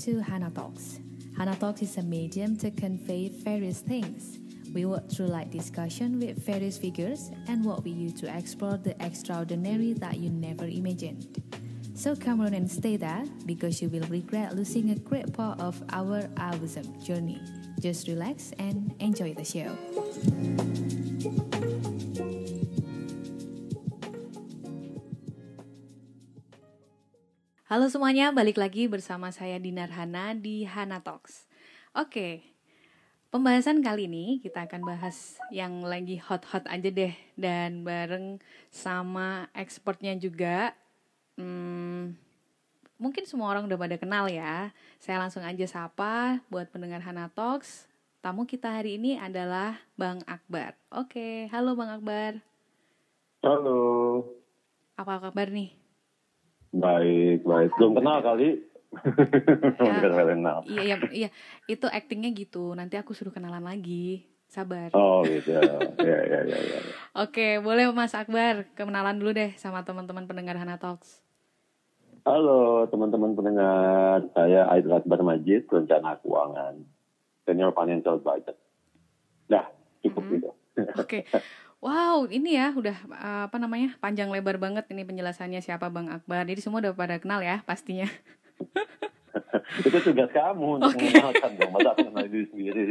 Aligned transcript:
to 0.00 0.20
Hana 0.20 0.50
Talks. 0.50 0.98
Hana 1.36 1.56
Talks 1.56 1.82
is 1.82 1.96
a 1.96 2.02
medium 2.02 2.56
to 2.58 2.70
convey 2.70 3.28
various 3.28 3.80
things. 3.80 4.38
We 4.72 4.86
work 4.86 5.10
through 5.10 5.26
light 5.26 5.50
discussion 5.50 6.18
with 6.18 6.44
various 6.44 6.76
figures 6.76 7.30
and 7.48 7.64
work 7.64 7.84
with 7.84 7.94
you 7.94 8.10
to 8.12 8.36
explore 8.36 8.76
the 8.76 9.00
extraordinary 9.04 9.92
that 9.94 10.18
you 10.18 10.30
never 10.30 10.64
imagined. 10.64 11.42
So 11.94 12.16
come 12.16 12.40
on 12.40 12.54
and 12.54 12.70
stay 12.70 12.96
there 12.96 13.24
because 13.46 13.80
you 13.80 13.88
will 13.88 14.06
regret 14.08 14.56
losing 14.56 14.90
a 14.90 14.96
great 14.96 15.32
part 15.32 15.60
of 15.60 15.80
our 15.90 16.28
awesome 16.38 17.00
journey. 17.00 17.40
Just 17.80 18.08
relax 18.08 18.52
and 18.58 18.94
enjoy 18.98 19.34
the 19.34 19.44
show. 19.44 21.53
Halo 27.74 27.90
semuanya, 27.90 28.30
balik 28.30 28.62
lagi 28.62 28.86
bersama 28.86 29.34
saya 29.34 29.58
Dinar 29.58 29.90
Hana 29.90 30.30
di 30.30 30.62
Hana 30.62 31.02
Talks. 31.02 31.50
Oke, 31.90 32.46
pembahasan 33.34 33.82
kali 33.82 34.06
ini 34.06 34.38
kita 34.38 34.70
akan 34.70 34.86
bahas 34.86 35.42
yang 35.50 35.82
lagi 35.82 36.14
hot-hot 36.22 36.70
aja 36.70 36.86
deh 36.86 37.10
dan 37.34 37.82
bareng 37.82 38.38
sama 38.70 39.50
ekspornya 39.58 40.14
juga. 40.22 40.70
Hmm, 41.34 42.14
mungkin 42.94 43.26
semua 43.26 43.50
orang 43.50 43.66
udah 43.66 43.74
pada 43.74 43.98
kenal 43.98 44.30
ya. 44.30 44.70
Saya 45.02 45.18
langsung 45.18 45.42
aja 45.42 45.66
sapa 45.66 46.46
buat 46.54 46.70
pendengar 46.70 47.02
Hana 47.02 47.26
Talks. 47.26 47.90
Tamu 48.22 48.46
kita 48.46 48.70
hari 48.70 49.02
ini 49.02 49.18
adalah 49.18 49.82
Bang 49.98 50.22
Akbar. 50.30 50.78
Oke, 50.94 51.50
halo 51.50 51.74
Bang 51.74 51.90
Akbar. 51.90 52.38
Halo. 53.42 54.22
Apa 54.94 55.18
kabar 55.26 55.50
nih? 55.50 55.83
Baik, 56.74 57.46
baik. 57.46 57.70
Belum 57.78 57.92
kenal 57.94 58.18
kali. 58.20 58.48
Ya. 59.74 59.98
Iya, 60.62 60.82
iya, 60.86 60.96
iya. 61.10 61.28
Itu 61.66 61.90
actingnya 61.90 62.30
gitu. 62.30 62.78
Nanti 62.78 62.94
aku 62.94 63.10
suruh 63.10 63.34
kenalan 63.34 63.66
lagi. 63.66 64.22
Sabar. 64.46 64.94
Oh 64.94 65.26
gitu. 65.26 65.50
Ya, 65.50 66.18
ya, 66.22 66.40
ya, 66.46 66.58
ya. 66.62 66.78
Oke, 67.18 67.58
boleh 67.58 67.90
Mas 67.90 68.14
Akbar 68.14 68.70
kenalan 68.78 69.18
dulu 69.18 69.34
deh 69.34 69.50
sama 69.58 69.82
teman-teman 69.82 70.30
pendengar 70.30 70.54
Hana 70.54 70.78
Talks. 70.78 71.18
Halo 72.22 72.86
teman-teman 72.86 73.34
pendengar. 73.34 74.30
Saya 74.30 74.70
Aidil 74.70 74.94
Akbar 74.94 75.26
Majid, 75.26 75.66
rencana 75.66 76.22
keuangan. 76.22 76.78
Senior 77.44 77.74
Financial 77.74 78.22
Advisor. 78.22 78.56
Dah, 79.50 79.66
cukup 80.06 80.22
Mhm. 80.22 80.32
gitu. 80.38 80.50
Oke. 80.96 81.18
Wow, 81.84 82.24
ini 82.32 82.56
ya 82.56 82.72
udah 82.72 82.96
uh, 83.12 83.42
apa 83.44 83.60
namanya 83.60 83.92
panjang 84.00 84.32
lebar 84.32 84.56
banget 84.56 84.88
ini 84.88 85.04
penjelasannya 85.04 85.60
siapa 85.60 85.92
Bang 85.92 86.08
Akbar. 86.08 86.48
Jadi 86.48 86.64
semua 86.64 86.80
udah 86.80 86.96
pada 86.96 87.20
kenal 87.20 87.44
ya 87.44 87.60
pastinya. 87.68 88.08
Itu 89.84 90.00
tugas 90.00 90.32
kamu 90.32 90.80
untuk 90.80 90.96
Oke. 90.96 91.12
mengenalkan 91.12 91.50
dong. 91.60 91.70
Masa 91.76 91.88
aku 91.92 92.08
kenal 92.08 92.24
diri 92.24 92.46
sendiri. 92.48 92.82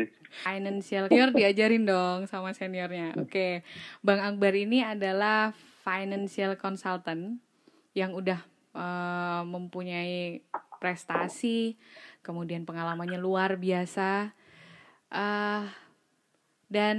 Financial 0.46 1.04
senior 1.10 1.30
diajarin 1.34 1.84
dong 1.90 2.30
sama 2.30 2.54
seniornya. 2.54 3.18
Oke, 3.18 3.66
Bang 4.06 4.22
Akbar 4.22 4.54
ini 4.54 4.86
adalah 4.86 5.58
financial 5.82 6.54
consultant 6.54 7.42
yang 7.98 8.14
udah 8.14 8.46
eh, 8.78 9.42
mempunyai 9.42 10.46
prestasi, 10.78 11.82
kemudian 12.22 12.62
pengalamannya 12.62 13.18
luar 13.18 13.58
biasa. 13.58 14.30
Eh, 15.10 15.64
dan 16.70 16.98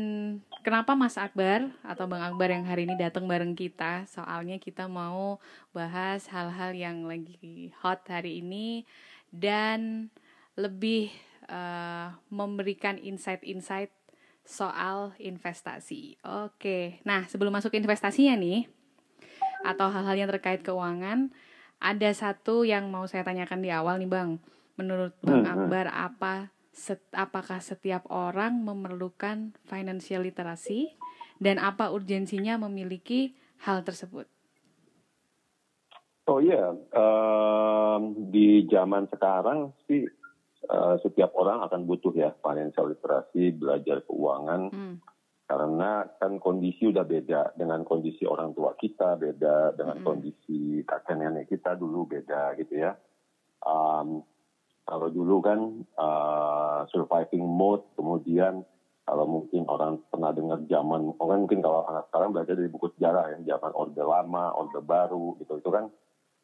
kenapa 0.64 0.96
Mas 0.96 1.20
Akbar 1.20 1.68
atau 1.84 2.08
Bang 2.08 2.24
Akbar 2.24 2.48
yang 2.48 2.64
hari 2.64 2.88
ini 2.88 2.96
datang 2.96 3.28
bareng 3.28 3.52
kita? 3.52 4.08
Soalnya 4.08 4.56
kita 4.56 4.88
mau 4.88 5.36
bahas 5.76 6.24
hal-hal 6.32 6.72
yang 6.72 7.04
lagi 7.04 7.70
hot 7.84 8.08
hari 8.08 8.40
ini 8.40 8.88
dan 9.28 10.08
lebih 10.56 11.12
eh, 11.46 12.08
memberikan 12.32 12.96
insight-insight 12.96 13.92
soal 14.44 15.12
investasi. 15.20 16.16
Oke, 16.24 17.00
nah 17.04 17.28
sebelum 17.28 17.52
masuk 17.52 17.76
ke 17.76 17.80
investasinya 17.80 18.36
nih, 18.36 18.64
atau 19.64 19.88
hal-hal 19.92 20.16
yang 20.16 20.30
terkait 20.32 20.60
keuangan, 20.60 21.32
ada 21.80 22.10
satu 22.12 22.64
yang 22.64 22.88
mau 22.88 23.04
saya 23.04 23.24
tanyakan 23.24 23.60
di 23.60 23.68
awal 23.72 24.00
nih 24.00 24.08
Bang. 24.08 24.40
Menurut 24.80 25.16
Bang 25.20 25.44
Hmm, 25.44 25.48
hmm. 25.48 25.54
Akbar, 25.68 25.86
apa 25.92 26.34
set- 26.74 27.14
apakah 27.14 27.62
setiap 27.62 28.04
orang 28.10 28.60
memerlukan 28.60 29.54
financial 29.64 30.26
literacy 30.26 30.98
dan 31.38 31.62
apa 31.62 31.94
urgensinya 31.94 32.58
memiliki 32.58 33.38
hal 33.62 33.86
tersebut? 33.86 34.26
Oh 36.26 36.40
iya, 36.40 36.72
em, 36.72 38.02
di 38.32 38.64
zaman 38.66 39.06
sekarang 39.12 39.72
sih 39.86 40.08
eh, 40.64 40.96
setiap 41.04 41.36
orang 41.36 41.62
akan 41.68 41.84
butuh 41.86 42.12
ya 42.16 42.32
financial 42.42 42.90
literasi, 42.90 43.52
belajar 43.54 44.02
keuangan. 44.08 44.72
Hmm, 44.72 44.96
karena 45.44 46.08
kan 46.16 46.40
kondisi 46.40 46.88
udah 46.88 47.04
beda 47.04 47.52
dengan 47.52 47.84
kondisi 47.84 48.24
orang 48.24 48.56
tua 48.56 48.72
kita 48.80 49.20
beda 49.20 49.76
dengan 49.76 50.00
Mm-mm. 50.00 50.08
kondisi 50.08 50.80
kakek 50.88 51.20
nenek 51.20 51.52
kita 51.52 51.76
dulu 51.76 52.08
beda 52.08 52.56
gitu 52.56 52.80
ya 52.80 52.96
Um, 53.64 54.20
kalau 54.84 55.08
dulu 55.08 55.40
kan 55.40 55.60
uh, 55.96 56.84
surviving 56.92 57.44
mode 57.44 57.84
kemudian 57.96 58.64
kalau 59.04 59.28
mungkin 59.28 59.68
orang 59.68 60.00
pernah 60.08 60.32
dengar 60.32 60.64
zaman 60.64 61.12
orang 61.20 61.44
mungkin 61.44 61.60
kalau 61.60 61.84
anak 61.84 62.08
sekarang 62.08 62.32
belajar 62.32 62.56
dari 62.56 62.72
buku 62.72 62.88
sejarah 62.96 63.36
ya 63.36 63.56
zaman 63.56 63.72
orde 63.76 64.00
lama 64.00 64.52
orde 64.56 64.80
baru 64.80 65.36
gitu. 65.44 65.60
Itu 65.60 65.68
kan 65.68 65.92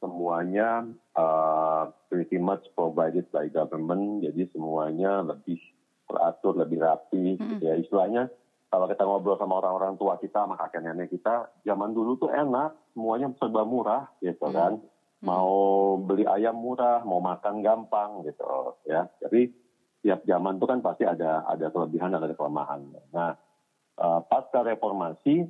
semuanya 0.00 0.84
uh, 1.16 1.88
pretty 2.12 2.36
much 2.36 2.64
provided 2.76 3.24
by 3.32 3.48
government 3.48 4.24
jadi 4.24 4.48
semuanya 4.52 5.24
lebih 5.24 5.56
teratur 6.04 6.56
lebih 6.60 6.84
rapi 6.84 7.40
gitu 7.40 7.64
ya. 7.64 7.80
Istilahnya 7.80 8.28
kalau 8.70 8.86
kita 8.86 9.02
ngobrol 9.08 9.40
sama 9.40 9.58
orang-orang 9.58 9.96
tua 9.96 10.20
kita 10.20 10.44
sama 10.44 10.60
kakek 10.60 10.84
nenek 10.84 11.08
kita 11.08 11.48
zaman 11.64 11.96
dulu 11.96 12.20
tuh 12.20 12.28
enak 12.28 12.76
semuanya 12.92 13.32
serba 13.40 13.64
murah 13.64 14.04
gitu 14.20 14.46
Hmm. 14.46 14.54
kan 14.54 14.72
mau 15.20 15.96
beli 16.00 16.24
ayam 16.24 16.56
murah 16.56 17.04
mau 17.04 17.20
makan 17.20 17.60
gampang 17.60 18.24
gitu 18.24 18.76
ya. 18.88 19.08
Jadi 19.20 19.52
tiap 20.00 20.24
zaman 20.24 20.56
tuh 20.56 20.68
kan 20.68 20.80
pasti 20.80 21.04
ada 21.04 21.44
ada 21.44 21.68
kelebihan 21.68 22.16
dan 22.16 22.24
ada 22.24 22.32
kelemahan. 22.36 22.80
Nah 23.12 23.36
eh, 24.00 24.20
pasca 24.26 24.64
reformasi 24.64 25.44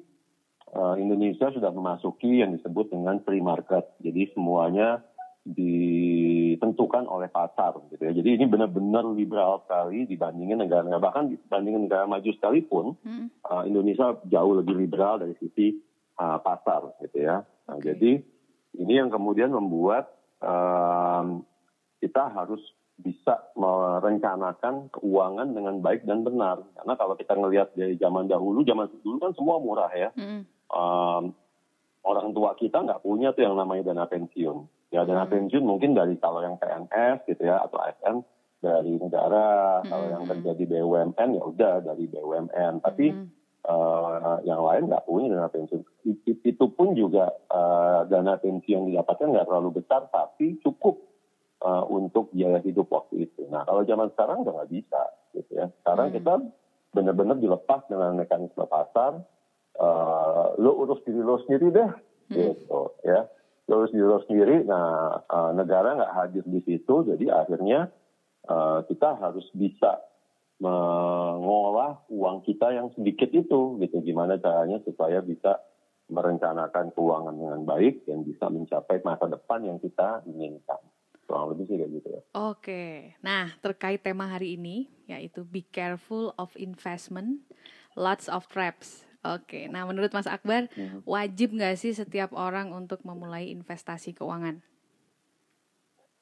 eh, 0.75 0.94
Indonesia 0.98 1.54
sudah 1.54 1.70
memasuki 1.70 2.42
yang 2.42 2.50
disebut 2.58 2.91
dengan 2.91 3.22
free 3.22 3.42
market. 3.42 3.94
Jadi 4.03 4.34
semuanya 4.34 5.06
ditentukan 5.41 7.08
oleh 7.08 7.32
pasar 7.32 7.72
gitu 7.88 8.02
ya. 8.04 8.12
Jadi 8.12 8.37
ini 8.37 8.44
benar-benar 8.44 9.08
liberal 9.08 9.64
sekali 9.64 10.04
dibandingin 10.04 10.60
negara-negara. 10.60 11.00
Bahkan 11.00 11.25
dibandingin 11.32 11.88
negara 11.88 12.04
maju 12.04 12.31
sekalipun 12.37 12.98
hmm, 13.00 13.26
uh, 13.48 13.64
Indonesia 13.64 14.20
jauh 14.28 14.52
lebih 14.52 14.76
liberal 14.76 15.16
dari 15.16 15.32
sisi 15.41 15.81
uh, 16.20 16.38
pasar 16.44 16.92
gitu 17.00 17.25
ya. 17.25 17.41
Nah, 17.41 17.76
Oke. 17.81 17.88
Jadi 17.88 18.20
ini 18.80 18.96
yang 18.96 19.12
kemudian 19.12 19.52
membuat 19.52 20.08
um, 20.41 21.44
kita 22.00 22.32
harus 22.32 22.60
bisa 22.96 23.48
merencanakan 23.56 24.92
keuangan 24.92 25.56
dengan 25.56 25.80
baik 25.80 26.04
dan 26.04 26.20
benar. 26.20 26.60
Karena 26.76 26.94
kalau 26.96 27.14
kita 27.16 27.32
ngelihat 27.32 27.72
dari 27.72 27.96
zaman 27.96 28.28
dahulu, 28.28 28.60
zaman 28.60 28.88
dulu 29.00 29.16
kan 29.20 29.32
semua 29.36 29.56
murah 29.60 29.92
ya. 29.92 30.10
hmm, 30.16 30.44
Um, 30.70 31.34
orang 32.06 32.30
tua 32.30 32.54
kita 32.54 32.78
nggak 32.86 33.02
punya 33.02 33.34
tuh 33.34 33.42
yang 33.42 33.58
namanya 33.58 33.90
dana 33.90 34.06
pensiun. 34.06 34.70
Ya 34.94 35.02
dana 35.02 35.26
Hmm. 35.26 35.32
pensiun 35.34 35.64
mungkin 35.66 35.98
dari 35.98 36.14
kalau 36.14 36.46
yang 36.46 36.62
PNS 36.62 37.26
gitu 37.26 37.42
ya 37.42 37.58
atau 37.58 37.75
ASN 37.82 38.22
dari 38.62 38.94
negara. 39.02 39.82
Kalau 39.82 40.06
yang 40.08 40.25
Hmm. 40.25 40.31
kerja 40.31 40.50
di 40.55 40.64
BUMN 40.64 41.28
ya 41.37 41.43
udah 41.43 41.75
dari 41.82 42.05
BUMN. 42.06 42.87
Tapi 42.87 43.06
hmm, 43.10 43.26
eh, 43.70 44.37
yang 44.44 44.61
lain 44.61 44.90
nggak 44.90 45.06
punya 45.06 45.31
dana 45.31 45.46
pensiun. 45.46 45.87
Itu 46.26 46.67
pun 46.75 46.99
juga 46.99 47.31
eh, 47.31 48.00
dana 48.11 48.34
pensiun 48.34 48.67
yang 48.67 48.84
didapatkan 48.90 49.31
nggak 49.31 49.46
terlalu 49.46 49.78
besar, 49.78 50.11
tapi 50.11 50.58
cukup 50.58 50.99
eh, 51.62 51.84
untuk 51.87 52.34
biaya 52.34 52.58
hidup 52.61 52.90
waktu 52.90 53.31
itu. 53.31 53.46
Nah 53.46 53.62
kalau 53.62 53.87
zaman 53.87 54.11
sekarang 54.11 54.43
udah 54.43 54.52
nggak 54.58 54.72
bisa, 54.72 55.02
gitu 55.32 55.50
ya. 55.55 55.70
Sekarang 55.81 56.11
Hmm. 56.11 56.17
kita 56.19 56.32
benar-benar 56.90 57.37
dilepas 57.38 57.87
dengan 57.87 58.19
mekanisme 58.19 58.67
pasar. 58.67 59.22
Eh, 59.78 60.46
lo 60.58 60.75
urus 60.82 61.00
diri 61.06 61.22
lo 61.22 61.38
sendiri 61.46 61.70
deh, 61.70 61.90
Hmm. 62.28 62.34
gitu 62.34 62.81
ya. 63.06 63.31
Lo 63.70 63.87
urus 63.87 63.94
diri 63.94 64.02
lo 64.02 64.19
sendiri. 64.26 64.67
Nah 64.67 65.22
eh, 65.22 65.50
negara 65.55 65.94
nggak 65.94 66.14
hadir 66.19 66.44
di 66.44 66.61
situ, 66.61 67.06
jadi 67.06 67.46
akhirnya 67.46 67.87
eh, 68.44 68.78
kita 68.90 69.20
harus 69.20 69.46
bisa 69.55 70.00
mengolah 70.60 72.04
uang 72.12 72.44
kita 72.44 72.76
yang 72.76 72.92
sedikit 72.92 73.32
itu 73.32 73.80
gitu 73.80 73.96
gimana 74.04 74.36
caranya 74.36 74.76
supaya 74.84 75.24
bisa 75.24 75.56
merencanakan 76.12 76.92
keuangan 76.92 77.32
dengan 77.32 77.64
baik 77.64 78.04
dan 78.04 78.22
bisa 78.28 78.52
mencapai 78.52 79.00
masa 79.00 79.24
depan 79.24 79.64
yang 79.64 79.78
kita 79.80 80.20
inginkan 80.28 80.80
kurang 81.24 81.54
lebih 81.54 81.64
sih 81.70 81.76
kayak 81.80 81.92
gitu 81.96 82.08
ya 82.12 82.22
Oke, 82.30 83.16
nah 83.26 83.50
terkait 83.58 84.06
tema 84.06 84.30
hari 84.30 84.54
ini 84.54 84.86
yaitu 85.10 85.42
be 85.42 85.66
careful 85.74 86.30
of 86.38 86.54
investment, 86.54 87.42
lots 87.98 88.30
of 88.30 88.46
traps. 88.46 89.02
Oke, 89.26 89.66
nah 89.66 89.82
menurut 89.82 90.14
Mas 90.14 90.30
Akbar 90.30 90.70
Hmm. 90.78 91.02
wajib 91.02 91.52
nggak 91.52 91.74
sih 91.74 91.90
setiap 91.90 92.30
orang 92.30 92.70
untuk 92.70 93.02
memulai 93.02 93.50
investasi 93.50 94.14
keuangan? 94.14 94.62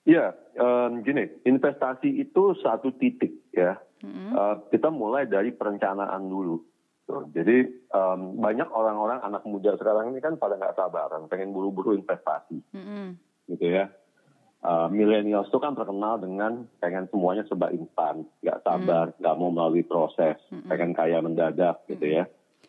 Ya, 0.08 0.32
um, 0.56 1.04
gini, 1.04 1.28
investasi 1.44 2.08
itu 2.08 2.56
satu 2.64 2.96
titik 2.96 3.44
ya. 3.52 3.76
Mm-hmm. 4.02 4.30
Uh, 4.34 4.54
kita 4.70 4.88
mulai 4.90 5.26
dari 5.26 5.50
perencanaan 5.50 6.28
dulu. 6.30 6.62
Tuh. 7.08 7.24
Jadi 7.32 7.88
um, 7.96 8.36
banyak 8.36 8.68
orang-orang 8.68 9.24
anak 9.24 9.42
muda 9.48 9.72
sekarang 9.80 10.12
ini 10.12 10.20
kan 10.20 10.36
pada 10.36 10.60
nggak 10.60 10.76
sabaran, 10.76 11.24
pengen 11.32 11.56
buru-buru 11.56 11.96
investasi, 11.96 12.60
mm-hmm. 12.76 13.06
gitu 13.56 13.64
ya. 13.64 13.88
Uh, 14.58 14.90
milenials 14.90 15.48
itu 15.48 15.56
kan 15.62 15.72
terkenal 15.78 16.18
dengan 16.18 16.66
pengen 16.82 17.08
semuanya 17.08 17.46
serba 17.48 17.72
instan, 17.72 18.28
nggak 18.44 18.60
sabar, 18.66 19.14
nggak 19.16 19.34
mm. 19.34 19.40
mau 19.40 19.50
melalui 19.54 19.86
proses, 19.86 20.36
mm-hmm. 20.52 20.68
pengen 20.68 20.92
kaya 20.92 21.18
mendadak, 21.24 21.80
gitu 21.88 22.06
ya. 22.06 22.28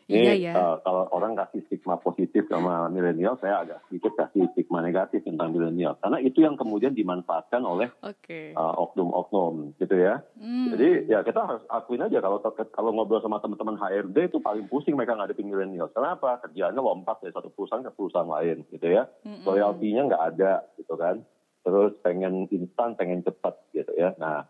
Ini 0.09 0.25
iya, 0.25 0.33
iya. 0.33 0.53
Uh, 0.57 0.81
kalau 0.81 1.05
orang 1.13 1.37
kasih 1.37 1.61
stigma 1.69 2.01
positif 2.01 2.49
sama 2.49 2.89
milenial, 2.89 3.37
saya 3.37 3.61
agak 3.61 3.85
sedikit 3.85 4.17
kasih 4.17 4.49
stigma 4.57 4.81
negatif 4.81 5.21
tentang 5.21 5.53
milenial. 5.53 6.01
Karena 6.01 6.17
itu 6.17 6.41
yang 6.41 6.57
kemudian 6.57 6.97
dimanfaatkan 6.97 7.61
oleh 7.61 7.93
okay. 8.01 8.57
uh, 8.57 8.73
oknum-oknum, 8.73 9.77
gitu 9.77 9.93
ya. 9.93 10.25
Hmm. 10.41 10.73
Jadi 10.73 11.13
ya 11.13 11.21
kita 11.21 11.45
harus 11.45 11.61
akuin 11.69 12.01
aja 12.01 12.25
kalau 12.25 12.41
kalau 12.73 12.89
ngobrol 12.89 13.21
sama 13.21 13.37
teman-teman 13.37 13.77
HRD 13.77 14.33
itu 14.33 14.41
paling 14.41 14.65
pusing 14.65 14.97
mereka 14.97 15.13
ngadepin 15.13 15.45
milenial. 15.45 15.93
Kenapa? 15.93 16.41
Kerjaannya 16.41 16.81
lompat 16.81 17.21
dari 17.21 17.29
satu 17.29 17.53
perusahaan 17.53 17.85
ke 17.85 17.93
perusahaan 17.93 18.25
lain, 18.25 18.65
gitu 18.73 18.89
ya. 18.89 19.05
Hmm. 19.21 19.45
Loyaltinya 19.45 20.09
nggak 20.09 20.23
ada, 20.33 20.65
gitu 20.73 20.97
kan. 20.97 21.21
Terus 21.61 21.93
pengen 22.01 22.49
instan, 22.49 22.97
pengen 22.97 23.21
cepat, 23.21 23.61
gitu 23.77 23.93
ya. 23.93 24.17
Nah, 24.17 24.49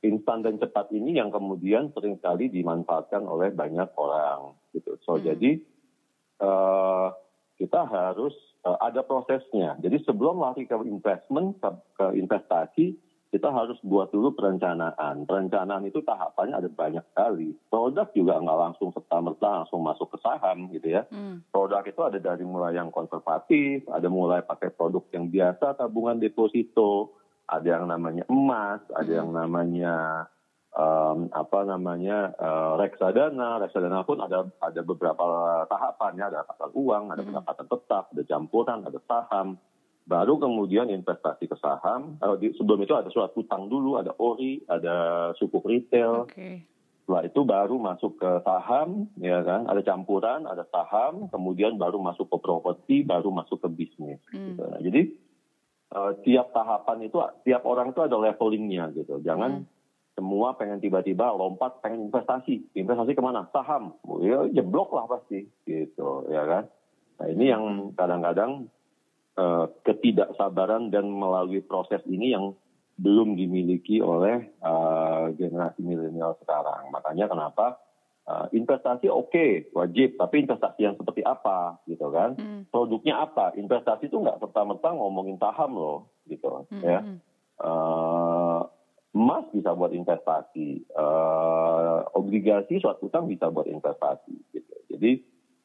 instan 0.00 0.40
dan 0.40 0.56
cepat 0.56 0.88
ini 0.96 1.16
yang 1.16 1.28
kemudian 1.28 1.92
sering 1.92 2.16
kali 2.16 2.48
dimanfaatkan 2.48 3.24
oleh 3.28 3.52
banyak 3.52 3.92
orang 4.00 4.56
gitu. 4.72 4.96
So 5.04 5.16
hmm. 5.16 5.24
jadi 5.28 5.50
uh, 6.40 7.08
kita 7.60 7.80
harus 7.84 8.32
uh, 8.64 8.80
ada 8.80 9.04
prosesnya. 9.04 9.76
Jadi 9.80 10.00
sebelum 10.08 10.40
lari 10.40 10.64
ke 10.64 10.76
investment 10.88 11.60
ke, 11.60 11.70
ke 12.00 12.06
investasi 12.16 12.96
kita 13.30 13.46
harus 13.54 13.78
buat 13.86 14.10
dulu 14.10 14.34
perencanaan. 14.34 15.22
Perencanaan 15.22 15.86
itu 15.86 16.02
tahapannya 16.02 16.58
ada 16.58 16.66
banyak 16.66 17.04
sekali. 17.14 17.54
Produk 17.70 18.10
juga 18.10 18.42
nggak 18.42 18.58
langsung 18.58 18.90
serta 18.90 19.22
merta 19.22 19.62
langsung 19.62 19.86
masuk 19.86 20.10
ke 20.10 20.18
saham 20.18 20.66
gitu 20.74 20.98
ya. 20.98 21.06
Hmm. 21.14 21.46
Produk 21.54 21.86
itu 21.86 22.00
ada 22.02 22.18
dari 22.18 22.42
mulai 22.42 22.74
yang 22.74 22.90
konservatif, 22.90 23.86
ada 23.86 24.10
mulai 24.10 24.42
pakai 24.42 24.74
produk 24.74 25.06
yang 25.14 25.30
biasa 25.30 25.78
tabungan 25.78 26.18
deposito, 26.18 27.19
ada 27.50 27.66
yang 27.66 27.90
namanya 27.90 28.24
emas, 28.30 28.78
ada 28.94 29.10
hmm. 29.10 29.18
yang 29.18 29.30
namanya 29.34 29.94
um, 30.70 31.26
apa 31.34 31.66
namanya 31.66 32.30
uh, 32.38 32.78
reksadana, 32.78 33.58
reksadana 33.58 34.06
pun 34.06 34.22
ada 34.22 34.46
ada 34.62 34.80
beberapa 34.86 35.22
tahapannya, 35.66 36.24
ada 36.30 36.46
pasar 36.46 36.70
uang, 36.70 37.10
ada 37.10 37.20
hmm. 37.20 37.28
pendapatan 37.34 37.66
tetap, 37.66 38.04
ada 38.14 38.22
campuran, 38.22 38.78
ada 38.86 38.98
saham. 39.10 39.58
Baru 40.06 40.42
kemudian 40.42 40.90
investasi 40.90 41.46
ke 41.50 41.56
saham. 41.58 42.18
Uh, 42.22 42.38
di, 42.38 42.54
sebelum 42.54 42.82
itu 42.82 42.94
ada 42.94 43.10
surat 43.10 43.34
utang 43.34 43.66
dulu, 43.66 43.98
ada 43.98 44.14
ori, 44.18 44.62
ada 44.70 45.30
sukuk 45.38 45.66
retail. 45.66 46.30
Okay. 46.30 46.66
Setelah 47.02 47.26
itu 47.26 47.40
baru 47.42 47.74
masuk 47.74 48.22
ke 48.22 48.30
saham, 48.46 49.10
ya 49.18 49.42
kan? 49.42 49.66
Ada 49.66 49.82
campuran, 49.82 50.46
ada 50.46 50.62
saham, 50.70 51.26
kemudian 51.34 51.74
baru 51.74 51.98
masuk 51.98 52.30
ke 52.30 52.38
properti, 52.38 52.96
baru 53.02 53.34
masuk 53.34 53.58
ke 53.66 53.68
bisnis. 53.70 54.22
Hmm. 54.30 54.54
Gitu. 54.54 54.62
Nah, 54.62 54.78
jadi 54.78 55.02
uh, 55.94 56.12
tiap 56.22 56.54
tahapan 56.54 57.06
itu, 57.06 57.18
tiap 57.46 57.62
orang 57.66 57.90
itu 57.94 58.00
ada 58.02 58.16
levelingnya 58.16 58.94
gitu. 58.94 59.18
Jangan 59.22 59.62
hmm. 59.62 59.68
semua 60.18 60.54
pengen 60.54 60.78
tiba-tiba 60.78 61.30
lompat 61.34 61.82
pengen 61.82 62.10
investasi. 62.10 62.74
Investasi 62.74 63.12
ke 63.14 63.22
mana? 63.22 63.46
Saham. 63.50 63.98
Ya 64.22 64.46
jeblok 64.50 64.94
lah 64.94 65.06
pasti. 65.10 65.46
Gitu 65.66 66.30
ya 66.30 66.46
kan? 66.46 66.64
Nah 67.20 67.26
ini 67.28 67.44
yang 67.52 67.92
kadang-kadang 67.94 68.70
uh, 69.36 69.68
ketidaksabaran 69.84 70.88
dan 70.88 71.10
melalui 71.10 71.60
proses 71.60 72.00
ini 72.08 72.32
yang 72.32 72.56
belum 73.00 73.32
dimiliki 73.32 74.04
oleh 74.04 74.52
uh, 74.60 75.32
generasi 75.32 75.80
milenial 75.80 76.36
sekarang. 76.44 76.92
Makanya 76.92 77.32
kenapa 77.32 77.80
uh, 78.30 78.46
investasi 78.54 79.10
oke 79.10 79.34
okay, 79.34 79.66
wajib 79.74 80.14
tapi 80.14 80.46
investasi 80.46 80.86
yang 80.86 80.94
seperti 80.94 81.26
apa 81.26 81.82
gitu 81.90 82.06
kan 82.14 82.38
hmm. 82.38 82.70
produknya 82.70 83.26
apa 83.26 83.58
investasi 83.58 84.06
itu 84.06 84.22
nggak 84.22 84.38
serta 84.38 84.62
merta 84.62 84.94
ngomongin 84.94 85.34
saham 85.42 85.74
loh 85.74 86.14
gitu 86.30 86.46
hmm. 86.70 86.82
ya 86.86 87.02
uh, 87.58 88.62
emas 89.10 89.44
bisa 89.50 89.74
buat 89.74 89.90
investasi, 89.90 90.86
uh, 90.94 92.06
obligasi 92.14 92.78
suatu 92.78 93.10
utang 93.10 93.26
bisa 93.26 93.50
buat 93.50 93.66
investasi. 93.66 94.34
Gitu. 94.54 94.74
Jadi 94.94 95.12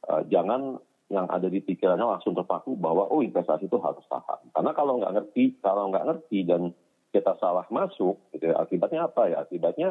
uh, 0.09 0.21
jangan 0.29 0.81
yang 1.13 1.29
ada 1.29 1.45
di 1.45 1.61
pikirannya 1.61 2.17
langsung 2.17 2.33
terpaku 2.33 2.73
bahwa 2.73 3.05
oh 3.13 3.21
investasi 3.21 3.69
itu 3.69 3.77
harus 3.77 4.01
saham. 4.09 4.41
Karena 4.49 4.71
kalau 4.73 4.97
nggak 4.97 5.13
ngerti, 5.13 5.61
kalau 5.61 5.93
nggak 5.93 6.05
ngerti 6.09 6.39
dan 6.49 6.73
kita 7.13 7.37
salah 7.37 7.63
masuk, 7.69 8.17
gitu, 8.33 8.49
ya, 8.49 8.57
akibatnya 8.57 9.05
apa 9.05 9.29
ya? 9.29 9.37
Akibatnya 9.45 9.89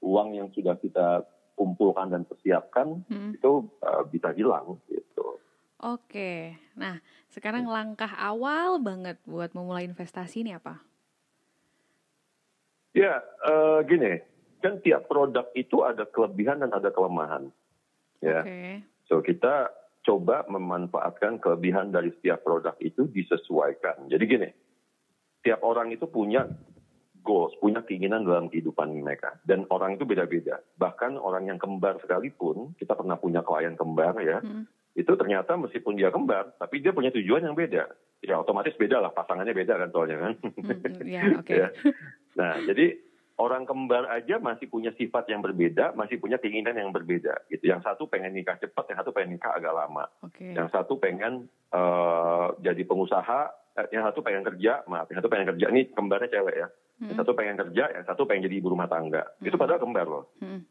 uang 0.00 0.28
yang 0.32 0.48
sudah 0.56 0.80
kita 0.80 1.28
kumpulkan 1.54 2.10
dan 2.10 2.22
persiapkan 2.26 3.02
hmm. 3.06 3.38
itu 3.38 3.66
uh, 3.82 4.02
bisa 4.10 4.34
hilang 4.34 4.78
gitu. 4.90 5.38
Oke, 5.84 6.56
nah 6.78 6.98
sekarang 7.28 7.68
langkah 7.68 8.10
awal 8.16 8.80
banget 8.80 9.20
buat 9.28 9.52
memulai 9.52 9.84
investasi 9.84 10.46
ini 10.46 10.56
apa? 10.56 10.80
Ya, 12.94 13.20
uh, 13.42 13.82
gini, 13.82 14.22
kan 14.62 14.78
tiap 14.80 15.10
produk 15.10 15.50
itu 15.58 15.82
ada 15.82 16.06
kelebihan 16.06 16.62
dan 16.62 16.70
ada 16.70 16.94
kelemahan. 16.94 17.50
Ya, 18.22 18.40
okay. 18.40 18.80
so 19.10 19.20
kita 19.20 19.68
coba 20.04 20.46
memanfaatkan 20.46 21.40
kelebihan 21.40 21.90
dari 21.90 22.12
setiap 22.16 22.44
produk 22.46 22.76
itu 22.78 23.04
disesuaikan. 23.10 24.08
Jadi 24.08 24.24
gini, 24.24 24.48
tiap 25.44 25.60
orang 25.64 25.92
itu 25.92 26.08
punya 26.08 26.48
goals, 27.24 27.56
punya 27.58 27.80
keinginan 27.82 28.28
dalam 28.28 28.52
kehidupan 28.52 28.92
mereka. 29.00 29.40
Dan 29.48 29.64
orang 29.72 29.96
itu 29.96 30.04
beda-beda. 30.04 30.60
Bahkan 30.76 31.16
orang 31.16 31.48
yang 31.48 31.58
kembar 31.58 31.96
sekalipun, 32.04 32.76
kita 32.76 32.92
pernah 32.92 33.16
punya 33.16 33.40
klien 33.40 33.74
kembar 33.74 34.14
ya, 34.20 34.44
hmm. 34.44 34.68
itu 34.94 35.12
ternyata 35.16 35.56
meskipun 35.56 35.96
dia 35.96 36.12
kembar, 36.12 36.52
tapi 36.60 36.84
dia 36.84 36.92
punya 36.92 37.08
tujuan 37.10 37.48
yang 37.48 37.56
beda. 37.56 37.88
Ya 38.20 38.36
otomatis 38.36 38.76
beda 38.76 39.00
lah, 39.00 39.10
pasangannya 39.10 39.56
beda 39.56 39.74
kan 39.80 39.90
soalnya 39.90 40.16
kan. 40.20 40.32
Hmm, 40.44 41.08
yeah, 41.08 41.40
okay. 41.40 41.64
ya. 41.64 41.68
Nah, 42.36 42.60
jadi 42.68 43.00
orang 43.40 43.66
kembar 43.66 44.06
aja 44.14 44.38
masih 44.38 44.70
punya 44.70 44.94
sifat 44.94 45.26
yang 45.26 45.42
berbeda, 45.42 45.96
masih 45.98 46.22
punya 46.22 46.38
keinginan 46.38 46.78
yang 46.78 46.94
berbeda. 46.94 47.48
Gitu. 47.50 47.66
Yang 47.66 47.88
satu 47.88 48.06
pengen 48.06 48.36
nikah 48.36 48.54
cepat, 48.60 48.94
yang 48.94 48.98
satu 49.02 49.10
pengen 49.10 49.38
nikah 49.38 49.52
agak 49.56 49.74
lama. 49.74 50.04
Okay. 50.30 50.54
Yang 50.54 50.70
satu 50.70 51.00
pengen 51.02 51.50
uh, 51.74 52.54
jadi 52.62 52.82
pengusaha, 52.86 53.63
yang 53.74 54.04
satu 54.06 54.22
pengen 54.22 54.46
kerja, 54.46 54.86
maaf, 54.86 55.10
yang 55.10 55.18
satu 55.18 55.30
pengen 55.30 55.50
kerja. 55.54 55.66
Ini 55.74 55.90
kembarnya 55.90 56.30
cewek 56.30 56.54
ya. 56.54 56.68
Hmm. 57.02 57.10
Yang 57.10 57.18
satu 57.26 57.32
pengen 57.34 57.56
kerja, 57.58 57.84
yang 57.90 58.04
satu 58.06 58.22
pengen 58.24 58.46
jadi 58.46 58.56
ibu 58.62 58.70
rumah 58.70 58.86
tangga. 58.86 59.26
Hmm. 59.26 59.46
Itu 59.50 59.56
padahal 59.58 59.82
kembar 59.82 60.06
loh. 60.06 60.24
Hmm. 60.38 60.62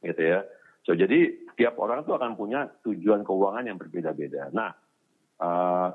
Gitu 0.00 0.22
ya. 0.24 0.40
So, 0.88 0.94
jadi 0.96 1.34
tiap 1.58 1.76
orang 1.76 2.06
tuh 2.08 2.16
akan 2.16 2.38
punya 2.38 2.70
tujuan 2.86 3.26
keuangan 3.26 3.66
yang 3.66 3.76
berbeda-beda. 3.76 4.54
Nah, 4.54 4.70
uh, 5.42 5.90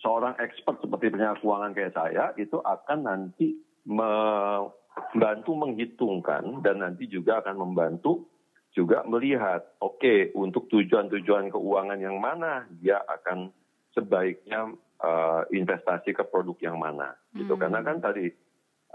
seorang 0.00 0.40
expert 0.40 0.80
seperti 0.80 1.12
penyiar 1.12 1.38
keuangan 1.38 1.76
kayak 1.76 1.94
saya 1.94 2.32
itu 2.40 2.58
akan 2.58 2.98
nanti 3.04 3.60
membantu 3.84 5.52
menghitungkan 5.52 6.64
dan 6.64 6.80
nanti 6.80 7.06
juga 7.06 7.44
akan 7.44 7.60
membantu 7.60 8.26
juga 8.70 9.02
melihat, 9.02 9.66
oke, 9.82 9.98
okay, 9.98 10.18
untuk 10.32 10.70
tujuan-tujuan 10.70 11.50
keuangan 11.50 11.98
yang 11.98 12.16
mana 12.22 12.70
dia 12.78 13.02
akan 13.02 13.50
sebaiknya 13.92 14.70
uh, 15.00 15.42
investasi 15.50 16.12
ke 16.12 16.24
produk 16.28 16.56
yang 16.60 16.76
mana, 16.76 17.16
gitu. 17.32 17.56
Hmm. 17.56 17.62
Karena 17.66 17.80
kan 17.82 17.98
tadi 17.98 18.30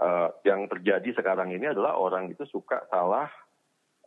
uh, 0.00 0.28
yang 0.46 0.66
terjadi 0.70 1.12
sekarang 1.14 1.52
ini 1.52 1.70
adalah 1.70 1.98
orang 1.98 2.30
itu 2.30 2.46
suka 2.48 2.86
salah 2.88 3.30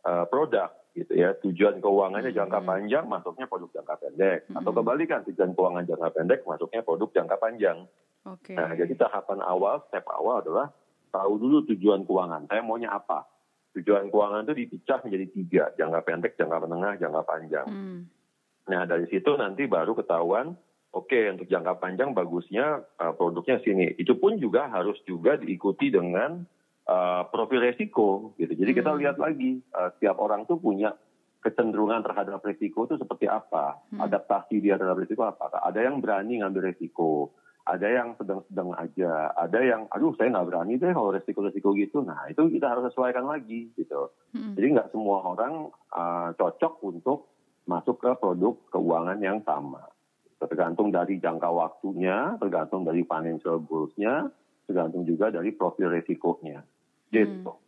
uh, 0.04 0.24
produk, 0.26 0.72
gitu 0.96 1.12
ya. 1.14 1.36
Tujuan 1.40 1.78
keuangannya 1.78 2.32
hmm. 2.32 2.40
jangka 2.40 2.60
panjang, 2.64 3.04
masuknya 3.06 3.46
produk 3.46 3.70
jangka 3.76 3.94
pendek, 4.00 4.38
hmm. 4.48 4.58
atau 4.60 4.70
kebalikan 4.74 5.20
tujuan 5.28 5.52
keuangan 5.54 5.84
jangka 5.86 6.08
pendek, 6.12 6.40
masuknya 6.48 6.82
produk 6.82 7.08
jangka 7.14 7.36
panjang. 7.38 7.78
Okay. 8.20 8.52
Nah, 8.52 8.68
jadi 8.76 8.92
tahapan 9.00 9.40
awal, 9.40 9.80
step 9.88 10.04
awal 10.12 10.44
adalah 10.44 10.68
tahu 11.08 11.40
dulu 11.40 11.64
tujuan 11.72 12.04
keuangan. 12.04 12.52
Saya 12.52 12.60
maunya 12.60 12.92
apa? 12.92 13.24
Tujuan 13.72 14.12
keuangan 14.12 14.44
itu 14.44 14.54
dipecah 14.66 14.98
menjadi 15.06 15.26
tiga, 15.30 15.64
jangka 15.78 16.00
pendek, 16.04 16.32
jangka 16.36 16.58
menengah, 16.68 17.00
jangka 17.00 17.22
panjang. 17.24 17.66
Hmm. 17.70 18.00
Nah, 18.68 18.82
dari 18.84 19.08
situ 19.08 19.30
nanti 19.40 19.64
baru 19.64 19.96
ketahuan, 19.96 20.52
oke 20.90 21.06
okay, 21.10 21.30
untuk 21.30 21.46
jangka 21.46 21.78
panjang 21.78 22.10
bagusnya 22.12 22.82
uh, 22.98 23.12
produknya 23.14 23.62
sini. 23.62 23.94
Itu 23.94 24.18
pun 24.18 24.38
juga 24.42 24.66
harus 24.70 24.98
juga 25.06 25.38
diikuti 25.38 25.90
dengan 25.90 26.42
uh, 26.90 27.22
profil 27.30 27.62
resiko. 27.62 28.34
Gitu. 28.36 28.58
Jadi 28.58 28.70
hmm. 28.74 28.78
kita 28.82 28.90
lihat 28.98 29.16
lagi, 29.22 29.62
uh, 29.74 29.94
setiap 29.98 30.18
orang 30.18 30.46
tuh 30.50 30.58
punya 30.58 30.94
kecenderungan 31.40 32.04
terhadap 32.04 32.44
risiko 32.44 32.84
itu 32.84 33.00
seperti 33.00 33.24
apa, 33.24 33.80
hmm. 33.94 34.00
adaptasi 34.04 34.60
dia 34.60 34.76
terhadap 34.76 35.00
risiko 35.00 35.24
apa. 35.24 35.48
Ada 35.64 35.88
yang 35.88 36.04
berani 36.04 36.44
ngambil 36.44 36.74
risiko, 36.74 37.32
ada 37.64 37.86
yang 37.88 38.12
sedang-sedang 38.20 38.76
aja, 38.76 39.32
ada 39.32 39.58
yang, 39.62 39.88
aduh 39.88 40.12
saya 40.20 40.32
nggak 40.36 40.48
berani 40.52 40.76
deh 40.76 40.92
kalau 40.92 41.14
risiko-risiko 41.14 41.72
gitu. 41.78 42.04
Nah 42.04 42.28
itu 42.28 42.44
kita 42.52 42.66
harus 42.68 42.92
sesuaikan 42.92 43.24
lagi 43.24 43.72
gitu. 43.78 44.12
Hmm. 44.36 44.52
Jadi 44.52 44.66
nggak 44.76 44.90
semua 44.92 45.24
orang 45.24 45.72
uh, 45.96 46.34
cocok 46.36 46.82
untuk 46.84 47.32
masuk 47.64 48.02
ke 48.02 48.10
produk 48.18 48.58
keuangan 48.74 49.18
yang 49.22 49.38
sama. 49.46 49.86
Tergantung 50.40 50.88
dari 50.88 51.20
jangka 51.20 51.52
waktunya, 51.52 52.40
tergantung 52.40 52.88
dari 52.88 53.04
financial 53.04 53.60
goals-nya, 53.60 54.32
tergantung 54.64 55.04
juga 55.04 55.28
dari 55.28 55.52
profil 55.52 55.92
resikonya. 55.92 56.64
Gitu. 57.12 57.44
Hmm. 57.44 57.60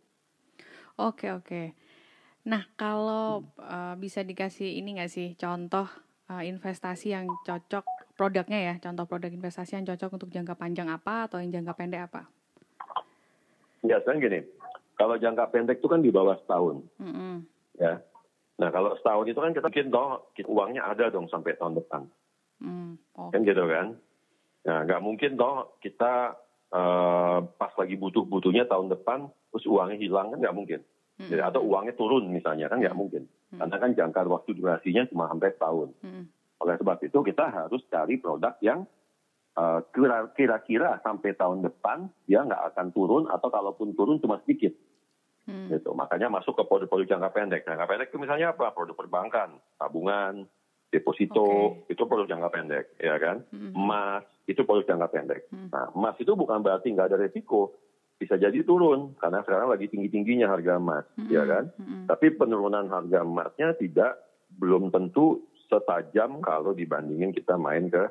Oke 0.97 1.29
oke. 1.29 1.77
Nah 2.49 2.65
kalau 2.73 3.45
uh, 3.61 3.93
bisa 3.95 4.25
dikasih 4.25 4.81
ini 4.81 4.97
nggak 4.97 5.11
sih 5.11 5.37
contoh 5.37 5.85
uh, 6.33 6.43
investasi 6.43 7.13
yang 7.13 7.29
cocok 7.45 7.85
produknya 8.13 8.73
ya, 8.73 8.75
contoh 8.81 9.05
produk 9.09 9.29
investasi 9.29 9.77
yang 9.77 9.85
cocok 9.85 10.21
untuk 10.21 10.29
jangka 10.29 10.53
panjang 10.53 10.89
apa 10.89 11.29
atau 11.29 11.41
yang 11.41 11.49
jangka 11.49 11.73
pendek 11.73 12.01
apa? 12.09 12.29
Ya, 13.83 13.99
sekarang 13.99 14.23
gini, 14.23 14.39
kalau 14.95 15.19
jangka 15.19 15.51
pendek 15.51 15.83
itu 15.83 15.89
kan 15.91 15.99
di 15.99 16.13
bawah 16.13 16.39
setahun, 16.39 16.87
mm 17.01 17.11
-hmm. 17.11 17.35
ya. 17.81 17.99
Nah 18.61 18.69
kalau 18.69 18.95
setahun 18.95 19.27
itu 19.27 19.39
kan 19.41 19.51
kita 19.51 19.67
mungkin 19.67 19.89
dong 19.91 20.11
uangnya 20.47 20.87
ada 20.87 21.09
dong 21.09 21.27
sampai 21.27 21.57
tahun 21.57 21.75
depan, 21.81 22.07
mm, 22.61 23.17
okay. 23.17 23.31
kan 23.33 23.41
gitu 23.47 23.63
kan. 23.65 23.87
Nah 24.67 24.77
nggak 24.85 25.01
mungkin 25.01 25.31
dong 25.39 25.73
kita 25.81 26.37
uh, 26.73 27.39
pas 27.57 27.73
lagi 27.77 27.95
butuh-butuhnya 27.97 28.67
tahun 28.67 28.91
depan 28.91 29.29
terus 29.53 29.65
uangnya 29.69 29.97
hilang 29.97 30.33
kan 30.33 30.39
nggak 30.41 30.57
mungkin. 30.57 30.79
Mm. 31.21 31.29
Jadi, 31.29 31.41
atau 31.45 31.61
uangnya 31.61 31.93
turun 31.93 32.29
misalnya 32.29 32.67
kan 32.69 32.81
nggak 32.81 32.97
mungkin. 32.97 33.29
Mm. 33.53 33.59
Karena 33.61 33.77
kan 33.77 33.91
jangka 33.93 34.19
waktu 34.29 34.51
durasinya 34.57 35.05
cuma 35.09 35.29
sampai 35.29 35.53
setahun. 35.53 35.89
Mm. 36.01 36.23
Oleh 36.65 36.75
sebab 36.81 36.97
itu 37.05 37.17
kita 37.21 37.45
harus 37.53 37.81
cari 37.89 38.15
produk 38.17 38.53
yang 38.65 38.85
uh, 39.57 39.79
kira-kira 40.33 40.97
sampai 41.05 41.37
tahun 41.37 41.65
depan 41.65 42.09
dia 42.25 42.41
nggak 42.41 42.73
akan 42.73 42.87
turun 42.93 43.23
atau 43.29 43.49
kalaupun 43.53 43.93
turun 43.93 44.17
cuma 44.21 44.41
sedikit. 44.45 44.73
Hmm. 45.43 45.67
Gitu. 45.67 45.91
Makanya 45.91 46.31
masuk 46.31 46.55
ke 46.55 46.63
produk-produk 46.63 47.03
jangka 47.03 47.29
pendek. 47.35 47.61
Jangka 47.67 47.83
pendek 47.83 48.07
itu 48.09 48.19
misalnya 48.19 48.55
apa? 48.55 48.71
Produk 48.71 48.95
perbankan, 48.95 49.59
tabungan, 49.75 50.47
deposito, 50.93 51.41
okay. 51.81 51.97
itu 51.97 52.05
produk 52.05 52.29
jangka 52.29 52.49
pendek, 52.53 52.85
ya 53.01 53.17
kan? 53.17 53.41
Hmm. 53.49 53.73
Emas, 53.73 54.23
itu 54.45 54.61
produk 54.61 54.85
jangka 54.85 55.09
pendek. 55.09 55.41
Hmm. 55.49 55.73
Nah, 55.73 55.89
emas 55.97 56.13
itu 56.21 56.37
bukan 56.37 56.61
berarti 56.61 56.93
nggak 56.93 57.09
ada 57.09 57.17
resiko. 57.17 57.73
Bisa 58.21 58.37
jadi 58.37 58.61
turun, 58.61 59.17
karena 59.17 59.41
sekarang 59.41 59.73
lagi 59.73 59.89
tinggi-tingginya 59.89 60.45
harga 60.53 60.77
emas, 60.77 61.09
hmm. 61.17 61.33
ya 61.33 61.43
kan? 61.49 61.73
Hmm. 61.81 62.05
Tapi 62.05 62.37
penurunan 62.37 62.85
harga 62.93 63.25
emasnya 63.25 63.73
tidak, 63.81 64.21
belum 64.61 64.93
tentu 64.93 65.49
setajam 65.65 66.45
kalau 66.45 66.77
dibandingin 66.77 67.33
kita 67.33 67.57
main 67.57 67.89
ke 67.89 68.05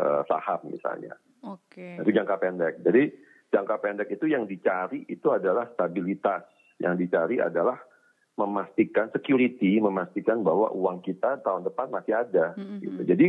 uh, 0.00 0.24
saham 0.24 0.72
misalnya. 0.72 1.12
Oke. 1.44 2.00
Okay. 2.00 2.00
Itu 2.00 2.10
jangka 2.16 2.40
pendek. 2.40 2.80
Jadi, 2.80 3.12
jangka 3.52 3.76
pendek 3.84 4.08
itu 4.08 4.24
yang 4.24 4.48
dicari 4.48 5.04
itu 5.04 5.28
adalah 5.28 5.68
stabilitas 5.76 6.48
yang 6.80 6.96
dicari 6.96 7.38
adalah 7.38 7.76
memastikan 8.36 9.12
security, 9.12 9.76
memastikan 9.78 10.40
bahwa 10.40 10.72
uang 10.72 11.04
kita 11.04 11.40
tahun 11.44 11.68
depan 11.68 11.92
masih 11.92 12.16
ada. 12.16 12.56
Mm-hmm. 12.56 12.78
Gitu. 12.80 13.00
Jadi 13.04 13.26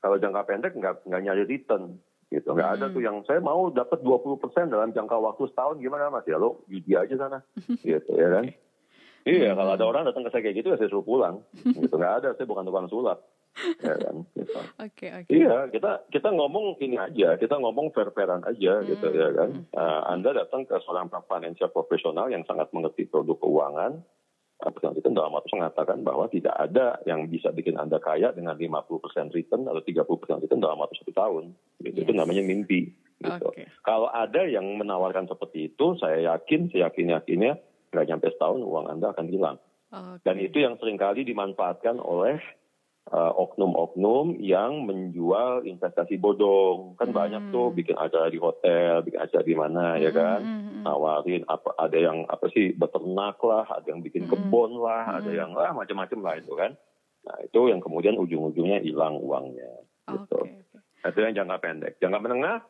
kalau 0.00 0.16
jangka 0.16 0.42
pendek 0.48 0.72
nggak 0.76 1.04
nggak 1.04 1.22
nyari 1.22 1.44
return, 1.44 2.00
gitu. 2.32 2.56
Nggak 2.56 2.68
mm-hmm. 2.72 2.88
ada 2.88 2.94
tuh 2.94 3.02
yang 3.04 3.16
saya 3.28 3.40
mau 3.44 3.68
dapat 3.68 4.00
20% 4.00 4.72
dalam 4.72 4.90
jangka 4.96 5.16
waktu 5.20 5.44
setahun 5.52 5.76
gimana 5.80 6.08
mas? 6.08 6.24
Ya 6.24 6.40
lo 6.40 6.64
judi 6.68 6.92
aja 6.96 7.14
sana, 7.14 7.38
gitu 7.84 8.12
ya 8.16 8.28
kan? 8.32 8.44
Iya, 9.26 9.58
kalau 9.58 9.72
ada 9.74 9.84
orang 9.84 10.06
datang 10.06 10.22
ke 10.22 10.30
saya 10.30 10.42
kayak 10.46 10.56
gitu 10.62 10.68
ya 10.72 10.78
saya 10.78 10.88
suruh 10.88 11.04
pulang. 11.04 11.42
gitu 11.82 11.94
nggak 11.94 12.14
ada, 12.24 12.28
saya 12.38 12.46
bukan 12.48 12.64
tukang 12.64 12.88
sulap 12.88 13.20
ya 13.80 13.94
kan 13.96 14.16
gitu. 14.36 14.60
okay, 14.76 15.10
okay. 15.24 15.32
iya 15.32 15.68
kita 15.72 16.04
kita 16.12 16.28
ngomong 16.28 16.76
ini 16.84 17.00
aja 17.00 17.40
kita 17.40 17.56
ngomong 17.56 17.88
fair 17.96 18.12
fairan 18.12 18.44
aja 18.44 18.84
hmm. 18.84 18.86
gitu 18.92 19.06
ya 19.16 19.28
kan 19.32 19.50
uh, 19.72 20.00
anda 20.12 20.36
datang 20.36 20.68
ke 20.68 20.76
seorang 20.84 21.08
financial 21.08 21.72
profesional 21.72 22.28
yang 22.28 22.44
sangat 22.44 22.68
mengerti 22.76 23.08
produk 23.08 23.40
keuangan 23.40 24.04
Presiden 24.56 24.96
itu 24.96 25.08
dalam 25.12 25.36
waktu 25.36 25.52
mengatakan 25.52 26.00
bahwa 26.00 26.32
tidak 26.32 26.56
ada 26.56 26.96
yang 27.04 27.28
bisa 27.28 27.52
bikin 27.52 27.76
Anda 27.76 28.00
kaya 28.00 28.32
dengan 28.32 28.56
50% 28.56 29.36
return 29.36 29.68
atau 29.68 29.84
30% 29.84 30.42
return 30.42 30.64
dalam 30.64 30.80
waktu 30.80 30.96
satu 30.96 31.12
tahun. 31.12 31.52
Gitu. 31.84 32.02
Yes. 32.02 32.04
Itu 32.08 32.12
namanya 32.16 32.40
mimpi. 32.40 32.88
Gitu. 33.20 33.46
Okay. 33.52 33.68
Kalau 33.84 34.08
ada 34.08 34.48
yang 34.48 34.64
menawarkan 34.80 35.28
seperti 35.28 35.72
itu, 35.72 36.00
saya 36.00 36.34
yakin, 36.34 36.72
saya 36.72 36.88
yakin-yakinnya 36.88 37.60
nggak 37.92 38.06
nyampe 38.08 38.32
setahun 38.32 38.64
uang 38.64 38.86
Anda 38.88 39.12
akan 39.12 39.26
hilang. 39.28 39.56
Okay. 39.92 40.24
Dan 40.24 40.36
itu 40.40 40.56
yang 40.64 40.74
sering 40.80 40.96
kali 40.96 41.28
dimanfaatkan 41.28 42.00
oleh 42.00 42.40
uh, 43.12 43.32
oknum-oknum 43.38 44.38
yang 44.42 44.86
menjual 44.86 45.62
investasi 45.62 46.18
bodong 46.18 46.98
kan 46.98 47.10
hmm. 47.10 47.16
banyak 47.16 47.42
tuh 47.54 47.70
bikin 47.70 47.94
acara 47.94 48.26
di 48.30 48.38
hotel 48.40 49.02
bikin 49.06 49.20
acara 49.22 49.42
di 49.46 49.54
mana 49.54 49.84
ya 49.98 49.98
hmm. 49.98 50.04
ya 50.06 50.10
kan 50.14 50.40
hmm, 50.42 50.62
hmm. 50.62 50.82
nawarin 50.82 51.42
apa 51.46 51.70
ada 51.78 51.98
yang 51.98 52.18
apa 52.26 52.46
sih 52.50 52.74
beternak 52.74 53.38
lah 53.42 53.66
ada 53.70 53.86
yang 53.86 54.02
bikin 54.02 54.26
hmm. 54.26 54.32
kebun 54.34 54.72
lah 54.80 55.04
hmm. 55.06 55.18
ada 55.22 55.30
yang 55.30 55.50
lah 55.54 55.70
macam-macam 55.76 56.18
lah 56.22 56.34
itu 56.38 56.52
kan 56.58 56.72
nah 57.26 57.36
itu 57.42 57.60
yang 57.70 57.82
kemudian 57.82 58.14
ujung-ujungnya 58.18 58.82
hilang 58.82 59.18
uangnya 59.18 59.82
gitu 60.06 60.38
okay. 60.46 61.10
itu 61.10 61.18
yang 61.18 61.34
jangka 61.34 61.56
pendek 61.58 61.92
jangka 61.98 62.18
menengah 62.22 62.62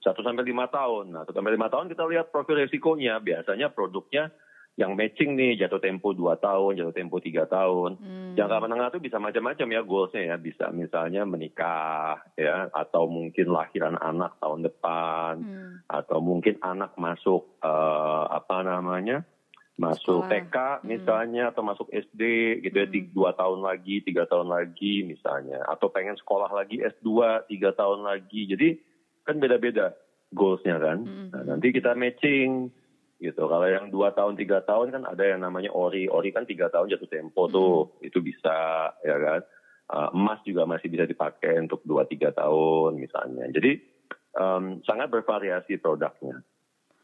satu 0.00 0.20
sampai 0.24 0.44
lima 0.44 0.68
tahun 0.72 1.12
nah 1.12 1.22
satu 1.28 1.36
sampai 1.40 1.52
lima 1.52 1.68
tahun 1.68 1.92
kita 1.92 2.04
lihat 2.08 2.26
profil 2.32 2.64
resikonya 2.64 3.20
biasanya 3.20 3.72
produknya 3.72 4.32
yang 4.74 4.98
matching 4.98 5.38
nih 5.38 5.54
jatuh 5.54 5.78
tempo 5.78 6.10
2 6.10 6.34
tahun, 6.42 6.74
jatuh 6.74 6.94
tempo 6.94 7.22
3 7.22 7.46
tahun. 7.46 7.90
Hmm. 7.94 8.32
Jangka 8.34 8.58
menengah 8.58 8.90
itu 8.90 9.00
bisa 9.06 9.22
macam-macam 9.22 9.68
ya 9.70 9.80
goalsnya 9.86 10.22
ya, 10.34 10.36
bisa 10.36 10.74
misalnya 10.74 11.22
menikah 11.22 12.18
ya, 12.34 12.66
atau 12.74 13.06
mungkin 13.06 13.54
lahiran 13.54 13.94
anak 13.94 14.34
tahun 14.42 14.66
depan, 14.66 15.32
hmm. 15.46 15.72
atau 15.86 16.18
mungkin 16.18 16.58
anak 16.58 16.98
masuk 16.98 17.54
uh, 17.62 18.26
apa 18.34 18.66
namanya, 18.66 19.22
masuk 19.78 20.26
Sekolah. 20.26 20.42
TK 20.42 20.56
hmm. 20.58 20.82
misalnya, 20.90 21.42
hmm. 21.46 21.50
atau 21.54 21.62
masuk 21.62 21.88
SD 21.94 22.22
gitu 22.66 22.74
ya, 22.74 22.86
hmm. 22.90 23.14
dua 23.14 23.30
tahun 23.38 23.62
lagi, 23.62 24.02
tiga 24.02 24.26
tahun 24.26 24.50
lagi 24.50 25.06
misalnya, 25.06 25.62
atau 25.70 25.86
pengen 25.94 26.18
sekolah 26.18 26.50
lagi 26.50 26.82
S2 26.82 27.46
tiga 27.46 27.70
tahun 27.78 28.02
lagi. 28.02 28.50
Jadi 28.50 28.68
kan 29.22 29.38
beda-beda 29.38 29.94
goalsnya 30.34 30.82
kan. 30.82 30.98
Hmm. 31.06 31.30
Nah, 31.30 31.42
nanti 31.54 31.70
kita 31.70 31.94
matching 31.94 32.74
gitu. 33.24 33.48
Kalau 33.48 33.64
yang 33.64 33.88
dua 33.88 34.12
tahun 34.12 34.36
tiga 34.36 34.60
tahun 34.60 34.92
kan 34.92 35.02
ada 35.08 35.24
yang 35.24 35.40
namanya 35.40 35.72
ori, 35.72 36.04
ori 36.04 36.28
kan 36.28 36.44
tiga 36.44 36.68
tahun 36.68 36.92
jatuh 36.92 37.08
tempo 37.08 37.48
tuh, 37.48 37.88
hmm. 37.88 38.08
itu 38.08 38.18
bisa 38.20 38.56
ya 39.00 39.16
kan. 39.16 39.40
Uh, 39.84 40.08
emas 40.16 40.40
juga 40.48 40.64
masih 40.64 40.88
bisa 40.88 41.04
dipakai 41.04 41.60
untuk 41.60 41.84
dua 41.84 42.08
tiga 42.08 42.32
tahun 42.32 42.96
misalnya. 42.96 43.52
Jadi 43.52 43.84
um, 44.32 44.80
sangat 44.80 45.12
bervariasi 45.12 45.76
produknya. 45.76 46.40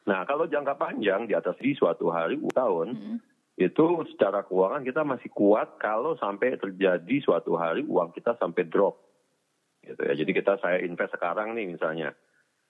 Nah 0.09 0.25
kalau 0.25 0.49
jangka 0.49 0.81
panjang 0.81 1.29
di 1.29 1.37
atas 1.37 1.61
di 1.61 1.77
suatu 1.77 2.09
hari 2.09 2.41
tahun 2.41 2.89
hmm. 2.97 3.17
itu 3.61 3.85
secara 4.17 4.49
keuangan 4.49 4.81
kita 4.81 5.05
masih 5.05 5.29
kuat 5.29 5.77
kalau 5.77 6.17
sampai 6.17 6.57
terjadi 6.57 7.21
suatu 7.21 7.53
hari 7.61 7.85
uang 7.85 8.17
kita 8.17 8.41
sampai 8.41 8.65
drop. 8.65 8.97
Gitu 9.85 10.00
ya. 10.00 10.17
Jadi 10.17 10.33
kita 10.33 10.57
saya 10.65 10.81
invest 10.81 11.12
sekarang 11.12 11.53
nih 11.53 11.77
misalnya 11.77 12.17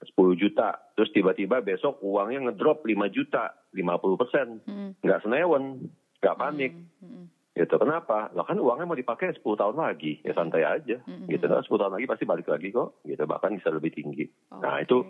10 0.01 0.41
juta. 0.41 0.81
Terus 0.97 1.13
tiba-tiba 1.13 1.61
besok 1.61 2.01
uangnya 2.01 2.49
ngedrop 2.49 2.85
5 2.85 3.09
juta, 3.13 3.53
50 3.77 4.21
persen. 4.21 4.49
Hmm. 4.65 4.91
Nggak 5.05 5.21
senewen, 5.29 5.93
nggak 6.25 6.39
panik. 6.41 6.73
Hmm. 7.01 7.09
Hmm. 7.09 7.27
Gitu. 7.53 7.75
Kenapa? 7.77 8.33
Lah 8.33 8.45
kan 8.49 8.57
uangnya 8.57 8.89
mau 8.89 8.97
dipakai 8.97 9.37
10 9.37 9.45
tahun 9.45 9.77
lagi. 9.77 10.25
Ya 10.25 10.33
santai 10.33 10.65
aja. 10.65 10.97
Hmm. 11.05 11.29
Gitu. 11.29 11.45
Nah, 11.45 11.61
10 11.61 11.69
tahun 11.69 11.95
lagi 12.01 12.07
pasti 12.09 12.25
balik 12.25 12.49
lagi 12.49 12.73
kok. 12.73 13.05
Gitu. 13.05 13.21
Bahkan 13.21 13.61
bisa 13.61 13.69
lebih 13.69 13.93
tinggi. 13.93 14.25
Oh, 14.57 14.65
nah 14.65 14.81
itu 14.81 15.05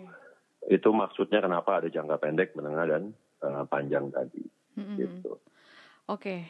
itu 0.67 0.89
maksudnya 0.93 1.41
kenapa 1.41 1.81
ada 1.81 1.89
jangka 1.89 2.21
pendek, 2.21 2.53
menengah, 2.53 2.85
dan 2.85 3.03
uh, 3.41 3.63
panjang 3.65 4.11
tadi. 4.11 4.43
Hmm. 4.75 4.99
Gitu. 4.99 5.31
Oke. 5.31 6.19
Okay. 6.19 6.41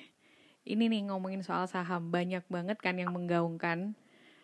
Ini 0.61 0.93
nih 0.93 1.09
ngomongin 1.09 1.41
soal 1.41 1.65
saham. 1.65 2.13
Banyak 2.13 2.45
banget 2.45 2.77
kan 2.81 2.93
yang 2.97 3.13
menggaungkan 3.13 3.97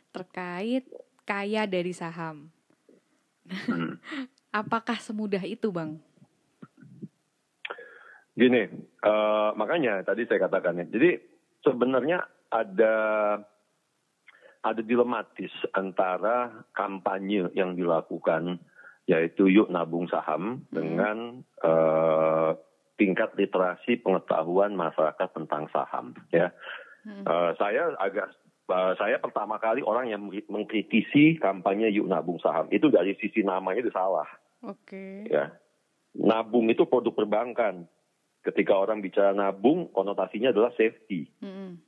terkait 0.09 0.85
kaya 1.29 1.69
dari 1.69 1.93
saham. 1.93 2.49
Hmm. 3.47 3.99
Apakah 4.61 4.97
semudah 4.99 5.43
itu, 5.43 5.69
Bang? 5.69 5.99
Gini, 8.37 8.69
uh, 9.01 9.49
makanya 9.57 10.05
tadi 10.05 10.29
saya 10.29 10.45
katakan 10.45 10.81
ya. 10.81 10.85
Jadi 10.85 11.09
sebenarnya 11.65 12.21
ada 12.53 12.95
ada 14.61 14.81
dilematis 14.83 15.51
antara 15.73 16.67
kampanye 16.75 17.49
yang 17.57 17.73
dilakukan 17.73 18.61
yaitu 19.07 19.47
yuk 19.47 19.71
nabung 19.71 20.05
saham 20.11 20.67
hmm. 20.67 20.73
dengan 20.75 21.17
uh, 21.63 22.51
tingkat 22.99 23.31
literasi 23.39 24.03
pengetahuan 24.03 24.75
masyarakat 24.75 25.29
tentang 25.31 25.71
saham 25.71 26.13
ya. 26.29 26.51
Hmm. 27.07 27.23
Uh, 27.23 27.51
saya 27.55 27.95
agak 27.97 28.35
saya 28.67 29.15
pertama 29.23 29.55
kali 29.63 29.79
orang 29.79 30.11
yang 30.11 30.27
mengkritisi 30.27 31.39
kampanye 31.39 31.87
yuk 31.95 32.11
nabung 32.11 32.35
saham 32.43 32.67
itu 32.67 32.91
dari 32.91 33.15
sisi 33.15 33.39
namanya 33.41 33.87
itu 33.87 33.91
salah. 33.95 34.27
Oke. 34.59 35.23
Okay. 35.23 35.31
Ya, 35.31 35.55
nabung 36.19 36.67
itu 36.67 36.83
produk 36.83 37.15
perbankan. 37.15 37.87
Ketika 38.43 38.79
orang 38.79 39.03
bicara 39.03 39.35
nabung, 39.35 39.91
konotasinya 39.91 40.55
adalah 40.55 40.71
safety. 40.75 41.27
Mm. 41.43 41.83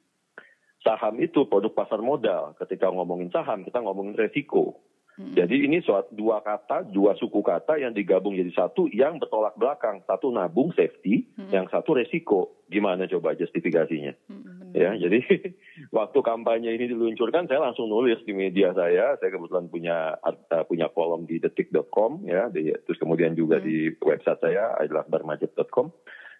Saham 0.83 1.19
itu 1.19 1.47
produk 1.47 1.71
pasar 1.75 1.99
modal. 1.99 2.55
Ketika 2.55 2.87
ngomongin 2.91 3.31
saham, 3.31 3.67
kita 3.67 3.83
ngomongin 3.83 4.15
resiko. 4.15 4.79
Hmm. 5.19 5.35
Jadi 5.35 5.67
ini 5.67 5.83
suatu 5.83 6.15
dua 6.15 6.39
kata, 6.39 6.87
dua 6.87 7.11
suku 7.19 7.43
kata 7.43 7.75
yang 7.75 7.91
digabung 7.91 8.39
jadi 8.39 8.55
satu 8.55 8.87
yang 8.87 9.19
bertolak 9.19 9.59
belakang. 9.59 9.99
Satu 10.07 10.31
nabung 10.31 10.71
safety, 10.71 11.27
hmm. 11.35 11.51
yang 11.51 11.67
satu 11.67 11.99
resiko. 11.99 12.63
Gimana 12.71 13.03
coba 13.11 13.35
justifikasinya? 13.35 14.15
Hmm, 14.31 14.58
ya, 14.73 14.95
jadi 14.95 15.19
waktu 15.97 16.19
kampanye 16.21 16.75
ini 16.75 16.91
diluncurkan 16.91 17.45
saya 17.45 17.61
langsung 17.61 17.89
nulis 17.89 18.21
di 18.23 18.33
media 18.33 18.73
saya. 18.73 19.17
Saya 19.17 19.29
kebetulan 19.29 19.67
punya 19.67 20.17
uh, 20.21 20.63
punya 20.65 20.89
kolom 20.89 21.27
di 21.27 21.37
detik.com 21.37 22.25
ya, 22.25 22.47
di, 22.49 22.73
terus 22.85 22.97
kemudian 22.97 23.35
juga 23.35 23.59
hmm. 23.59 23.65
di 23.65 23.77
website 23.99 24.41
saya 24.41 24.75
adalah 24.79 25.05
barmajid.com. 25.05 25.91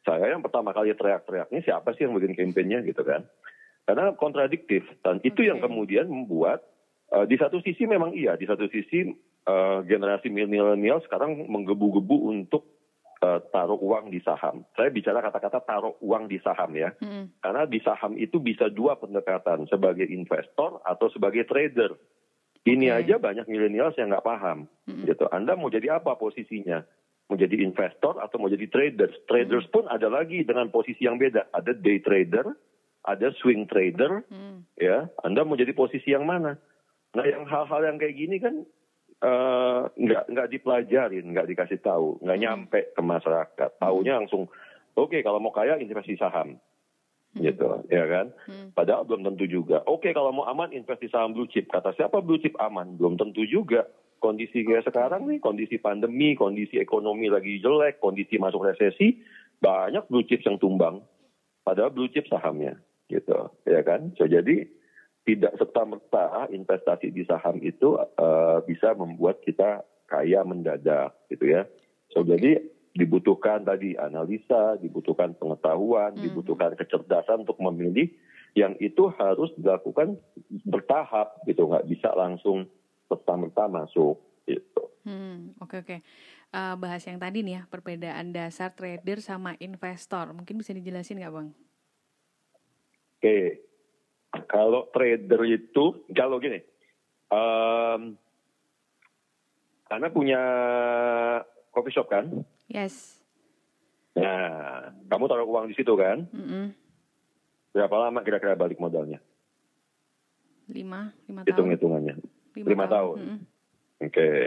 Saya 0.07 0.31
yang 0.31 0.41
pertama 0.41 0.71
kali 0.71 0.95
teriak-teriak 0.95 1.51
ini 1.51 1.61
siapa 1.61 1.91
sih 1.93 2.07
yang 2.07 2.15
bikin 2.15 2.33
kampanyenya 2.33 2.87
gitu 2.87 3.03
kan? 3.03 3.27
Karena 3.83 4.15
kontradiktif 4.15 4.87
dan 5.03 5.19
itu 5.27 5.43
yang 5.43 5.59
kemudian 5.59 6.07
membuat 6.07 6.63
uh, 7.11 7.27
di 7.27 7.35
satu 7.35 7.59
sisi 7.59 7.83
memang 7.89 8.15
iya, 8.15 8.39
di 8.39 8.47
satu 8.47 8.69
sisi 8.71 9.11
uh, 9.49 9.83
generasi 9.83 10.31
milenial 10.31 11.03
sekarang 11.03 11.35
menggebu-gebu 11.49 12.31
untuk 12.31 12.78
uh, 13.23 13.39
taruh 13.51 13.79
uang 13.79 14.11
di 14.11 14.19
saham. 14.23 14.63
Saya 14.75 14.89
bicara 14.91 15.19
kata-kata 15.23 15.59
taruh 15.63 15.95
uang 16.03 16.31
di 16.31 16.39
saham 16.39 16.71
ya, 16.75 16.95
hmm. 16.99 17.43
karena 17.43 17.63
di 17.67 17.79
saham 17.83 18.15
itu 18.15 18.39
bisa 18.39 18.71
dua 18.71 18.95
pendekatan 18.95 19.67
sebagai 19.67 20.07
investor 20.07 20.79
atau 20.83 21.07
sebagai 21.11 21.43
trader. 21.45 21.95
Ini 22.67 22.91
okay. 22.91 22.99
aja 23.07 23.15
banyak 23.23 23.45
milenial 23.47 23.95
yang 23.95 24.11
nggak 24.11 24.27
paham, 24.27 24.67
hmm. 24.87 25.07
gitu. 25.07 25.25
Anda 25.31 25.55
mau 25.55 25.71
jadi 25.71 25.99
apa 25.99 26.19
posisinya? 26.19 26.83
Mau 27.29 27.37
jadi 27.37 27.61
investor 27.61 28.17
atau 28.17 28.41
mau 28.41 28.49
jadi 28.49 28.65
trader? 28.67 29.29
Traders 29.29 29.69
hmm. 29.69 29.73
pun 29.73 29.83
ada 29.87 30.09
lagi 30.09 30.43
dengan 30.43 30.67
posisi 30.73 31.05
yang 31.07 31.21
beda. 31.21 31.53
Ada 31.55 31.77
day 31.77 32.01
trader, 32.03 32.51
ada 33.05 33.27
swing 33.39 33.69
trader, 33.69 34.25
hmm. 34.27 34.65
ya. 34.75 35.07
Anda 35.23 35.45
mau 35.47 35.55
jadi 35.55 35.71
posisi 35.71 36.11
yang 36.11 36.27
mana? 36.27 36.57
Nah, 37.09 37.25
yang 37.25 37.47
hal-hal 37.49 37.81
yang 37.89 37.97
kayak 37.97 38.15
gini 38.17 38.37
kan 38.37 38.65
uh, 39.23 39.89
nggak 39.95 40.23
nggak 40.31 40.49
dipelajarin, 40.51 41.25
nggak 41.31 41.47
dikasih 41.49 41.79
tahu, 41.79 42.19
nggak 42.23 42.37
hmm. 42.37 42.45
nyampe 42.45 42.79
ke 42.95 43.01
masyarakat. 43.01 43.69
Taunya 43.79 44.13
hmm. 44.15 44.19
langsung, 44.23 44.43
oke 44.95 45.11
okay, 45.11 45.21
kalau 45.21 45.39
mau 45.39 45.53
kaya 45.53 45.79
investasi 45.79 46.19
saham, 46.19 46.59
hmm. 47.35 47.41
gitu, 47.43 47.67
ya 47.91 48.05
kan? 48.07 48.31
Hmm. 48.47 48.69
Padahal 48.75 49.07
belum 49.07 49.27
tentu 49.27 49.45
juga. 49.47 49.83
Oke 49.87 50.09
okay, 50.09 50.11
kalau 50.15 50.31
mau 50.35 50.45
aman 50.47 50.71
investasi 50.71 51.11
saham 51.11 51.35
blue 51.35 51.47
chip. 51.47 51.67
Kata 51.71 51.95
siapa 51.95 52.19
blue 52.19 52.39
chip 52.39 52.55
aman? 52.59 52.95
Belum 52.95 53.19
tentu 53.19 53.43
juga. 53.47 53.87
Kondisi 54.19 54.67
kayak 54.67 54.83
sekarang 54.83 55.31
nih, 55.31 55.39
kondisi 55.39 55.79
pandemi, 55.79 56.35
kondisi 56.35 56.75
ekonomi 56.75 57.31
lagi 57.31 57.63
jelek, 57.63 58.03
kondisi 58.03 58.35
masuk 58.35 58.67
resesi, 58.67 59.15
banyak 59.63 60.11
blue 60.11 60.27
chips 60.27 60.43
yang 60.43 60.59
tumbang. 60.59 60.99
Padahal 61.63 61.95
blue 61.95 62.11
chip 62.11 62.27
sahamnya 62.27 62.75
gitu 63.09 63.49
ya 63.65 63.81
kan 63.81 64.13
so 64.15 64.29
jadi 64.29 64.69
tidak 65.27 65.53
serta 65.59 65.81
merta 65.85 66.25
investasi 66.49 67.11
di 67.13 67.23
saham 67.27 67.59
itu 67.61 67.99
uh, 67.99 68.63
bisa 68.65 68.95
membuat 68.97 69.43
kita 69.45 69.83
kaya 70.09 70.41
mendadak 70.41 71.13
gitu 71.29 71.53
ya. 71.53 71.69
So 72.09 72.25
jadi 72.25 72.65
dibutuhkan 72.97 73.63
tadi 73.63 73.93
analisa 73.93 74.81
dibutuhkan 74.81 75.37
pengetahuan 75.37 76.17
hmm. 76.17 76.23
dibutuhkan 76.25 76.73
kecerdasan 76.73 77.45
untuk 77.45 77.61
memilih 77.61 78.09
yang 78.57 78.73
itu 78.81 79.13
harus 79.13 79.53
dilakukan 79.55 80.17
bertahap 80.65 81.37
gitu. 81.45 81.69
Nggak 81.69 81.85
bisa 81.85 82.09
langsung 82.17 82.65
serta 83.05 83.37
merta 83.37 83.69
masuk 83.69 84.17
gitu. 84.49 84.83
Hmm 85.05 85.53
oke 85.61 85.77
okay, 85.77 85.79
oke. 85.79 85.87
Okay. 85.87 85.99
Uh, 86.49 86.73
bahas 86.81 87.05
yang 87.05 87.21
tadi 87.21 87.45
nih 87.45 87.61
ya 87.61 87.63
perbedaan 87.69 88.33
dasar 88.33 88.73
trader 88.73 89.21
sama 89.21 89.53
investor. 89.61 90.33
Mungkin 90.33 90.57
bisa 90.57 90.73
dijelasin 90.73 91.21
nggak 91.21 91.33
bang? 91.37 91.49
Oke, 93.19 93.68
kalau 94.29 94.89
trader 94.93 95.41
itu, 95.49 96.05
kalau 96.13 96.37
gini, 96.37 96.61
um, 97.33 98.13
karena 99.89 100.07
punya 100.13 100.41
coffee 101.73 101.93
shop 101.93 102.09
kan? 102.13 102.29
Yes. 102.69 103.17
Nah, 104.13 104.93
kamu 105.09 105.25
taruh 105.25 105.49
uang 105.49 105.73
di 105.73 105.75
situ 105.77 105.93
kan? 105.97 106.29
Mm 106.29 106.45
-mm. 106.45 106.65
Berapa 107.73 107.95
lama 108.09 108.19
kira-kira 108.21 108.53
balik 108.53 108.77
modalnya? 108.77 109.21
Lima, 110.69 111.09
lima 111.25 111.41
tahun. 111.41 111.49
Hitung-hitungannya. 111.49 112.15
Lima, 112.53 112.67
lima 112.69 112.85
tahun. 112.85 112.93
tahun. 112.93 113.17
Mm 113.17 113.29
-mm. 113.29 113.39
Oke. 113.39 114.13
Okay. 114.13 114.37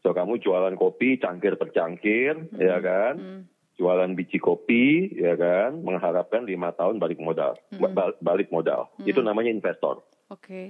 So 0.00 0.14
kamu 0.14 0.38
jualan 0.40 0.76
kopi 0.78 1.18
cangkir 1.20 1.60
per 1.60 1.74
cangkir, 1.76 2.36
mm 2.36 2.56
-mm. 2.56 2.60
ya 2.62 2.76
kan? 2.80 3.14
Mm 3.16 3.28
-mm 3.28 3.55
jualan 3.76 4.16
biji 4.16 4.40
kopi, 4.40 5.12
ya 5.12 5.36
kan, 5.36 5.84
mengharapkan 5.84 6.48
lima 6.48 6.72
tahun 6.72 6.96
balik 6.96 7.20
modal, 7.20 7.60
hmm. 7.72 7.92
balik 8.24 8.48
modal. 8.48 8.88
Hmm. 8.96 9.06
Itu 9.08 9.20
namanya 9.20 9.52
investor. 9.52 10.00
Oke. 10.32 10.40
Okay. 10.40 10.66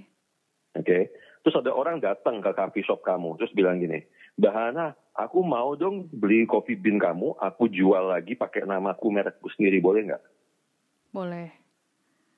Oke. 0.77 0.85
Okay? 0.85 1.03
Terus 1.47 1.63
ada 1.63 1.71
orang 1.71 2.03
datang 2.03 2.43
ke 2.43 2.51
coffee 2.51 2.83
shop 2.83 3.07
kamu, 3.07 3.39
terus 3.39 3.55
bilang 3.55 3.79
gini, 3.79 4.03
Bahana, 4.35 4.99
aku 5.15 5.47
mau 5.47 5.79
dong 5.79 6.11
beli 6.11 6.43
kopi 6.45 6.75
bean 6.75 6.99
kamu, 6.99 7.39
aku 7.39 7.71
jual 7.71 8.11
lagi 8.11 8.35
pakai 8.35 8.67
namaku 8.67 9.15
merekku 9.15 9.47
sendiri, 9.55 9.79
boleh 9.79 10.11
nggak? 10.11 10.25
Boleh. 11.15 11.49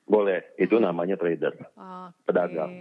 Boleh. 0.05 0.53
Itu 0.61 0.77
namanya 0.77 1.17
trader, 1.17 1.57
okay. 1.57 2.09
pedagang. 2.29 2.73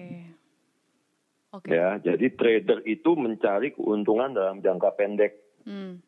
Okay. 1.49 1.81
Ya, 1.81 1.97
jadi 1.97 2.29
trader 2.37 2.85
itu 2.85 3.17
mencari 3.17 3.73
keuntungan 3.73 4.37
dalam 4.37 4.61
jangka 4.61 5.01
pendek. 5.01 5.33
Hmm. 5.65 6.05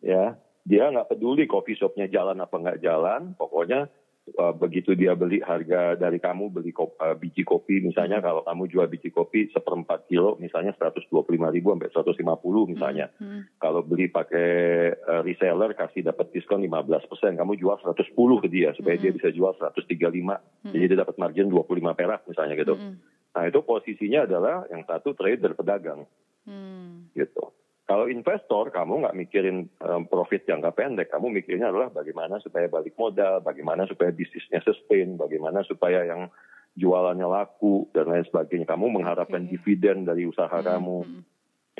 Ya, 0.00 0.40
dia 0.68 0.92
nggak 0.92 1.16
peduli 1.16 1.48
coffee 1.48 1.80
shopnya 1.80 2.04
jalan 2.12 2.36
apa 2.44 2.52
nggak 2.60 2.80
jalan, 2.84 3.32
pokoknya 3.40 3.88
uh, 4.36 4.52
begitu 4.52 4.92
dia 4.92 5.16
beli 5.16 5.40
harga 5.40 5.96
dari 5.96 6.20
kamu 6.20 6.52
beli 6.52 6.74
kop, 6.76 6.98
uh, 7.00 7.16
biji 7.16 7.46
kopi 7.46 7.80
misalnya 7.80 8.20
hmm. 8.20 8.26
kalau 8.26 8.42
kamu 8.44 8.62
jual 8.68 8.86
biji 8.90 9.08
kopi 9.08 9.48
seperempat 9.54 10.04
kilo 10.10 10.36
misalnya 10.36 10.76
125 10.76 11.08
ribu 11.32 11.72
sampai 11.72 11.88
150 11.88 12.72
misalnya 12.76 13.06
hmm. 13.16 13.24
Hmm. 13.24 13.42
kalau 13.56 13.80
beli 13.80 14.12
pakai 14.12 14.50
uh, 14.92 15.20
reseller 15.24 15.72
kasih 15.72 16.04
dapat 16.04 16.28
diskon 16.34 16.60
15 16.60 17.08
persen 17.08 17.32
kamu 17.38 17.56
jual 17.56 17.76
110 17.80 18.04
ke 18.44 18.48
dia 18.52 18.68
supaya 18.76 18.96
hmm. 18.98 19.04
dia 19.08 19.12
bisa 19.16 19.28
jual 19.32 19.52
135 19.56 19.88
hmm. 19.88 20.72
jadi 20.74 20.84
dia 20.84 20.98
dapat 21.00 21.16
margin 21.16 21.48
25 21.48 21.64
perak 21.96 22.20
misalnya 22.28 22.54
gitu 22.58 22.74
hmm. 22.76 22.94
nah 23.32 23.42
itu 23.48 23.58
posisinya 23.64 24.28
adalah 24.28 24.68
yang 24.68 24.84
satu 24.84 25.16
trader 25.16 25.56
pedagang 25.56 26.04
hmm. 26.44 27.14
gitu 27.16 27.56
kalau 27.88 28.04
investor, 28.04 28.68
kamu 28.68 29.00
nggak 29.00 29.16
mikirin 29.16 29.72
um, 29.80 30.04
profit 30.04 30.44
jangka 30.44 30.76
pendek, 30.76 31.08
kamu 31.08 31.40
mikirnya 31.40 31.72
adalah 31.72 31.88
bagaimana 31.88 32.36
supaya 32.36 32.68
balik 32.68 32.92
modal, 33.00 33.40
bagaimana 33.40 33.88
supaya 33.88 34.12
bisnisnya 34.12 34.60
sustain, 34.60 35.16
bagaimana 35.16 35.64
supaya 35.64 36.04
yang 36.04 36.28
jualannya 36.76 37.24
laku 37.24 37.88
dan 37.96 38.12
lain 38.12 38.28
sebagainya. 38.28 38.68
Kamu 38.68 38.92
mengharapkan 38.92 39.48
okay. 39.48 39.56
dividen 39.56 40.04
dari 40.04 40.28
usaha 40.28 40.52
hmm. 40.52 40.68
kamu, 40.68 40.98
hmm. 41.00 41.22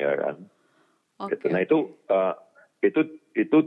ya 0.01 0.11
kan? 0.17 0.35
Okay. 1.29 1.37
Gitu. 1.37 1.45
Nah 1.53 1.61
itu 1.61 1.77
uh, 2.09 2.33
itu 2.81 3.01
itu 3.37 3.57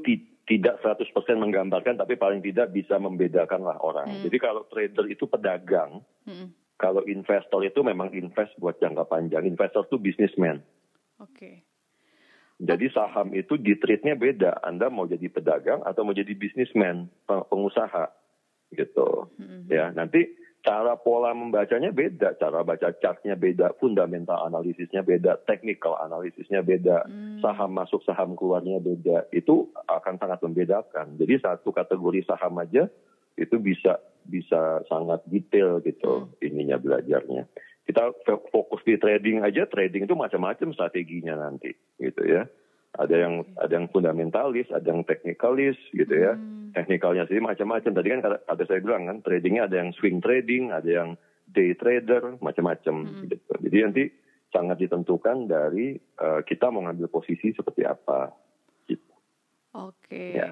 tidak 0.43 0.83
100% 0.83 1.15
menggambarkan, 1.39 1.95
tapi 1.95 2.19
paling 2.19 2.43
tidak 2.43 2.75
bisa 2.75 2.99
membedakan 2.99 3.63
lah 3.63 3.79
orang. 3.79 4.19
Hmm. 4.19 4.23
Jadi 4.27 4.37
kalau 4.43 4.67
trader 4.67 5.07
itu 5.07 5.31
pedagang, 5.31 6.03
hmm. 6.27 6.75
kalau 6.75 7.07
investor 7.07 7.63
itu 7.63 7.87
memang 7.87 8.11
invest 8.11 8.59
buat 8.59 8.83
jangka 8.83 9.07
panjang. 9.07 9.47
Investor 9.47 9.87
itu 9.87 10.03
businessman. 10.03 10.59
Oke. 11.23 11.39
Okay. 11.39 11.57
Jadi 12.61 12.93
saham 12.93 13.33
itu 13.33 13.57
di 13.57 13.75
trade-nya 13.79 14.15
beda. 14.15 14.63
Anda 14.63 14.93
mau 14.93 15.09
jadi 15.09 15.27
pedagang 15.33 15.83
atau 15.83 16.05
mau 16.05 16.15
jadi 16.15 16.33
bisnismen, 16.37 17.09
pengusaha 17.27 18.13
gitu. 18.73 19.33
Mm-hmm. 19.39 19.69
Ya, 19.69 19.93
nanti 19.93 20.33
cara 20.63 20.95
pola 20.95 21.35
membacanya 21.35 21.91
beda, 21.91 22.39
cara 22.39 22.63
baca 22.63 22.95
chartnya 23.03 23.35
beda, 23.35 23.75
fundamental 23.83 24.47
analisisnya 24.47 25.03
beda, 25.03 25.43
technical 25.43 25.99
analisisnya 25.99 26.63
beda, 26.63 27.03
mm. 27.11 27.43
saham 27.43 27.75
masuk 27.75 28.01
saham 28.07 28.39
keluarnya 28.39 28.79
beda. 28.79 29.27
Itu 29.35 29.75
akan 29.91 30.23
sangat 30.23 30.39
membedakan. 30.47 31.19
Jadi 31.19 31.43
satu 31.43 31.75
kategori 31.75 32.23
saham 32.31 32.63
aja 32.63 32.87
itu 33.35 33.57
bisa 33.59 33.99
bisa 34.23 34.87
sangat 34.87 35.27
detail 35.27 35.83
gitu 35.83 36.31
mm. 36.31 36.47
ininya 36.47 36.79
belajarnya 36.79 37.51
kita 37.83 38.15
fokus 38.25 38.81
di 38.87 38.95
trading 38.97 39.43
aja 39.43 39.67
trading 39.67 40.07
itu 40.07 40.15
macam-macam 40.15 40.71
strateginya 40.71 41.35
nanti 41.35 41.75
gitu 41.99 42.23
ya 42.23 42.47
ada 42.93 43.17
yang 43.17 43.43
ada 43.57 43.73
yang 43.73 43.89
fundamentalis 43.89 44.69
ada 44.71 44.85
yang 44.85 45.03
teknikalis 45.03 45.81
gitu 45.91 46.13
ya 46.13 46.37
hmm. 46.37 46.77
teknikalnya 46.77 47.25
sih 47.27 47.41
macam-macam 47.41 47.91
tadi 47.91 48.09
kan 48.13 48.21
ada 48.29 48.63
saya 48.69 48.81
bilang 48.85 49.09
kan 49.09 49.19
tradingnya 49.25 49.67
ada 49.67 49.81
yang 49.81 49.91
swing 49.97 50.21
trading 50.21 50.71
ada 50.71 50.87
yang 50.87 51.09
day 51.49 51.73
trader 51.75 52.39
macam-macam 52.39 53.09
hmm. 53.09 53.33
gitu 53.33 53.53
jadi 53.65 53.79
nanti 53.89 54.05
sangat 54.53 54.85
ditentukan 54.85 55.49
dari 55.49 55.97
uh, 56.21 56.45
kita 56.45 56.69
mau 56.69 56.85
ngambil 56.85 57.09
posisi 57.09 57.57
seperti 57.57 57.89
apa 57.89 58.29
gitu. 58.85 59.13
oke 59.73 59.97
okay. 60.07 60.37
ya. 60.37 60.49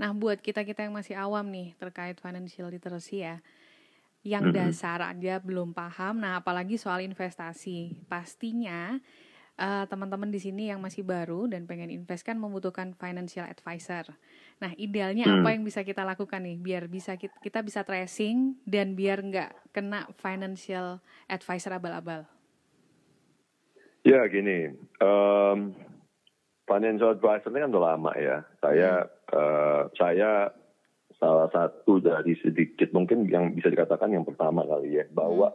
nah 0.00 0.16
buat 0.16 0.40
kita 0.40 0.64
kita 0.64 0.88
yang 0.88 0.96
masih 0.96 1.14
awam 1.14 1.44
nih 1.52 1.76
terkait 1.76 2.16
financial 2.18 2.72
literacy 2.72 3.22
ya 3.22 3.44
yang 4.22 4.50
mm-hmm. 4.50 4.58
dasar 4.70 5.02
aja 5.02 5.42
belum 5.42 5.74
paham. 5.74 6.22
Nah, 6.22 6.38
apalagi 6.38 6.78
soal 6.78 7.02
investasi. 7.02 8.06
Pastinya 8.06 9.02
uh, 9.58 9.84
teman-teman 9.90 10.30
di 10.30 10.38
sini 10.38 10.70
yang 10.70 10.78
masih 10.78 11.02
baru 11.02 11.50
dan 11.50 11.66
pengen 11.66 11.90
invest 11.90 12.22
kan 12.22 12.38
membutuhkan 12.38 12.94
financial 12.94 13.44
advisor. 13.44 14.14
Nah, 14.62 14.70
idealnya 14.78 15.26
mm. 15.26 15.34
apa 15.42 15.48
yang 15.58 15.66
bisa 15.66 15.82
kita 15.82 16.06
lakukan 16.06 16.38
nih 16.46 16.56
biar 16.56 16.86
bisa 16.86 17.18
kita, 17.18 17.34
kita 17.42 17.60
bisa 17.66 17.82
tracing 17.82 18.62
dan 18.62 18.94
biar 18.94 19.18
nggak 19.26 19.74
kena 19.74 20.06
financial 20.14 21.02
advisor 21.26 21.74
abal-abal? 21.74 22.22
Ya, 24.06 24.22
gini. 24.30 24.70
Um, 25.02 25.74
financial 26.66 27.18
advisor 27.18 27.50
ini 27.50 27.66
kan 27.66 27.74
udah 27.74 27.84
lama 27.98 28.12
ya. 28.14 28.46
Saya 28.62 29.02
mm. 29.02 29.34
uh, 29.34 29.82
saya 29.98 30.61
salah 31.22 31.46
satu 31.54 32.02
dari 32.02 32.34
sedikit 32.42 32.90
mungkin 32.90 33.30
yang 33.30 33.54
bisa 33.54 33.70
dikatakan 33.70 34.10
yang 34.10 34.26
pertama 34.26 34.66
kali 34.66 34.98
ya 34.98 35.06
bawa 35.06 35.54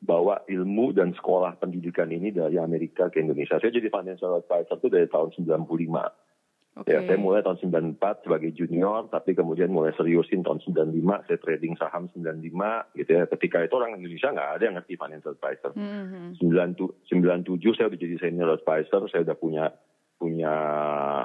bawa 0.00 0.48
ilmu 0.48 0.96
dan 0.96 1.12
sekolah 1.12 1.60
pendidikan 1.60 2.08
ini 2.08 2.32
dari 2.32 2.56
Amerika 2.56 3.12
ke 3.12 3.20
Indonesia. 3.20 3.60
Saya 3.60 3.72
jadi 3.72 3.92
financial 3.92 4.40
advisor 4.40 4.80
itu 4.80 4.88
dari 4.88 5.08
tahun 5.08 5.32
95. 5.36 5.64
Oke. 6.74 6.90
Ya, 6.90 7.06
saya 7.06 7.14
mulai 7.22 7.40
tahun 7.46 7.94
94 7.96 8.26
sebagai 8.26 8.50
junior, 8.50 9.06
tapi 9.06 9.38
kemudian 9.38 9.70
mulai 9.70 9.94
seriusin 9.94 10.42
tahun 10.42 10.58
95, 10.58 11.22
saya 11.30 11.38
trading 11.38 11.78
saham 11.78 12.10
95, 12.10 12.90
gitu 12.98 13.10
ya. 13.14 13.30
Ketika 13.30 13.62
itu 13.62 13.74
orang 13.78 13.94
Indonesia 13.94 14.34
nggak 14.34 14.50
ada 14.58 14.62
yang 14.66 14.76
ngerti 14.76 14.94
financial 14.98 15.32
advisor. 15.38 15.70
Mhm. 15.78 16.34
90 16.42 16.98
97 17.06 17.78
saya 17.78 17.86
udah 17.86 18.00
jadi 18.00 18.16
senior 18.18 18.50
advisor, 18.58 19.06
saya 19.06 19.22
udah 19.22 19.36
punya 19.38 19.70
punya 20.24 20.56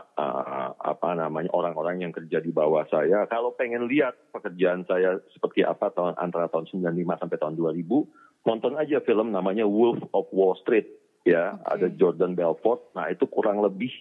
uh, 0.04 0.70
apa 0.76 1.10
namanya 1.16 1.48
orang-orang 1.56 2.04
yang 2.04 2.12
kerja 2.12 2.44
di 2.44 2.52
bawah 2.52 2.84
saya. 2.92 3.24
Kalau 3.32 3.56
pengen 3.56 3.88
lihat 3.88 4.12
pekerjaan 4.36 4.84
saya 4.84 5.24
seperti 5.32 5.64
apa 5.64 5.88
tahun 5.96 6.20
antara 6.20 6.52
tahun 6.52 6.68
95 6.68 7.08
sampai 7.16 7.38
tahun 7.40 7.56
2000, 7.56 8.44
nonton 8.44 8.76
aja 8.76 9.00
film 9.08 9.32
namanya 9.32 9.64
Wolf 9.64 10.04
of 10.12 10.28
Wall 10.36 10.60
Street 10.60 10.92
ya, 11.24 11.56
Oke. 11.56 11.64
ada 11.72 11.88
Jordan 11.96 12.36
Belfort. 12.36 12.92
Nah, 12.92 13.08
itu 13.08 13.24
kurang 13.32 13.64
lebih 13.64 13.96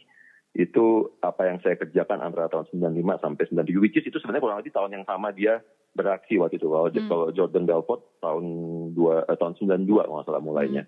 itu 0.59 1.15
apa 1.23 1.47
yang 1.47 1.63
saya 1.63 1.79
kerjakan 1.79 2.19
antara 2.19 2.51
tahun 2.51 2.67
95 2.75 3.23
sampai 3.23 3.45
97 3.47 3.79
which 3.79 3.95
is 3.95 4.11
itu 4.11 4.19
sebenarnya 4.19 4.43
kurang 4.43 4.59
lebih 4.59 4.75
tahun 4.75 4.91
yang 4.91 5.05
sama 5.07 5.31
dia 5.31 5.63
beraksi 5.95 6.35
waktu 6.35 6.59
itu 6.59 6.67
kalau 6.67 6.91
Hmm. 6.91 7.07
kalau 7.07 7.27
Jordan 7.31 7.63
Belfort 7.63 8.03
tahun 8.19 8.45
dua 8.91 9.23
eh, 9.29 9.39
tahun 9.39 9.55
92 9.55 10.03
kalau 10.03 10.19
nggak 10.19 10.27
salah 10.27 10.43
mulainya 10.43 10.83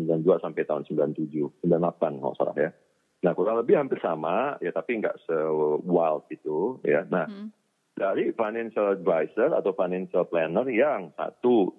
92 0.00 0.40
sampai 0.40 0.62
tahun 0.64 0.82
97 0.88 1.28
98 1.60 2.20
kalau 2.24 2.34
salah 2.40 2.56
ya 2.56 2.70
nah 3.22 3.32
kurang 3.32 3.56
lebih 3.56 3.78
hampir 3.78 4.02
sama 4.02 4.58
ya 4.58 4.70
tapi 4.70 4.98
nggak 4.98 5.14
se 5.22 5.36
wild 5.82 6.26
itu 6.28 6.82
ya 6.82 7.06
nah 7.06 7.24
Mhm. 7.24 7.48
dari 7.94 8.34
financial 8.34 8.92
advisor 8.92 9.54
atau 9.54 9.70
financial 9.72 10.26
planner 10.26 10.66
yang 10.66 11.14
satu 11.14 11.70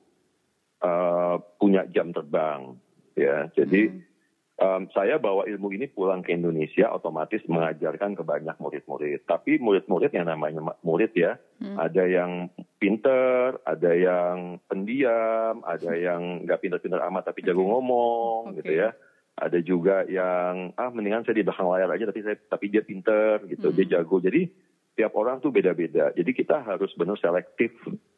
eh, 0.80 1.36
punya 1.58 1.88
jam 1.88 2.12
terbang 2.12 2.76
ya 3.14 3.48
jadi 3.52 3.92
Hmm. 3.92 4.12
Um, 4.54 4.86
saya 4.94 5.18
bawa 5.18 5.50
ilmu 5.50 5.74
ini 5.74 5.90
pulang 5.90 6.22
ke 6.22 6.30
Indonesia, 6.30 6.86
otomatis 6.94 7.42
mengajarkan 7.50 8.14
ke 8.14 8.22
banyak 8.22 8.54
murid-murid. 8.62 9.26
Tapi 9.26 9.58
murid-murid 9.58 10.14
yang 10.14 10.30
namanya 10.30 10.62
ma- 10.62 10.80
murid 10.86 11.10
ya, 11.18 11.42
Hmm. 11.58 11.74
ada 11.74 12.06
yang 12.06 12.54
pinter, 12.78 13.58
ada 13.66 13.92
yang 13.98 14.62
pendiam, 14.70 15.66
ada 15.66 15.98
yang 15.98 16.46
nggak 16.46 16.62
pinter-pinter 16.62 17.02
amat 17.02 17.34
tapi 17.34 17.42
jago 17.42 17.66
ngomong, 17.66 18.54
Oke. 18.54 18.62
gitu 18.62 18.78
ya. 18.78 18.94
Ada 19.34 19.66
juga 19.66 20.06
yang 20.06 20.78
ah 20.78 20.94
mendingan 20.94 21.26
saya 21.26 21.42
di 21.42 21.46
belakang 21.46 21.66
layar 21.66 21.90
aja 21.90 22.06
tapi 22.06 22.22
saya 22.22 22.38
tapi 22.38 22.70
dia 22.70 22.86
pinter 22.86 23.42
gitu, 23.50 23.74
Hmm. 23.74 23.76
dia 23.76 23.98
jago. 23.98 24.22
Jadi 24.22 24.46
tiap 24.94 25.18
orang 25.18 25.42
tuh 25.42 25.50
beda-beda. 25.50 26.14
Jadi 26.14 26.32
kita 26.38 26.62
harus 26.62 26.94
benar 26.94 27.18
selektif 27.18 27.74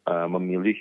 uh, 0.05 0.27
memilih 0.27 0.75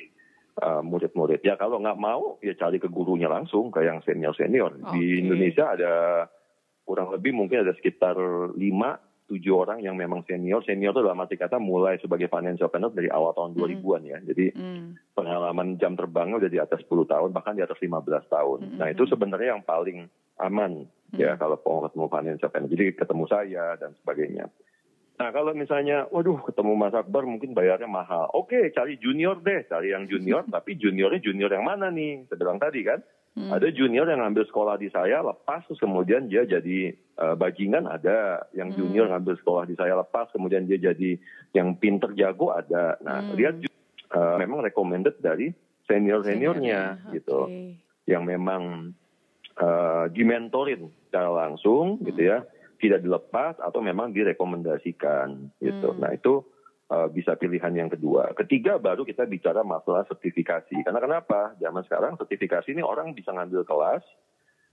uh, 0.58 0.82
murid-murid. 0.82 1.38
Ya 1.46 1.54
kalau 1.54 1.78
nggak 1.78 1.98
mau 2.02 2.42
ya 2.42 2.50
cari 2.58 2.82
ke 2.82 2.90
gurunya 2.90 3.30
langsung 3.30 3.70
ke 3.70 3.86
yang 3.86 4.02
senior-senior. 4.02 4.74
Oke. 4.82 4.98
Di 4.98 5.22
Indonesia 5.22 5.70
ada 5.70 5.92
kurang 6.82 7.14
lebih 7.14 7.30
mungkin 7.30 7.62
ada 7.62 7.72
sekitar 7.78 8.18
5 8.18 8.58
tujuh 9.24 9.54
orang 9.56 9.80
yang 9.80 9.96
memang 9.96 10.20
senior. 10.28 10.60
Senior 10.66 10.92
itu 10.92 11.00
dalam 11.00 11.22
arti 11.22 11.38
kata 11.38 11.56
mulai 11.56 11.96
sebagai 11.96 12.28
financial 12.28 12.68
planner 12.68 12.92
dari 12.92 13.08
awal 13.08 13.32
tahun 13.32 13.56
2000-an 13.56 14.02
ya. 14.04 14.18
Jadi 14.20 14.52
Hmm. 14.52 14.98
pengalaman 15.14 15.78
jam 15.78 15.94
terbangnya 15.94 16.42
udah 16.42 16.50
di 16.50 16.58
atas 16.60 16.82
10 16.84 17.06
tahun, 17.06 17.30
bahkan 17.30 17.54
di 17.56 17.62
atas 17.62 17.78
15 17.80 18.26
tahun. 18.28 18.58
Mm-mm. 18.66 18.78
Nah 18.82 18.90
itu 18.90 19.06
sebenarnya 19.06 19.56
yang 19.56 19.64
paling 19.64 20.10
aman 20.38 20.86
ya 21.14 21.38
kalau 21.38 21.54
mau 21.62 21.86
ketemu 21.86 22.06
financial 22.10 22.50
planner. 22.50 22.70
Jadi 22.70 22.84
ketemu 22.98 23.24
saya 23.30 23.64
dan 23.78 23.94
sebagainya. 24.02 24.50
Nah 25.14 25.30
kalau 25.30 25.54
misalnya, 25.54 26.10
waduh 26.10 26.42
ketemu 26.42 26.74
Mas 26.74 26.90
Akbar 26.90 27.22
mungkin 27.22 27.54
bayarnya 27.54 27.86
mahal. 27.86 28.26
Oke 28.34 28.74
cari 28.74 28.98
junior 28.98 29.38
deh, 29.38 29.62
cari 29.70 29.94
yang 29.94 30.10
junior. 30.10 30.42
tapi 30.50 30.74
juniornya 30.74 31.22
junior 31.22 31.54
yang 31.54 31.62
mana 31.62 31.86
nih? 31.88 32.26
Saya 32.26 32.38
bilang 32.38 32.58
tadi 32.58 32.82
kan. 32.82 32.98
Hmm. 33.34 33.50
Ada 33.50 33.74
junior 33.74 34.06
yang 34.06 34.22
ngambil 34.22 34.46
sekolah 34.46 34.78
di 34.78 34.94
saya 34.94 35.18
lepas 35.18 35.66
terus 35.66 35.82
kemudian 35.82 36.30
dia 36.30 36.46
jadi 36.46 36.94
eh, 36.94 37.34
bajingan 37.34 37.86
ada 37.86 38.46
yang 38.54 38.70
Hmm. 38.70 38.78
junior 38.78 39.10
ngambil 39.10 39.34
sekolah 39.38 39.66
di 39.66 39.74
saya 39.74 39.98
lepas 39.98 40.30
kemudian 40.30 40.66
dia 40.66 40.78
jadi 40.78 41.18
yang 41.50 41.74
pinter 41.78 42.10
jago 42.14 42.50
ada. 42.50 42.94
Nah 43.02 43.22
Hmm. 43.22 43.34
lihat 43.34 43.58
eh, 43.58 44.36
memang 44.38 44.62
recommended 44.62 45.18
dari 45.18 45.50
senior 45.86 46.22
seniornya 46.22 46.98
Seniornya, 47.02 47.14
gitu 47.14 47.38
oke. 47.46 47.74
yang 48.06 48.22
memang 48.22 48.94
eh, 49.58 50.04
dimentorin 50.10 50.90
secara 51.08 51.30
langsung 51.30 52.02
gitu 52.02 52.20
ya 52.20 52.42
tidak 52.82 53.00
dilepas 53.00 53.56
atau 53.62 53.80
memang 53.80 54.12
direkomendasikan 54.12 55.54
gitu. 55.62 55.88
Hmm. 55.94 56.00
Nah 56.04 56.10
itu 56.12 56.44
eh, 56.92 57.08
bisa 57.08 57.38
pilihan 57.38 57.72
yang 57.72 57.88
kedua. 57.88 58.36
Ketiga 58.36 58.76
baru 58.76 59.06
kita 59.08 59.24
bicara 59.24 59.64
masalah 59.64 60.04
sertifikasi. 60.10 60.84
Karena 60.84 61.00
kenapa? 61.00 61.56
Zaman 61.62 61.82
sekarang 61.86 62.20
sertifikasi 62.20 62.68
ini 62.74 62.84
orang 62.84 63.16
bisa 63.16 63.32
ngambil 63.32 63.64
kelas, 63.64 64.04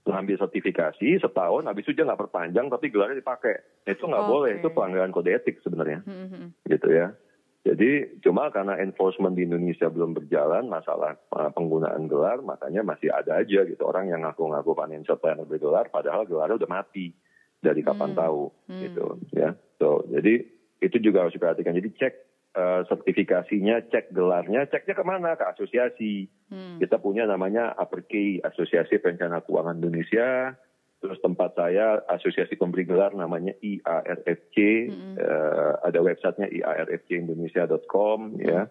ngambil 0.04 0.36
sertifikasi 0.44 1.22
setahun, 1.22 1.62
habis 1.64 1.86
itu 1.86 1.94
dia 1.94 2.04
nggak 2.04 2.28
perpanjang 2.28 2.66
tapi 2.68 2.90
gelarnya 2.90 3.22
dipakai. 3.22 3.86
Itu 3.86 4.10
nggak 4.10 4.24
Oke. 4.26 4.32
boleh. 4.34 4.52
Itu 4.60 4.68
pelanggaran 4.74 5.14
kode 5.14 5.30
etik 5.32 5.62
sebenarnya 5.62 6.04
Hmm, 6.04 6.28
hmm, 6.28 6.46
gitu 6.68 6.90
ya. 6.90 7.14
Jadi 7.62 8.18
cuma 8.26 8.50
karena 8.50 8.74
enforcement 8.82 9.38
di 9.38 9.46
Indonesia 9.46 9.86
belum 9.86 10.18
berjalan 10.18 10.66
masalah 10.66 11.14
uh, 11.30 11.46
penggunaan 11.54 12.10
gelar, 12.10 12.42
makanya 12.42 12.82
masih 12.82 13.14
ada 13.14 13.38
aja 13.38 13.62
gitu 13.62 13.82
orang 13.86 14.10
yang 14.10 14.26
ngaku-ngaku 14.26 14.74
financial 14.74 15.14
planner 15.14 15.46
bergelar, 15.46 15.86
padahal 15.86 16.26
gelarnya 16.26 16.58
udah 16.58 16.70
mati 16.70 17.14
dari 17.62 17.86
kapan 17.86 18.12
Hmm. 18.12 18.18
tahu 18.18 18.42
Hmm. 18.66 18.82
gitu 18.82 19.06
ya. 19.30 19.54
So 19.78 20.02
jadi 20.10 20.42
itu 20.82 20.96
juga 20.98 21.22
harus 21.22 21.38
diperhatikan. 21.38 21.78
Jadi 21.78 21.94
cek 21.94 22.14
uh, 22.58 22.82
sertifikasinya, 22.90 23.86
cek 23.94 24.10
gelarnya, 24.10 24.66
ceknya 24.66 24.98
ke 24.98 25.04
mana 25.06 25.38
ke 25.38 25.46
asosiasi. 25.54 26.26
hmm. 26.50 26.82
Kita 26.82 26.98
punya 26.98 27.30
namanya 27.30 27.78
APRK, 27.78 28.42
Asosiasi 28.42 28.98
Perencana 28.98 29.38
Keuangan 29.46 29.78
Indonesia. 29.78 30.58
Terus 31.02 31.18
tempat 31.18 31.58
saya 31.58 31.98
asosiasi 32.06 32.54
pemberi 32.54 32.86
gelar 32.86 33.10
namanya 33.10 33.50
IARFC. 33.58 34.56
Mm-mm. 34.86 35.18
Eh, 35.18 35.72
ada 35.82 35.98
websitenya 35.98 36.46
iarfcindonesia.com 36.46 38.38
ya. 38.38 38.70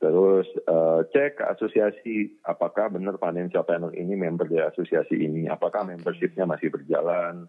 Terus 0.00 0.48
eh, 0.56 1.00
cek 1.12 1.44
asosiasi 1.44 2.40
apakah 2.48 2.88
benar 2.96 3.20
financial 3.20 3.68
planner 3.68 3.92
ini 3.92 4.16
member 4.16 4.48
dari 4.48 4.64
asosiasi 4.72 5.20
ini. 5.20 5.52
Apakah 5.52 5.84
membershipnya 5.84 6.48
masih 6.48 6.72
berjalan. 6.72 7.44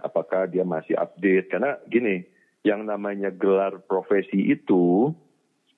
Apakah 0.00 0.48
dia 0.48 0.64
masih 0.64 0.96
update. 0.96 1.52
Karena 1.52 1.76
gini, 1.84 2.24
yang 2.64 2.88
namanya 2.88 3.28
gelar 3.28 3.84
profesi 3.84 4.48
itu, 4.48 5.12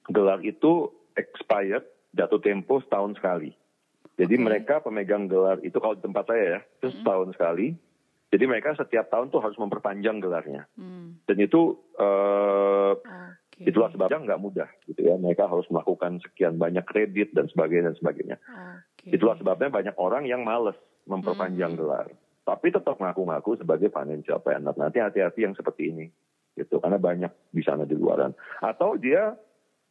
gelar 0.07 0.39
itu 0.47 0.95
expired 1.19 1.83
jatuh 2.15 2.39
tempo 2.39 2.79
setahun 2.79 3.19
sekali. 3.19 3.51
Jadi 4.14 4.35
Oke. 4.38 4.42
mereka 4.42 4.74
pemegang 4.79 5.27
gelar 5.27 5.59
itu 5.61 5.74
kalau 5.77 5.98
di 5.98 6.03
tempat 6.03 6.24
saya 6.31 6.44
ya, 6.44 6.61
itu 6.62 6.87
Mm-mm. 6.87 6.98
setahun 7.03 7.29
sekali. 7.35 7.66
Jadi 8.31 8.44
mereka 8.50 8.74
setiap 8.74 9.11
tahun 9.11 9.31
tuh 9.31 9.38
harus 9.38 9.55
memperpanjang 9.55 10.18
gelarnya. 10.18 10.66
Hmm. 10.74 11.22
Dan 11.22 11.38
itu 11.38 11.79
eh, 11.94 12.92
Oke. 12.98 13.62
itulah 13.62 13.94
sebabnya 13.94 14.18
nggak 14.27 14.42
mudah 14.42 14.66
gitu 14.90 15.07
ya. 15.07 15.14
Mereka 15.14 15.46
harus 15.46 15.66
melakukan 15.70 16.18
sekian 16.18 16.59
banyak 16.59 16.83
kredit 16.83 17.31
dan 17.31 17.46
sebagainya 17.46 17.94
dan 17.94 17.96
sebagainya. 17.98 18.37
Oke. 18.42 19.14
Itulah 19.14 19.38
sebabnya 19.38 19.70
banyak 19.70 19.94
orang 20.03 20.27
yang 20.27 20.42
males 20.42 20.74
memperpanjang 21.07 21.74
Hmm. 21.74 21.79
gelar. 21.79 22.07
Tapi 22.42 22.74
tetap 22.74 22.98
ngaku-ngaku 22.98 23.57
sebagai 23.57 23.88
financial 23.88 24.42
planner. 24.42 24.74
Nanti 24.74 24.98
hati-hati 24.98 25.46
yang 25.46 25.55
seperti 25.55 25.94
ini. 25.94 26.07
Gitu. 26.59 26.83
Karena 26.83 26.98
banyak 26.98 27.31
di 27.55 27.62
sana 27.62 27.87
di 27.87 27.94
luaran. 27.94 28.35
Atau 28.59 28.98
dia 28.98 29.38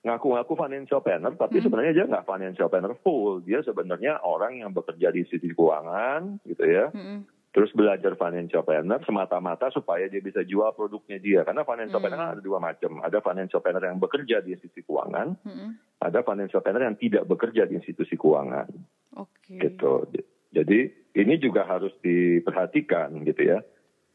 ngaku-ngaku 0.04 0.54
financial 0.54 1.00
planner, 1.00 1.32
tapi 1.34 1.58
Hmm. 1.58 1.66
sebenarnya 1.66 1.94
dia 1.96 2.06
nggak 2.06 2.28
financial 2.28 2.68
planner 2.68 2.94
full. 3.00 3.40
Dia 3.40 3.64
sebenarnya 3.64 4.20
orang 4.20 4.60
yang 4.60 4.76
bekerja 4.76 5.10
di 5.10 5.24
institusi 5.24 5.56
keuangan, 5.56 6.44
gitu 6.44 6.64
ya. 6.64 6.92
Hmm, 6.92 7.24
Terus 7.54 7.70
belajar 7.70 8.18
financial 8.18 8.66
planner 8.66 8.98
semata-mata 9.06 9.70
supaya 9.70 10.10
dia 10.10 10.18
bisa 10.20 10.42
jual 10.42 10.74
produknya 10.74 11.22
dia. 11.22 11.46
Karena 11.46 11.62
financial 11.62 12.02
Hmm. 12.02 12.10
planner 12.10 12.18
kan 12.18 12.32
ada 12.34 12.42
dua 12.42 12.58
macam. 12.58 12.98
Ada 12.98 13.22
financial 13.22 13.62
planner 13.62 13.94
yang 13.94 14.02
bekerja 14.02 14.42
di 14.42 14.58
institusi 14.58 14.82
keuangan, 14.82 15.38
hmm. 15.38 15.70
ada 16.02 16.26
financial 16.26 16.66
planner 16.66 16.82
yang 16.82 16.98
tidak 16.98 17.30
bekerja 17.30 17.70
di 17.70 17.78
institusi 17.78 18.18
keuangan 18.18 18.74
Oke. 19.22 19.62
gitu. 19.62 20.10
Jadi 20.50 20.80
ini 21.14 21.34
juga 21.38 21.62
harus 21.64 21.94
diperhatikan 22.02 23.22
gitu 23.22 23.46
ya. 23.46 23.62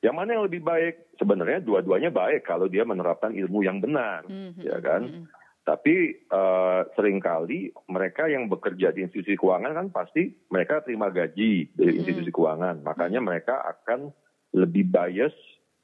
Yang 0.03 0.15
mana 0.19 0.29
yang 0.35 0.45
lebih 0.51 0.63
baik? 0.63 1.15
Sebenarnya 1.15 1.63
dua-duanya 1.63 2.11
baik 2.11 2.43
kalau 2.43 2.67
dia 2.67 2.83
menerapkan 2.83 3.31
ilmu 3.31 3.63
yang 3.63 3.79
benar, 3.79 4.27
hmm, 4.27 4.59
ya 4.63 4.83
kan. 4.83 5.07
hmm, 5.07 5.31
Tapi 5.69 6.17
eh, 6.17 6.81
sering 6.97 7.21
kali 7.21 7.69
mereka 7.93 8.25
yang 8.25 8.49
bekerja 8.49 8.89
di 8.89 9.05
institusi 9.05 9.37
keuangan 9.37 9.77
kan 9.77 9.87
pasti 9.93 10.33
mereka 10.49 10.81
terima 10.81 11.13
gaji 11.13 11.69
dari 11.77 11.93
Mm-mm. 11.93 11.99
institusi 12.01 12.33
keuangan, 12.33 12.81
makanya 12.81 13.21
mereka 13.21 13.61
akan 13.61 14.09
lebih 14.57 14.89
bias 14.89 15.37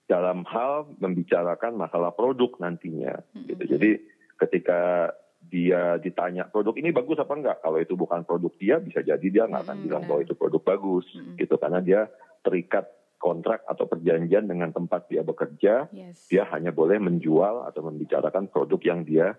dalam 0.09 0.49
hal 0.49 0.88
membicarakan 0.97 1.77
masalah 1.77 2.16
produk 2.16 2.57
nantinya. 2.64 3.20
Mm-mm. 3.37 3.44
Gitu. 3.44 3.62
Jadi 3.77 3.90
ketika 4.40 5.12
dia 5.44 6.01
ditanya 6.01 6.49
produk 6.49 6.73
ini 6.81 6.88
bagus 6.88 7.20
apa 7.20 7.37
enggak, 7.37 7.61
kalau 7.61 7.77
itu 7.77 7.92
bukan 7.92 8.25
produk 8.25 8.57
dia 8.57 8.81
bisa 8.81 9.05
jadi 9.05 9.27
dia 9.29 9.44
nggak 9.44 9.68
akan 9.68 9.77
Mm-mm, 9.77 9.85
bilang 9.85 10.03
bahwa 10.09 10.20
itu 10.25 10.33
produk 10.33 10.64
bagus, 10.64 11.05
Mm-mm. 11.12 11.37
gitu 11.37 11.61
karena 11.61 11.85
dia 11.85 12.09
terikat 12.40 12.88
kontrak 13.20 13.64
atau 13.68 13.85
perjanjian 13.85 14.49
dengan 14.49 14.73
tempat 14.73 15.12
dia 15.12 15.20
bekerja 15.25 15.88
Yes. 15.92 16.29
dia 16.29 16.44
hanya 16.53 16.73
boleh 16.73 17.01
menjual 17.01 17.64
atau 17.68 17.85
membicarakan 17.88 18.53
produk 18.53 18.81
yang 18.85 19.01
dia 19.05 19.33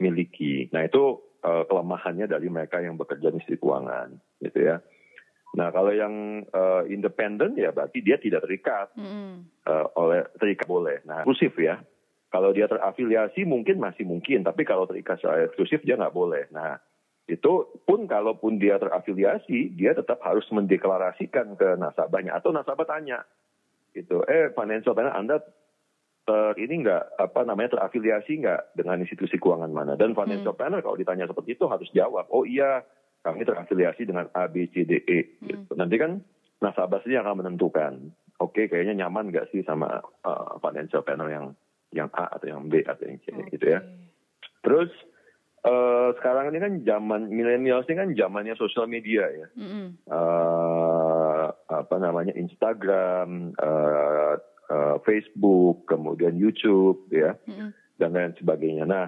miliki. 0.00 0.70
Nah 0.74 0.82
itu 0.86 1.22
uh, 1.44 1.64
kelemahannya 1.68 2.26
dari 2.26 2.48
mereka 2.50 2.82
yang 2.82 2.98
bekerja 2.98 3.30
di 3.30 3.38
industri 3.38 3.56
keuangan, 3.60 4.14
gitu 4.42 4.58
ya. 4.64 4.82
Nah 5.54 5.70
kalau 5.70 5.94
yang 5.94 6.42
uh, 6.50 6.82
independen 6.90 7.54
ya 7.54 7.70
berarti 7.70 8.02
dia 8.02 8.18
tidak 8.18 8.42
terikat 8.42 8.90
mm. 8.98 9.62
uh, 9.70 9.86
oleh 9.94 10.26
terikat 10.38 10.66
boleh. 10.66 11.02
Nah 11.06 11.22
eksklusif 11.22 11.54
ya. 11.58 11.78
Kalau 12.34 12.50
dia 12.50 12.66
terafiliasi 12.66 13.46
mungkin 13.46 13.78
masih 13.78 14.02
mungkin, 14.02 14.42
tapi 14.42 14.66
kalau 14.66 14.90
terikat 14.90 15.22
secara 15.22 15.46
eksklusif 15.46 15.86
dia 15.86 15.94
nggak 15.94 16.10
boleh. 16.10 16.50
Nah 16.50 16.82
itu 17.30 17.80
pun 17.86 18.10
kalaupun 18.10 18.58
dia 18.58 18.76
terafiliasi, 18.76 19.72
dia 19.78 19.94
tetap 19.94 20.18
harus 20.26 20.44
mendeklarasikan 20.50 21.54
ke 21.54 21.78
nasabahnya 21.78 22.34
atau 22.34 22.50
nasabah 22.50 22.84
tanya, 22.84 23.22
gitu. 23.94 24.26
Eh 24.26 24.50
financial 24.50 24.92
planner 24.92 25.14
Anda 25.14 25.38
ter 26.24 26.56
ini 26.56 26.80
nggak 26.80 27.20
apa 27.20 27.40
namanya 27.44 27.76
terafiliasi 27.76 28.40
nggak 28.40 28.76
dengan 28.76 29.00
institusi 29.04 29.36
keuangan 29.36 29.68
mana? 29.70 29.92
Dan 29.94 30.16
financial 30.16 30.56
hmm. 30.56 30.60
planner 30.60 30.80
kalau 30.80 30.96
ditanya 30.96 31.28
seperti 31.28 31.56
itu 31.56 31.68
harus 31.68 31.88
jawab, 31.92 32.26
oh 32.32 32.48
iya 32.48 32.80
kami 33.24 33.44
terafiliasi 33.44 34.04
dengan 34.08 34.28
A, 34.36 34.48
B, 34.48 34.68
C, 34.72 34.84
D, 34.84 35.04
E. 35.04 35.18
Hmm. 35.20 35.46
Gitu. 35.48 35.72
Nanti 35.76 35.96
kan 36.00 36.20
nasabah 36.64 37.04
sendiri 37.04 37.20
akan 37.20 37.44
menentukan, 37.44 37.92
oke 38.40 38.56
okay, 38.56 38.64
kayaknya 38.72 39.04
nyaman 39.04 39.28
nggak 39.28 39.52
sih 39.52 39.60
sama 39.68 40.00
uh, 40.24 40.56
financial 40.64 41.04
planner 41.04 41.28
yang 41.28 41.46
yang 41.92 42.08
A 42.16 42.32
atau 42.32 42.48
yang 42.48 42.72
B 42.72 42.80
atau 42.82 43.04
yang 43.04 43.20
C 43.20 43.30
okay. 43.30 43.52
gitu 43.52 43.66
ya. 43.68 43.80
Terus 44.64 44.88
uh, 45.68 46.16
sekarang 46.20 46.52
ini 46.52 46.58
kan 46.60 46.72
zaman 46.88 47.28
milenial 47.28 47.84
ini 47.84 47.94
kan 48.00 48.10
zamannya 48.16 48.56
sosial 48.56 48.88
media 48.88 49.28
ya. 49.28 49.48
Mm-hmm. 49.60 49.86
Uh, 50.08 51.46
apa 51.68 51.96
namanya 52.00 52.32
Instagram, 52.32 53.52
uh, 53.60 54.40
uh, 54.70 54.96
Facebook, 55.02 55.88
kemudian 55.88 56.36
YouTube 56.36 57.08
ya, 57.10 57.36
mm-hmm. 57.44 57.70
dan 58.00 58.10
lain 58.14 58.32
sebagainya. 58.38 58.84
Nah 58.88 59.06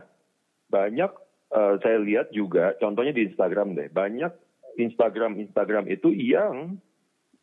banyak 0.67 1.11
uh, 1.55 1.75
saya 1.81 1.99
lihat 2.03 2.35
juga, 2.35 2.75
contohnya 2.83 3.15
di 3.15 3.31
Instagram 3.31 3.79
deh, 3.79 3.89
banyak 3.93 4.33
Instagram 4.77 5.41
Instagram 5.41 5.89
itu 5.89 6.13
yang 6.13 6.77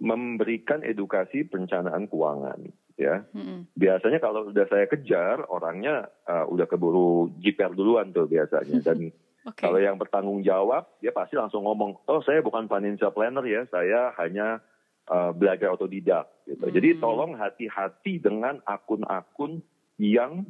memberikan 0.04 0.84
edukasi 0.84 1.48
perencanaan 1.48 2.12
keuangan 2.12 2.60
ya. 3.00 3.26
hmm 3.34 3.74
Biasanya 3.74 4.20
kalau 4.22 4.50
udah 4.50 4.66
saya 4.70 4.86
kejar 4.86 5.48
orangnya 5.50 6.12
uh, 6.28 6.46
udah 6.50 6.66
keburu 6.70 7.34
jiper 7.42 7.74
duluan 7.74 8.14
tuh 8.14 8.30
biasanya 8.30 8.84
dan 8.84 9.10
okay. 9.50 9.64
kalau 9.64 9.80
yang 9.82 9.98
bertanggung 9.98 10.44
jawab 10.46 10.88
dia 11.02 11.16
pasti 11.16 11.40
langsung 11.40 11.66
ngomong, 11.66 12.06
"Oh, 12.06 12.22
saya 12.22 12.44
bukan 12.46 12.70
financial 12.70 13.16
planner 13.16 13.46
ya, 13.48 13.66
saya 13.72 14.14
hanya 14.22 14.62
uh, 15.10 15.32
belajar 15.36 15.74
otodidak." 15.74 16.30
gitu. 16.48 16.66
hmm 16.68 16.76
Jadi 16.76 16.90
tolong 17.00 17.36
hati-hati 17.36 18.20
dengan 18.20 18.60
akun-akun 18.68 19.64
yang 20.00 20.48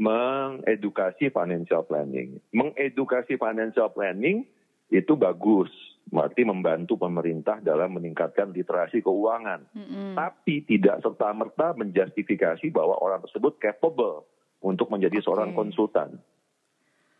mengedukasi 0.00 1.30
financial 1.30 1.84
planning. 1.84 2.40
Mengedukasi 2.50 3.36
financial 3.36 3.92
planning 3.92 4.48
itu 4.92 5.12
bagus, 5.16 5.72
berarti 6.08 6.44
membantu 6.44 7.00
pemerintah 7.00 7.60
dalam 7.64 7.96
meningkatkan 7.96 8.52
literasi 8.52 9.00
keuangan. 9.00 9.64
Mm-hmm. 9.72 10.18
Tapi 10.18 10.54
tidak 10.68 11.00
serta 11.00 11.32
merta 11.32 11.72
menjustifikasi 11.76 12.66
bahwa 12.72 13.00
orang 13.00 13.24
tersebut 13.24 13.56
capable 13.62 14.28
untuk 14.60 14.92
menjadi 14.92 15.18
okay. 15.18 15.26
seorang 15.26 15.50
konsultan, 15.56 16.20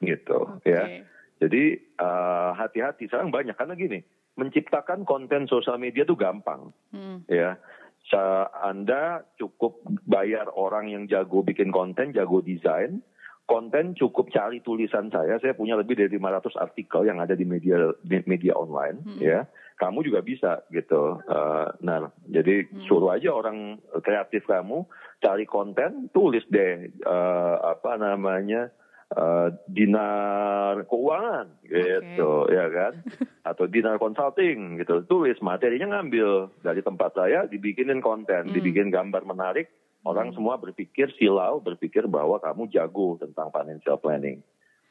gitu 0.05 0.61
okay. 0.61 0.71
ya. 0.71 0.85
Jadi 1.43 1.75
uh, 1.99 2.55
hati-hati. 2.55 3.11
Sekarang 3.11 3.35
banyak 3.35 3.59
karena 3.59 3.75
gini, 3.75 3.99
menciptakan 4.37 5.05
konten 5.05 5.45
sosial 5.45 5.77
media 5.77 6.09
itu 6.09 6.17
gampang, 6.17 6.73
mm. 6.93 7.29
ya. 7.29 7.61
Anda 8.61 9.25
cukup 9.41 9.81
bayar 10.05 10.53
orang 10.53 10.93
yang 10.93 11.09
jago 11.09 11.41
bikin 11.41 11.73
konten, 11.73 12.13
jago 12.13 12.45
desain, 12.45 13.01
konten 13.47 13.93
cukup 13.97 14.29
cari 14.29 14.61
tulisan 14.61 15.09
saya. 15.09 15.41
Saya 15.41 15.57
punya 15.57 15.77
lebih 15.77 15.97
dari 15.97 16.11
500 16.17 16.57
artikel 16.59 17.09
yang 17.09 17.19
ada 17.21 17.33
di 17.33 17.45
media 17.49 17.93
media 18.05 18.53
online, 18.57 19.01
hmm. 19.05 19.21
ya. 19.23 19.49
Kamu 19.81 20.05
juga 20.07 20.23
bisa 20.23 20.63
gitu. 20.71 21.19
Uh, 21.27 21.73
nah, 21.83 22.13
jadi 22.29 22.69
hmm. 22.69 22.87
suruh 22.87 23.17
aja 23.17 23.35
orang 23.35 23.81
kreatif 24.05 24.47
kamu 24.47 24.87
cari 25.19 25.45
konten, 25.49 26.13
tulis 26.15 26.45
deh 26.51 26.91
uh, 27.03 27.57
apa 27.77 27.99
namanya 27.99 28.71
uh, 29.17 29.49
dinar 29.69 30.85
keuangan 30.89 31.47
gitu 31.65 32.49
okay. 32.49 32.57
ya 32.57 32.67
kan 32.73 32.93
atau 33.51 33.65
dinar 33.69 33.97
consulting 34.01 34.81
gitu 34.81 35.05
tulis 35.07 35.39
materinya 35.45 35.99
ngambil 35.99 36.53
dari 36.65 36.81
tempat 36.81 37.17
saya 37.17 37.45
dibikinin 37.47 38.01
konten 38.01 38.51
hmm. 38.51 38.55
dibikin 38.57 38.89
gambar 38.89 39.23
menarik 39.29 39.69
orang 40.03 40.33
hmm. 40.33 40.37
semua 40.37 40.59
berpikir 40.59 41.13
silau 41.17 41.61
berpikir 41.61 42.09
bahwa 42.09 42.41
kamu 42.41 42.69
jago 42.73 43.21
tentang 43.21 43.53
financial 43.53 44.01
planning 44.01 44.41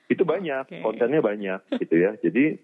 itu 0.07 0.23
banyak 0.27 0.67
okay. 0.67 0.81
kontennya 0.83 1.21
banyak 1.23 1.59
gitu 1.79 1.95
ya 1.97 2.15
jadi 2.19 2.59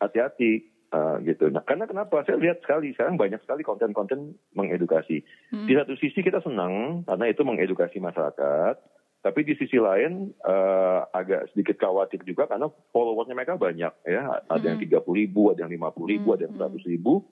hati-hati 0.00 0.66
uh, 0.94 1.16
gitu 1.26 1.50
nah 1.50 1.62
karena 1.66 1.84
kenapa 1.90 2.22
saya 2.22 2.38
lihat 2.38 2.62
sekali 2.62 2.94
sekarang 2.94 3.18
banyak 3.18 3.42
sekali 3.42 3.66
konten-konten 3.66 4.38
mengedukasi 4.54 5.22
hmm. 5.52 5.66
di 5.66 5.72
satu 5.74 5.94
sisi 5.98 6.22
kita 6.22 6.40
senang 6.40 7.02
karena 7.06 7.26
itu 7.30 7.42
mengedukasi 7.42 7.98
masyarakat 7.98 8.93
tapi 9.24 9.40
di 9.40 9.56
sisi 9.56 9.80
lain 9.80 10.36
uh, 10.44 11.08
agak 11.08 11.48
sedikit 11.56 11.80
khawatir 11.80 12.20
juga 12.28 12.44
karena 12.44 12.68
followernya 12.92 13.32
mereka 13.32 13.56
banyak 13.56 13.92
ya. 14.04 14.44
Ada 14.52 14.76
yang 14.76 14.84
30 14.84 15.00
ribu, 15.00 15.48
ada 15.48 15.64
yang 15.64 15.72
50 15.80 16.12
ribu, 16.12 16.28
hmm. 16.28 16.36
ada 16.36 16.42
yang 16.44 16.54
100 16.60 16.92
ribu. 16.92 17.24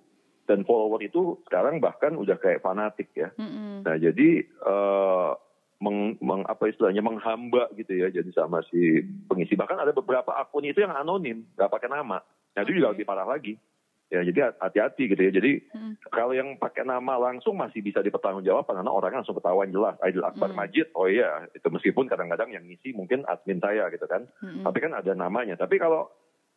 Dan 0.48 0.64
follower 0.64 1.05
itu 1.05 1.44
sekarang 1.44 1.85
bahkan 1.85 2.16
udah 2.16 2.40
kayak 2.40 2.64
fanatik 2.64 3.12
ya. 3.12 3.28
Hmm. 3.37 3.85
Nah 3.85 4.00
jadi 4.00 4.40
uh, 4.64 5.37
meng, 5.85 6.16
meng, 6.24 6.48
apa 6.48 6.72
istilahnya 6.72 7.05
menghamba 7.05 7.68
gitu 7.76 7.92
ya 7.92 8.09
jadi 8.09 8.31
sama 8.33 8.64
si 8.72 9.05
pengisi. 9.28 9.52
Bahkan 9.52 9.76
ada 9.76 9.92
beberapa 9.92 10.33
akun 10.33 10.64
itu 10.64 10.81
yang 10.81 10.96
anonim, 10.96 11.44
nggak 11.61 11.68
pakai 11.76 11.92
nama. 11.92 12.24
Nah 12.57 12.61
itu 12.64 12.72
juga 12.72 12.96
lebih 12.96 13.05
parah 13.05 13.28
lagi. 13.28 13.61
Ya 14.12 14.20
jadi 14.29 14.53
hati-hati 14.61 15.09
gitu 15.09 15.22
ya. 15.25 15.33
Jadi 15.33 15.64
hmm. 15.72 16.12
kalau 16.12 16.37
yang 16.37 16.61
pakai 16.61 16.85
nama 16.85 17.16
langsung 17.16 17.57
masih 17.57 17.81
bisa 17.81 18.05
dipertanggungjawabkan 18.05 18.77
karena 18.77 18.92
orangnya 18.92 19.25
langsung 19.25 19.40
ketahuan 19.40 19.72
jelas. 19.72 19.96
Aidil 20.05 20.20
Akbar 20.20 20.53
hmm. 20.53 20.59
Majid, 20.61 20.87
oh 20.92 21.09
iya 21.09 21.48
itu 21.57 21.64
meskipun 21.72 22.12
kadang-kadang 22.12 22.53
yang 22.53 22.68
ngisi 22.68 22.92
mungkin 22.92 23.25
admin 23.25 23.57
saya 23.64 23.88
gitu 23.88 24.05
kan. 24.05 24.29
Hmm. 24.44 24.68
Tapi 24.68 24.79
kan 24.85 24.92
ada 24.92 25.16
namanya. 25.16 25.57
Tapi 25.57 25.81
kalau 25.81 26.12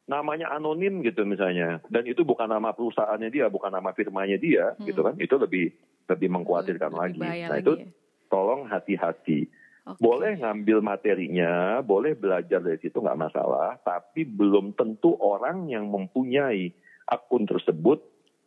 namanya 0.06 0.52
anonim 0.52 1.02
gitu 1.02 1.26
misalnya 1.26 1.82
dan 1.89 2.06
itu 2.06 2.28
bukan 2.28 2.52
nama 2.52 2.76
perusahaannya 2.76 3.32
dia, 3.32 3.48
bukan 3.48 3.72
nama 3.72 3.96
firmanya 3.96 4.36
dia 4.36 4.76
hmm. 4.76 4.91
gitu 4.91 5.00
kan. 5.08 5.15
Itu 5.15 5.39
lebih 5.39 5.72
lebih 6.12 6.28
mengkhawatirkan 6.36 6.91
lebih 6.91 7.24
lagi. 7.24 7.48
Nah, 7.48 7.58
itu 7.58 7.74
ya. 7.80 7.88
tolong 8.28 8.68
hati-hati. 8.68 9.48
Okay. 9.86 10.02
Boleh 10.02 10.34
ngambil 10.41 10.82
materinya, 10.82 11.80
boleh 11.86 12.18
belajar 12.18 12.58
dari 12.58 12.82
situ 12.82 13.00
nggak 13.00 13.22
masalah, 13.22 13.78
tapi 13.86 14.26
belum 14.26 14.74
tentu 14.74 15.13
orang 15.22 15.70
yang 15.70 15.86
mempunyai 15.94 16.74
akun 17.06 17.46
tersebut 17.46 18.02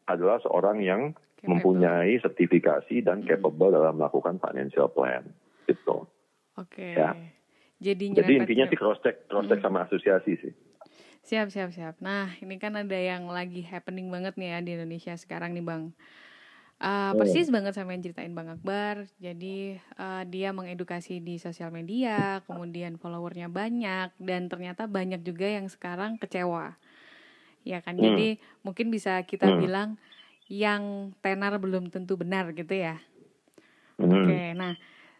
adalah 0.08 0.40
seorang 0.42 0.82
yang 0.82 1.12
capable. 1.12 1.48
mempunyai 1.48 2.18
sertifikasi 2.18 3.04
dan 3.04 3.22
hmm. 3.22 3.28
capable 3.28 3.70
dalam 3.74 3.94
melakukan 4.00 4.40
financial 4.42 4.90
plan. 4.90 5.22
Gitu. 5.68 6.06
Oke. 6.58 6.66
Okay. 6.74 6.92
Ya. 6.96 7.12
Jadi, 7.78 8.10
Jadi 8.10 8.32
intinya 8.42 8.66
sih 8.66 8.78
cross 8.78 8.98
check, 9.06 9.30
cross 9.30 9.46
check 9.46 9.62
hmm. 9.62 9.66
sama 9.70 9.86
asosiasi 9.86 10.34
sih. 10.42 10.52
Siap, 11.28 11.52
siap, 11.52 11.70
siap. 11.70 12.00
Nah, 12.00 12.32
ini 12.40 12.56
kan 12.56 12.74
ada 12.74 12.96
yang 12.96 13.28
lagi 13.28 13.60
happening 13.60 14.08
banget 14.08 14.34
nih 14.40 14.48
ya 14.48 14.58
di 14.64 14.70
Indonesia 14.80 15.14
sekarang 15.14 15.52
nih, 15.54 15.62
Bang. 15.62 15.92
Uh, 16.78 17.10
persis 17.18 17.50
banget 17.50 17.74
sama 17.74 17.90
yang 17.90 18.06
ceritain 18.06 18.32
Bang 18.32 18.48
Akbar. 18.48 19.10
Jadi 19.18 19.76
uh, 19.98 20.22
dia 20.24 20.54
mengedukasi 20.54 21.18
di 21.18 21.36
sosial 21.36 21.74
media, 21.74 22.40
kemudian 22.46 22.96
followernya 22.96 23.50
banyak, 23.50 24.14
dan 24.22 24.46
ternyata 24.46 24.86
banyak 24.86 25.20
juga 25.26 25.46
yang 25.46 25.66
sekarang 25.66 26.22
kecewa 26.22 26.78
ya 27.68 27.84
kan. 27.84 28.00
Hmm. 28.00 28.04
Jadi 28.08 28.40
mungkin 28.64 28.88
bisa 28.88 29.20
kita 29.28 29.52
hmm. 29.52 29.58
bilang 29.60 29.88
yang 30.48 31.12
tenar 31.20 31.52
belum 31.60 31.92
tentu 31.92 32.16
benar 32.16 32.56
gitu 32.56 32.72
ya. 32.72 32.96
Hmm. 34.00 34.24
Oke, 34.24 34.56
nah 34.56 34.72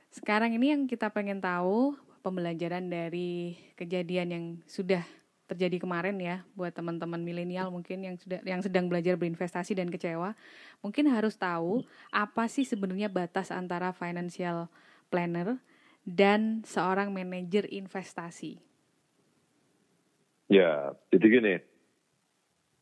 sekarang 0.09 0.57
ini 0.57 0.73
yang 0.73 0.83
kita 0.89 1.13
pengen 1.13 1.45
tahu 1.45 1.93
pembelajaran 2.25 2.89
dari 2.89 3.61
kejadian 3.77 4.29
yang 4.33 4.45
sudah 4.65 5.05
terjadi 5.49 5.81
kemarin 5.81 6.17
ya 6.21 6.45
buat 6.53 6.77
teman-teman 6.77 7.25
milenial 7.25 7.73
mungkin 7.73 8.05
yang 8.05 8.17
sudah 8.21 8.45
yang 8.45 8.61
sedang 8.61 8.85
belajar 8.85 9.17
berinvestasi 9.17 9.81
dan 9.81 9.89
kecewa 9.89 10.37
mungkin 10.85 11.09
harus 11.09 11.41
tahu 11.41 11.89
apa 12.13 12.53
sih 12.53 12.69
sebenarnya 12.69 13.09
batas 13.09 13.49
antara 13.49 13.97
financial 13.97 14.69
planner 15.09 15.57
dan 16.09 16.65
seorang 16.65 17.13
manajer 17.13 17.69
investasi. 17.69 18.61
Ya, 20.49 20.97
jadi 21.13 21.27
gini, 21.29 21.55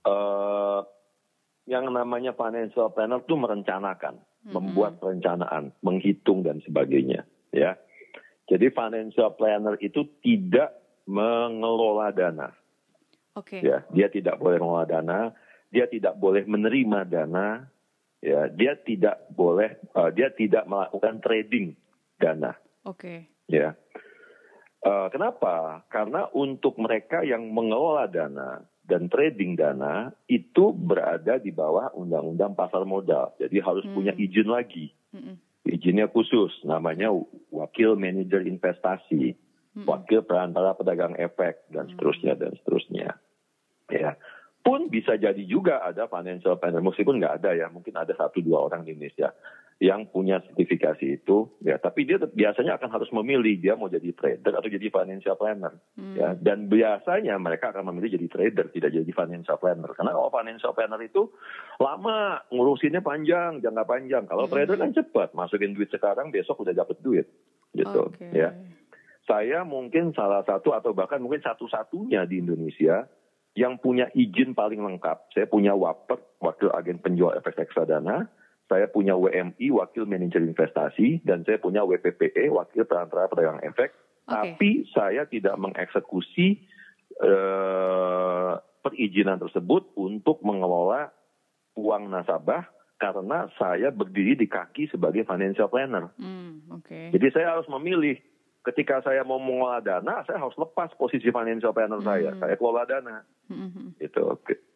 uh, 0.07 0.81
yang 1.67 1.91
namanya 1.91 2.33
financial 2.33 2.95
planner 2.95 3.27
itu 3.27 3.35
merencanakan, 3.35 4.23
mm-hmm. 4.23 4.53
membuat 4.55 5.03
perencanaan, 5.03 5.75
menghitung 5.83 6.47
dan 6.47 6.63
sebagainya, 6.63 7.27
ya. 7.51 7.75
Jadi 8.47 8.71
financial 8.71 9.35
planner 9.35 9.75
itu 9.83 10.07
tidak 10.23 10.79
mengelola 11.11 12.15
dana. 12.15 12.55
Oke. 13.35 13.59
Okay. 13.59 13.67
Ya, 13.67 13.83
dia 13.91 14.07
tidak 14.07 14.39
boleh 14.39 14.63
mengelola 14.63 14.87
dana, 14.87 15.19
dia 15.75 15.91
tidak 15.91 16.15
boleh 16.23 16.47
menerima 16.47 17.03
dana, 17.11 17.67
ya, 18.23 18.47
dia 18.47 18.79
tidak 18.79 19.27
boleh, 19.35 19.75
uh, 19.99 20.15
dia 20.15 20.31
tidak 20.31 20.63
melakukan 20.71 21.19
trading 21.19 21.75
dana. 22.23 22.55
Oke. 22.87 22.95
Okay. 22.95 23.19
Ya. 23.51 23.75
Uh, 24.87 25.11
kenapa? 25.11 25.83
Karena 25.91 26.31
untuk 26.31 26.79
mereka 26.79 27.27
yang 27.27 27.51
mengelola 27.51 28.07
dana 28.07 28.63
dan 28.87 29.11
trading 29.11 29.59
dana 29.59 30.15
itu 30.31 30.71
berada 30.71 31.43
di 31.43 31.51
bawah 31.51 31.91
undang-undang 31.99 32.55
pasar 32.55 32.87
modal. 32.87 33.35
Jadi 33.37 33.59
harus 33.59 33.85
hmm. 33.85 33.95
punya 33.95 34.13
izin 34.15 34.49
lagi. 34.49 34.95
Hmm. 35.11 35.37
Izinnya 35.67 36.07
khusus, 36.07 36.55
namanya 36.63 37.11
wakil 37.51 37.99
manajer 37.99 38.47
investasi, 38.47 39.35
hmm. 39.75 39.85
wakil 39.85 40.23
perantara 40.23 40.79
pedagang 40.79 41.19
efek 41.19 41.67
dan 41.75 41.91
hmm. 41.91 41.99
seterusnya 41.99 42.33
dan 42.39 42.55
seterusnya. 42.63 43.19
Ya, 43.91 44.15
pun 44.63 44.91
bisa 44.91 45.19
jadi 45.19 45.43
juga 45.47 45.83
ada 45.83 46.07
financial 46.07 46.59
planner 46.59 46.83
meskipun 46.83 47.19
nggak 47.19 47.43
ada 47.43 47.51
ya, 47.59 47.67
mungkin 47.71 47.95
ada 47.99 48.15
satu 48.15 48.39
dua 48.39 48.71
orang 48.71 48.87
di 48.87 48.95
Indonesia 48.95 49.35
yang 49.77 50.09
punya 50.09 50.41
sertifikasi 50.41 51.21
itu 51.21 51.53
ya. 51.61 51.77
Tapi 51.77 52.09
dia 52.09 52.17
biasanya 52.17 52.81
akan 52.81 52.89
harus 52.89 53.13
memilih 53.13 53.61
dia 53.61 53.77
mau 53.77 53.93
jadi 53.93 54.09
trader 54.17 54.57
atau 54.57 54.69
jadi 54.73 54.89
financial 54.89 55.37
planner 55.37 55.77
hmm. 56.01 56.17
ya. 56.17 56.33
Dan 56.33 56.73
biasanya 56.73 57.37
mereka 57.37 57.77
akan 57.77 57.93
memilih 57.93 58.17
jadi 58.17 58.27
trader 58.33 58.67
tidak 58.73 58.91
jadi 58.97 59.11
financial 59.13 59.61
planner. 59.61 59.93
Karena 59.93 60.17
kalau 60.17 60.33
financial 60.33 60.73
planner 60.73 61.01
itu 61.05 61.29
lama 61.77 62.41
ngurusinnya 62.49 63.05
panjang 63.05 63.61
jangka 63.61 63.85
panjang. 63.85 64.25
Kalau 64.25 64.49
hmm. 64.49 64.53
trader 64.57 64.77
kan 64.81 64.91
cepat 64.97 65.37
masukin 65.37 65.77
duit 65.77 65.93
sekarang 65.93 66.33
besok 66.33 66.65
udah 66.65 66.73
dapat 66.73 66.97
duit 67.05 67.29
gitu 67.77 68.09
okay. 68.09 68.33
ya. 68.33 68.57
Saya 69.29 69.67
mungkin 69.67 70.17
salah 70.17 70.41
satu 70.47 70.73
atau 70.73 70.97
bahkan 70.97 71.21
mungkin 71.21 71.43
satu-satunya 71.45 72.25
di 72.31 72.41
Indonesia 72.41 73.05
yang 73.53 73.77
punya 73.77 74.09
izin 74.17 74.57
paling 74.57 74.81
lengkap. 74.81 75.37
Saya 75.37 75.51
punya 75.51 75.77
WAPER 75.77 76.41
wakil 76.41 76.73
agen 76.73 77.03
penjual 77.03 77.37
efek 77.37 77.61
reksadana 77.61 78.29
saya 78.67 78.91
punya 78.91 79.15
WMI 79.15 79.71
wakil 79.71 80.05
manajer 80.07 80.43
investasi 80.43 81.23
dan 81.23 81.47
saya 81.47 81.63
punya 81.63 81.87
WPPE 81.87 82.51
wakil 82.51 82.83
perantara 82.83 83.31
pedagang 83.31 83.63
efek 83.63 83.95
okay. 84.27 84.35
tapi 84.35 84.71
saya 84.91 85.23
tidak 85.31 85.55
mengeksekusi 85.59 86.67
uh, 87.23 88.59
perizinan 88.83 89.39
tersebut 89.39 89.95
untuk 89.99 90.43
mengelola 90.43 91.11
uang 91.79 92.11
nasabah 92.11 92.67
karena 92.97 93.51
saya 93.61 93.93
berdiri 93.93 94.35
di 94.39 94.49
kaki 94.49 94.89
sebagai 94.89 95.29
financial 95.29 95.69
planner. 95.69 96.09
Mm, 96.17 96.81
okay. 96.81 97.13
Jadi 97.13 97.27
saya 97.29 97.53
harus 97.53 97.69
memilih 97.69 98.17
ketika 98.65 99.05
saya 99.05 99.21
mau 99.23 99.37
mengelola 99.37 99.85
dana, 99.85 100.25
saya 100.25 100.41
harus 100.41 100.57
lepas 100.57 100.91
posisi 100.97 101.29
financial 101.29 101.77
planner 101.77 102.01
mm. 102.01 102.07
saya. 102.09 102.31
Saya 102.41 102.55
kelola 102.57 102.89
dana, 102.89 103.21
mm-hmm. 103.53 104.01
itu, 104.01 104.25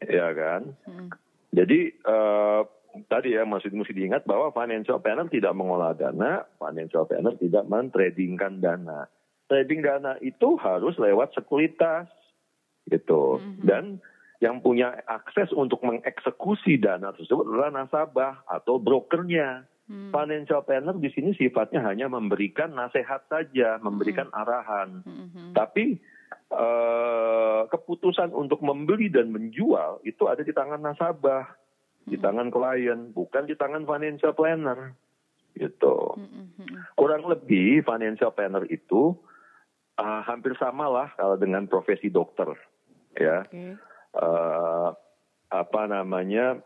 ya 0.04 0.28
kan. 0.36 0.62
Mm. 0.84 1.08
Jadi 1.50 1.80
uh, 2.04 2.62
tadi 3.06 3.34
ya 3.34 3.46
masih 3.46 3.70
mesti 3.72 3.94
diingat 3.94 4.26
bahwa 4.26 4.50
financial 4.54 4.98
planner 4.98 5.28
tidak 5.30 5.54
mengolah 5.54 5.94
dana, 5.94 6.46
financial 6.58 7.06
planner 7.06 7.34
tidak 7.38 7.64
mentradingkan 7.66 8.58
dana. 8.58 9.06
Trading 9.50 9.82
dana 9.82 10.14
itu 10.22 10.54
harus 10.62 10.94
lewat 10.98 11.34
sekuritas 11.34 12.06
gitu. 12.86 13.42
Mm-hmm. 13.42 13.66
Dan 13.66 13.84
yang 14.40 14.64
punya 14.64 15.04
akses 15.04 15.52
untuk 15.52 15.84
mengeksekusi 15.84 16.80
dana 16.80 17.12
tersebut 17.12 17.44
adalah 17.44 17.70
nasabah 17.84 18.40
atau 18.48 18.80
brokernya. 18.80 19.68
Hmm. 19.90 20.14
Financial 20.14 20.62
planner 20.62 20.96
di 21.02 21.10
sini 21.10 21.34
sifatnya 21.34 21.82
hanya 21.82 22.06
memberikan 22.06 22.72
nasihat 22.78 23.26
saja, 23.26 23.82
memberikan 23.82 24.30
hmm. 24.30 24.38
arahan. 24.38 24.88
Hmm. 25.02 25.50
Tapi 25.50 25.98
uh, 26.54 27.66
keputusan 27.68 28.30
untuk 28.30 28.62
membeli 28.62 29.10
dan 29.10 29.34
menjual 29.34 30.00
itu 30.06 30.30
ada 30.30 30.46
di 30.46 30.54
tangan 30.54 30.78
nasabah 30.78 31.59
di 32.06 32.16
tangan 32.16 32.48
klien, 32.48 33.12
bukan 33.12 33.44
di 33.44 33.54
tangan 33.58 33.84
financial 33.84 34.32
planner. 34.32 34.94
Gitu. 35.52 35.96
Kurang 36.94 37.26
lebih 37.26 37.82
financial 37.82 38.30
planner 38.32 38.64
itu 38.70 39.18
uh, 39.98 40.20
hampir 40.24 40.54
sama 40.56 40.86
lah 40.86 41.08
kalau 41.18 41.36
dengan 41.36 41.66
profesi 41.66 42.08
dokter, 42.08 42.54
ya. 43.18 43.44
Okay. 43.44 43.74
Uh, 44.14 44.94
apa 45.50 45.82
namanya? 45.90 46.62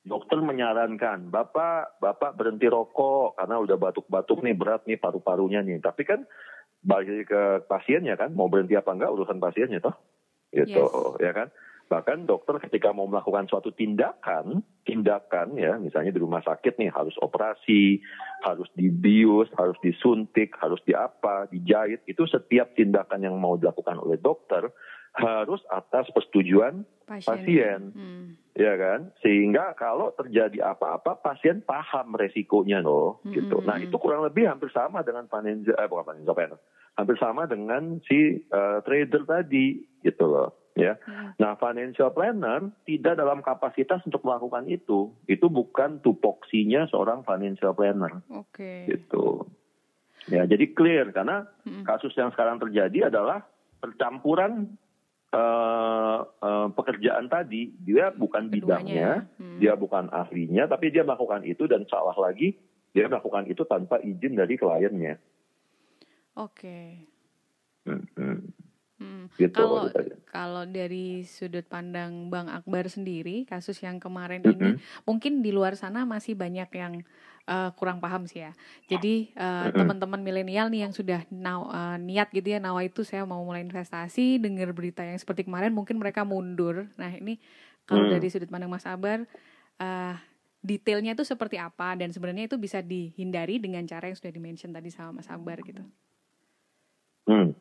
Dokter 0.00 0.40
menyarankan, 0.40 1.28
bapak, 1.28 2.00
bapak 2.00 2.32
berhenti 2.32 2.64
rokok 2.72 3.36
karena 3.36 3.60
udah 3.60 3.76
batuk-batuk 3.76 4.40
nih 4.40 4.56
berat 4.56 4.88
nih 4.88 4.96
paru-parunya 4.96 5.60
nih. 5.60 5.76
Tapi 5.76 6.08
kan 6.08 6.24
balik 6.80 7.28
ke 7.28 7.42
pasiennya 7.68 8.16
kan, 8.16 8.32
mau 8.32 8.48
berhenti 8.48 8.80
apa 8.80 8.96
enggak 8.96 9.12
urusan 9.12 9.36
pasiennya 9.36 9.84
toh, 9.84 9.92
gitu, 10.56 10.88
yes. 10.88 11.20
ya 11.20 11.32
kan? 11.36 11.52
Bahkan 11.90 12.30
dokter 12.30 12.62
ketika 12.62 12.94
mau 12.94 13.10
melakukan 13.10 13.50
suatu 13.50 13.74
tindakan, 13.74 14.62
tindakan 14.86 15.58
ya, 15.58 15.74
misalnya 15.74 16.14
di 16.14 16.22
rumah 16.22 16.38
sakit 16.38 16.78
nih 16.78 16.86
harus 16.86 17.18
operasi, 17.18 17.98
harus 18.46 18.70
dibius, 18.78 19.50
harus 19.58 19.74
disuntik, 19.82 20.54
harus 20.62 20.78
diapa, 20.86 21.50
dijahit, 21.50 22.06
itu 22.06 22.22
setiap 22.30 22.78
tindakan 22.78 23.26
yang 23.26 23.34
mau 23.34 23.58
dilakukan 23.58 23.98
oleh 23.98 24.22
dokter 24.22 24.70
harus 25.10 25.58
atas 25.74 26.06
persetujuan 26.14 26.86
pasien, 27.02 27.26
pasien. 27.26 27.80
Hmm. 27.90 28.26
ya 28.54 28.78
kan? 28.78 29.10
Sehingga 29.18 29.74
kalau 29.74 30.14
terjadi 30.14 30.62
apa-apa 30.70 31.18
pasien 31.18 31.66
paham 31.66 32.14
resikonya 32.14 32.78
loh, 32.78 33.18
hmm. 33.26 33.34
gitu. 33.34 33.58
Nah 33.66 33.82
itu 33.82 33.98
kurang 33.98 34.22
lebih 34.22 34.46
hampir 34.46 34.70
sama 34.70 35.02
dengan 35.02 35.26
financial, 35.26 35.74
eh 35.74 35.90
bukan 35.90 36.22
planner, 36.22 36.62
hampir 36.94 37.18
sama 37.18 37.50
dengan 37.50 37.98
si 38.06 38.46
uh, 38.54 38.78
trader 38.86 39.26
tadi, 39.26 39.82
gitu 40.06 40.30
loh 40.30 40.59
ya. 40.74 40.98
Hmm. 41.02 41.34
Nah, 41.38 41.56
financial 41.58 42.10
planner 42.14 42.70
tidak 42.86 43.18
dalam 43.18 43.40
kapasitas 43.40 44.02
untuk 44.06 44.22
melakukan 44.22 44.66
itu. 44.66 45.14
Itu 45.26 45.46
bukan 45.50 46.02
tupoksinya 46.02 46.86
seorang 46.90 47.22
financial 47.22 47.74
planner. 47.74 48.22
Oke. 48.30 48.86
Okay. 48.86 48.98
Gitu. 48.98 49.46
Ya, 50.28 50.44
jadi 50.44 50.64
clear 50.76 51.10
karena 51.16 51.48
hmm. 51.64 51.82
kasus 51.88 52.12
yang 52.14 52.30
sekarang 52.30 52.60
terjadi 52.60 53.08
adalah 53.08 53.42
percampuran 53.80 54.76
uh, 55.32 56.20
uh, 56.22 56.68
pekerjaan 56.76 57.26
tadi. 57.26 57.72
Dia 57.80 58.12
bukan 58.12 58.52
bidangnya, 58.52 59.26
hmm. 59.40 59.58
dia 59.58 59.74
bukan 59.74 60.12
ahlinya, 60.12 60.68
tapi 60.68 60.92
dia 60.92 61.02
melakukan 61.02 61.42
itu 61.48 61.64
dan 61.64 61.88
salah 61.88 62.14
lagi 62.14 62.54
dia 62.90 63.06
melakukan 63.06 63.46
itu 63.46 63.62
tanpa 63.66 64.02
izin 64.02 64.34
dari 64.34 64.54
kliennya. 64.58 65.14
Oke. 66.38 66.58
Okay. 66.58 66.86
Hmm, 67.86 68.44
hmm. 69.00 69.24
Gitu, 69.40 69.56
kalau 69.56 69.88
kalau 70.28 70.62
dari 70.68 71.24
sudut 71.26 71.66
pandang 71.66 72.28
Bang 72.30 72.46
Akbar 72.46 72.86
sendiri 72.86 73.48
kasus 73.48 73.80
yang 73.82 73.98
kemarin 73.98 74.44
mm 74.44 74.46
-hmm. 74.46 74.60
ini 74.60 74.70
mungkin 75.08 75.40
di 75.40 75.50
luar 75.50 75.74
sana 75.74 76.06
masih 76.06 76.38
banyak 76.38 76.70
yang 76.70 77.02
uh, 77.50 77.74
kurang 77.74 77.98
paham 77.98 78.28
sih 78.28 78.44
ya. 78.44 78.52
Jadi 78.86 79.34
uh, 79.34 79.42
mm 79.42 79.50
-hmm. 79.66 79.78
teman-teman 79.80 80.20
milenial 80.20 80.68
nih 80.70 80.86
yang 80.86 80.94
sudah 80.94 81.24
naw, 81.32 81.66
uh, 81.66 81.96
niat 81.98 82.30
gitu 82.30 82.54
ya 82.54 82.62
nawa 82.62 82.86
itu 82.86 83.02
saya 83.02 83.26
mau 83.26 83.42
mulai 83.42 83.64
investasi 83.66 84.38
dengar 84.38 84.70
berita 84.76 85.02
yang 85.02 85.18
seperti 85.18 85.48
kemarin 85.48 85.74
mungkin 85.74 85.98
mereka 85.98 86.22
mundur. 86.22 86.86
Nah 86.94 87.10
ini 87.16 87.40
kalau 87.88 88.06
mm. 88.06 88.12
dari 88.14 88.28
sudut 88.30 88.46
pandang 88.52 88.70
Mas 88.70 88.86
Akbar 88.86 89.26
uh, 89.80 90.14
detailnya 90.60 91.16
itu 91.16 91.24
seperti 91.24 91.56
apa 91.56 91.96
dan 91.96 92.12
sebenarnya 92.12 92.46
itu 92.46 92.60
bisa 92.60 92.84
dihindari 92.84 93.56
dengan 93.56 93.80
cara 93.88 94.12
yang 94.12 94.16
sudah 94.16 94.32
dimention 94.32 94.70
tadi 94.76 94.92
sama 94.92 95.20
Mas 95.20 95.28
Akbar 95.32 95.64
gitu. 95.64 95.80
Hmm. 97.24 97.56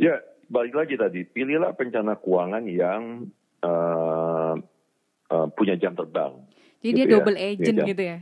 Ya, 0.00 0.18
balik 0.54 0.74
lagi 0.78 0.94
tadi, 0.94 1.26
pilihlah 1.26 1.74
perencana 1.74 2.14
keuangan 2.14 2.62
yang 2.70 3.26
uh, 3.66 4.54
uh, 5.34 5.46
punya 5.50 5.74
jam 5.74 5.98
terbang. 5.98 6.38
Jadi 6.78 6.94
gitu 6.94 6.94
dia 6.94 7.02
ya. 7.02 7.10
double 7.18 7.38
agent 7.38 7.76
gitu 7.82 8.02
ya? 8.06 8.18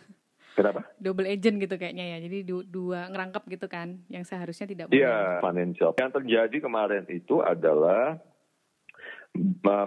Kenapa? 0.60 0.80
Double 1.00 1.28
agent 1.30 1.56
gitu 1.56 1.74
kayaknya 1.80 2.04
ya. 2.12 2.18
Jadi 2.20 2.38
du 2.44 2.60
dua 2.68 3.08
ngerangkap 3.08 3.48
gitu 3.48 3.64
kan, 3.72 4.04
yang 4.12 4.28
seharusnya 4.28 4.68
tidak 4.68 4.92
boleh. 4.92 5.00
Iya, 5.00 5.40
financial. 5.40 5.96
Yang 5.96 6.12
terjadi 6.20 6.56
kemarin 6.60 7.04
itu 7.08 7.40
adalah 7.40 8.20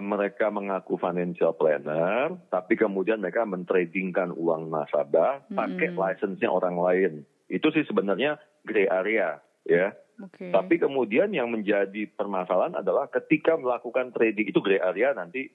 mereka 0.00 0.48
mengaku 0.48 0.96
financial 0.96 1.52
planner, 1.52 2.32
tapi 2.48 2.80
kemudian 2.80 3.20
mereka 3.20 3.44
mentradingkan 3.44 4.32
uang 4.32 4.72
nasabah 4.72 5.44
pakai 5.52 5.92
-hmm. 5.92 6.00
license-nya 6.00 6.48
orang 6.48 6.80
lain. 6.80 7.12
Itu 7.52 7.68
sih 7.70 7.84
sebenarnya 7.84 8.40
gray 8.64 8.88
area, 8.88 9.44
ya. 9.68 9.92
Okay. 10.14 10.54
Tapi 10.54 10.78
kemudian 10.78 11.34
yang 11.34 11.50
menjadi 11.50 12.06
permasalahan 12.06 12.78
adalah 12.78 13.10
ketika 13.10 13.58
melakukan 13.58 14.14
trading 14.14 14.46
itu 14.46 14.62
gray 14.62 14.78
area 14.78 15.10
nanti 15.10 15.50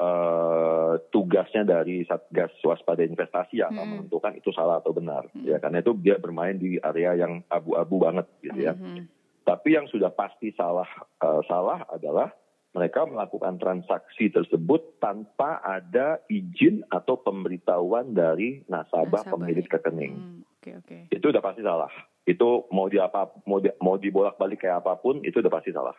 uh, 0.00 0.96
tugasnya 1.12 1.68
dari 1.68 2.08
satgas 2.08 2.54
waspada 2.64 3.04
investasi 3.04 3.60
yang 3.60 3.76
akan 3.76 3.84
hmm. 3.84 3.92
menentukan 4.00 4.32
itu 4.40 4.50
salah 4.56 4.80
atau 4.80 4.96
benar 4.96 5.28
hmm. 5.36 5.44
ya 5.44 5.56
karena 5.60 5.84
itu 5.84 5.92
dia 6.00 6.16
bermain 6.16 6.56
di 6.56 6.80
area 6.80 7.20
yang 7.20 7.44
abu-abu 7.52 8.00
banget 8.00 8.26
gitu 8.40 8.60
ya. 8.64 8.72
Hmm. 8.72 9.04
Tapi 9.44 9.76
yang 9.76 9.88
sudah 9.92 10.12
pasti 10.12 10.52
salah 10.56 10.88
uh, 11.20 11.44
salah 11.44 11.84
adalah 11.92 12.32
mereka 12.72 13.04
melakukan 13.08 13.56
transaksi 13.56 14.28
tersebut 14.28 15.00
tanpa 15.00 15.60
ada 15.64 16.20
izin 16.28 16.84
atau 16.92 17.16
pemberitahuan 17.16 18.12
dari 18.12 18.60
nasabah, 18.68 19.24
nasabah 19.24 19.32
pemilik 19.36 19.66
ya. 19.66 19.72
rekening. 19.76 20.14
Hmm. 20.16 20.40
Okay, 20.60 20.72
okay. 20.80 21.00
Itu 21.08 21.32
udah 21.32 21.40
pasti 21.40 21.64
salah 21.64 21.88
itu 22.28 22.68
mau 22.68 22.92
di 22.92 23.00
apa 23.00 23.32
mau 23.48 23.56
di, 23.56 23.72
mau 23.80 23.96
dibolak-balik 23.96 24.60
kayak 24.60 24.84
apa 24.84 25.00
pun 25.00 25.24
itu 25.24 25.40
udah 25.40 25.52
pasti 25.52 25.72
salah. 25.72 25.96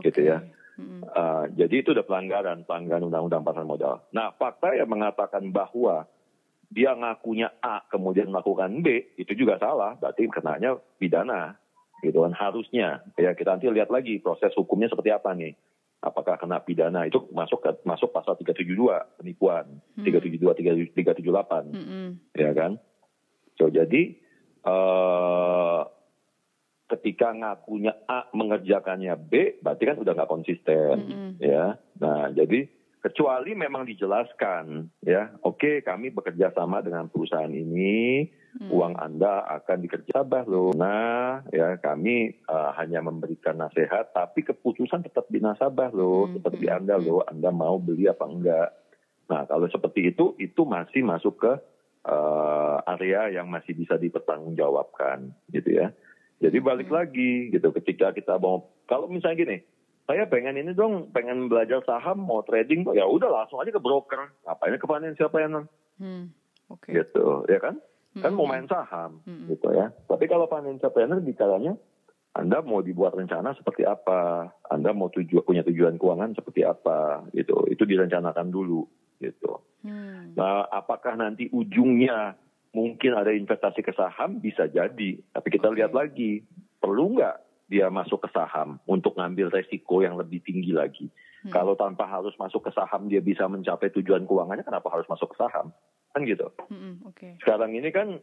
Okay. 0.00 0.08
gitu 0.08 0.20
ya. 0.32 0.40
Hmm. 0.72 1.04
uh, 1.04 1.44
jadi 1.52 1.84
itu 1.84 1.92
udah 1.92 2.08
pelanggaran 2.08 2.64
pelanggaran 2.64 3.12
undang-undang 3.12 3.44
pasar 3.44 3.68
modal. 3.68 4.00
Nah 4.16 4.32
fakta 4.32 4.72
yang 4.72 4.88
mengatakan 4.88 5.52
bahwa 5.52 6.08
dia 6.72 6.96
ngakunya 6.96 7.52
A 7.60 7.84
kemudian 7.92 8.32
melakukan 8.32 8.80
B 8.80 9.12
itu 9.20 9.36
juga 9.36 9.60
salah. 9.60 9.92
Berarti 10.00 10.24
kenanya 10.32 10.80
pidana 10.96 11.60
gitu 12.00 12.24
kan 12.24 12.32
harusnya. 12.32 13.04
Ya 13.20 13.36
kita 13.36 13.60
nanti 13.60 13.68
lihat 13.68 13.92
lagi 13.92 14.16
proses 14.24 14.56
hukumnya 14.56 14.88
seperti 14.88 15.12
apa 15.12 15.36
nih. 15.36 15.52
Apakah 16.00 16.40
kena 16.40 16.64
pidana 16.64 17.04
itu 17.04 17.20
masuk 17.36 17.60
ke 17.60 17.70
masuk 17.84 18.08
pasal 18.08 18.40
372 18.40 19.20
penipuan. 19.20 19.68
Hmm. 20.00 20.08
372 20.08 20.96
378 20.96 21.76
hmm. 21.76 22.08
ya 22.32 22.50
kan? 22.56 22.80
So 23.60 23.68
jadi 23.68 24.21
uh, 24.66 25.82
ketika 26.92 27.32
ngakunya 27.32 27.96
A 28.04 28.28
mengerjakannya 28.36 29.16
B 29.16 29.62
berarti 29.64 29.82
kan 29.88 29.96
udah 29.98 30.12
nggak 30.12 30.32
konsisten 30.32 30.94
hmm. 31.08 31.32
ya 31.40 31.78
nah 31.96 32.28
jadi 32.28 32.68
kecuali 33.02 33.56
memang 33.56 33.88
dijelaskan 33.88 34.92
ya 35.02 35.32
oke 35.42 35.80
kami 35.82 36.12
bekerja 36.12 36.52
sama 36.54 36.84
dengan 36.84 37.08
perusahaan 37.08 37.50
ini 37.50 38.28
hmm. 38.60 38.68
uang 38.68 38.94
Anda 39.00 39.48
akan 39.60 39.78
dikerja 39.84 40.22
sabah 40.22 40.44
loh. 40.44 40.76
Nah, 40.76 41.44
ya 41.48 41.80
kami 41.80 42.44
uh, 42.48 42.76
hanya 42.76 43.00
memberikan 43.00 43.56
nasihat, 43.56 44.12
tapi 44.12 44.44
keputusan 44.44 45.04
tetap 45.04 45.28
di 45.32 45.40
nasabah 45.40 45.88
loh, 45.92 46.28
hmm. 46.28 46.40
seperti 46.40 46.68
hmm. 46.68 46.76
Anda 46.76 46.96
loh, 47.00 47.24
Anda 47.24 47.50
mau 47.50 47.80
beli 47.80 48.08
apa 48.08 48.24
enggak. 48.28 48.68
Nah, 49.32 49.48
kalau 49.48 49.66
seperti 49.72 50.12
itu, 50.12 50.36
itu 50.36 50.62
masih 50.68 51.00
masuk 51.06 51.40
ke 51.40 51.52
uh, 52.06 52.78
area 52.98 53.42
yang 53.42 53.50
masih 53.50 53.74
bisa 53.74 53.98
dipertanggungjawabkan, 53.98 55.32
gitu 55.50 55.70
ya. 55.70 55.94
Jadi 56.42 56.58
balik 56.58 56.90
hmm. 56.90 56.96
lagi, 56.96 57.32
gitu. 57.54 57.70
Ketika 57.70 58.10
kita 58.14 58.38
mau, 58.38 58.70
kalau 58.90 59.06
misalnya 59.06 59.38
gini, 59.38 59.56
saya 60.06 60.26
pengen 60.26 60.58
ini 60.58 60.74
dong, 60.74 61.14
pengen 61.14 61.46
belajar 61.46 61.82
saham, 61.86 62.26
mau 62.26 62.42
trading, 62.42 62.82
ya 62.92 63.06
udah 63.06 63.30
langsung 63.30 63.62
aja 63.62 63.70
ke 63.70 63.78
broker, 63.78 64.34
ngapain 64.42 64.74
ke 64.74 64.86
financial 64.86 65.30
planner, 65.30 65.64
hmm. 66.02 66.30
okay. 66.70 66.98
gitu, 66.98 67.46
ya 67.46 67.62
kan? 67.62 67.78
kan 68.20 68.36
mau 68.36 68.44
main 68.44 68.68
saham 68.68 69.24
hmm. 69.24 69.48
gitu 69.48 69.72
ya. 69.72 69.88
Tapi 70.04 70.28
kalau 70.28 70.44
financial 70.44 70.92
planner 70.92 71.24
bicaranya 71.24 71.72
Anda 72.36 72.60
mau 72.60 72.84
dibuat 72.84 73.16
rencana 73.16 73.56
seperti 73.56 73.88
apa, 73.88 74.52
Anda 74.68 74.92
mau 74.92 75.08
tuju 75.08 75.44
punya 75.44 75.64
tujuan 75.64 75.96
keuangan 75.96 76.36
seperti 76.36 76.64
apa 76.64 77.28
gitu. 77.32 77.64
Itu 77.72 77.88
direncanakan 77.88 78.52
dulu 78.52 78.84
gitu. 79.22 79.62
Hmm. 79.86 80.34
Nah, 80.34 80.66
apakah 80.66 81.14
nanti 81.14 81.46
ujungnya 81.54 82.34
mungkin 82.74 83.14
ada 83.14 83.30
investasi 83.30 83.86
ke 83.86 83.94
saham 83.94 84.42
bisa 84.42 84.66
jadi, 84.66 85.22
tapi 85.30 85.48
kita 85.48 85.70
okay. 85.70 85.76
lihat 85.78 85.92
lagi 85.94 86.42
perlu 86.82 87.14
nggak 87.14 87.36
dia 87.70 87.88
masuk 87.88 88.26
ke 88.26 88.28
saham 88.34 88.82
untuk 88.84 89.16
ngambil 89.16 89.48
resiko 89.48 90.02
yang 90.02 90.18
lebih 90.18 90.42
tinggi 90.42 90.74
lagi. 90.74 91.06
Hmm. 91.46 91.54
Kalau 91.54 91.78
tanpa 91.78 92.04
harus 92.10 92.34
masuk 92.36 92.66
ke 92.66 92.70
saham 92.74 93.06
dia 93.06 93.22
bisa 93.22 93.46
mencapai 93.46 93.94
tujuan 93.94 94.26
keuangannya, 94.26 94.66
kenapa 94.66 94.90
harus 94.90 95.06
masuk 95.06 95.32
ke 95.32 95.40
saham? 95.40 95.70
kan 96.12 96.22
gitu. 96.28 96.46
Mm-hmm, 96.68 96.94
okay. 97.08 97.32
Sekarang 97.40 97.72
ini 97.72 97.88
kan 97.88 98.20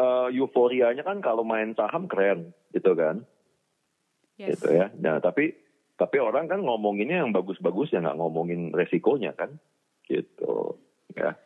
uh, 0.00 0.28
euforianya 0.32 1.04
kan 1.04 1.20
kalau 1.20 1.44
main 1.44 1.76
saham 1.76 2.08
keren 2.08 2.56
gitu 2.72 2.96
kan, 2.96 3.22
yes. 4.40 4.56
gitu 4.56 4.72
ya. 4.72 4.88
Nah 4.96 5.20
tapi 5.20 5.54
tapi 6.00 6.16
orang 6.16 6.48
kan 6.48 6.64
ngomonginnya 6.64 7.20
yang 7.20 7.30
bagus-bagus 7.36 7.92
ya 7.92 8.00
nggak 8.00 8.16
ngomongin 8.16 8.72
resikonya 8.72 9.36
kan, 9.36 9.60
gitu 10.10 10.74
ya. 11.14 11.38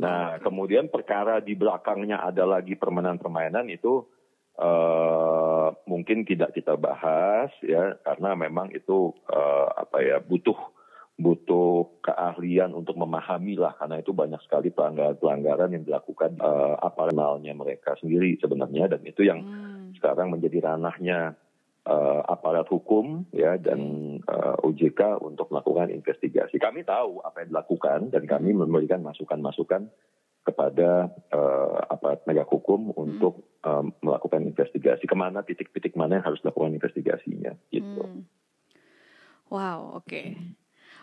Nah 0.00 0.40
kemudian 0.40 0.88
perkara 0.88 1.44
di 1.44 1.52
belakangnya 1.52 2.24
ada 2.24 2.48
lagi 2.48 2.74
permainan-permainan 2.74 3.68
itu 3.68 4.08
uh, 4.56 5.68
mungkin 5.84 6.24
tidak 6.24 6.56
kita 6.56 6.80
bahas 6.80 7.52
ya 7.60 8.00
karena 8.00 8.32
memang 8.32 8.72
itu 8.72 9.12
uh, 9.28 9.68
apa 9.76 10.00
ya 10.00 10.16
butuh 10.18 10.56
butuh 11.12 12.02
keahlian 12.02 12.72
untuk 12.72 12.96
memahami 12.96 13.54
lah 13.60 13.76
karena 13.76 14.00
itu 14.00 14.16
banyak 14.16 14.40
sekali 14.48 14.72
pelanggaran-pelanggaran 14.72 15.76
yang 15.76 15.84
dilakukan 15.84 16.40
uh, 16.40 16.80
aparatnya 16.80 17.52
mereka 17.52 17.94
sendiri 18.00 18.40
sebenarnya 18.40 18.96
dan 18.96 19.04
itu 19.04 19.22
yang 19.22 19.44
hmm. 19.44 19.94
sekarang 20.00 20.32
menjadi 20.32 20.72
ranahnya 20.72 21.36
uh, 21.86 22.20
aparat 22.30 22.66
hukum 22.70 23.26
ya 23.34 23.58
dan 23.58 23.80
uh, 24.26 24.54
eh, 24.54 24.66
OJK 24.66 25.22
untuk 25.22 25.50
melakukan 25.50 25.90
investigasi. 25.90 26.58
Kami 26.58 26.86
tahu 26.86 27.22
apa 27.22 27.42
yang 27.42 27.50
dilakukan 27.54 28.14
dan 28.14 28.22
kami 28.26 28.54
hmm. 28.54 28.66
memberikan 28.66 29.00
masukan-masukan 29.02 29.90
kepada 30.42 31.06
uh, 31.30 31.78
aparat 31.86 32.26
penegak 32.26 32.50
hukum 32.50 32.90
hmm. 32.90 32.98
untuk 32.98 33.46
um, 33.62 33.94
melakukan 34.02 34.42
investigasi 34.42 35.06
ke 35.06 35.14
mana 35.14 35.46
titik-titik 35.46 35.94
mana 35.94 36.18
yang 36.18 36.26
harus 36.26 36.42
dilakukan 36.42 36.74
investigasinya 36.74 37.54
gitu. 37.70 38.02
Hmm. 38.02 38.26
Wow, 39.52 40.02
oke. 40.02 40.08
Okay. 40.08 40.28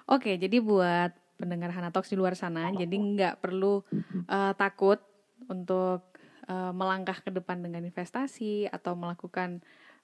Oke, 0.09 0.41
jadi 0.41 0.57
buat 0.57 1.13
pendengar 1.37 1.69
Hanatox 1.69 2.09
di 2.09 2.17
luar 2.17 2.33
sana, 2.33 2.73
jadi 2.73 2.97
nggak 2.97 3.45
perlu 3.45 3.85
uh, 4.25 4.51
takut 4.57 4.97
untuk 5.45 6.09
uh, 6.49 6.73
melangkah 6.73 7.21
ke 7.21 7.29
depan 7.29 7.61
dengan 7.61 7.85
investasi 7.85 8.67
atau 8.67 8.97
melakukan 8.97 9.61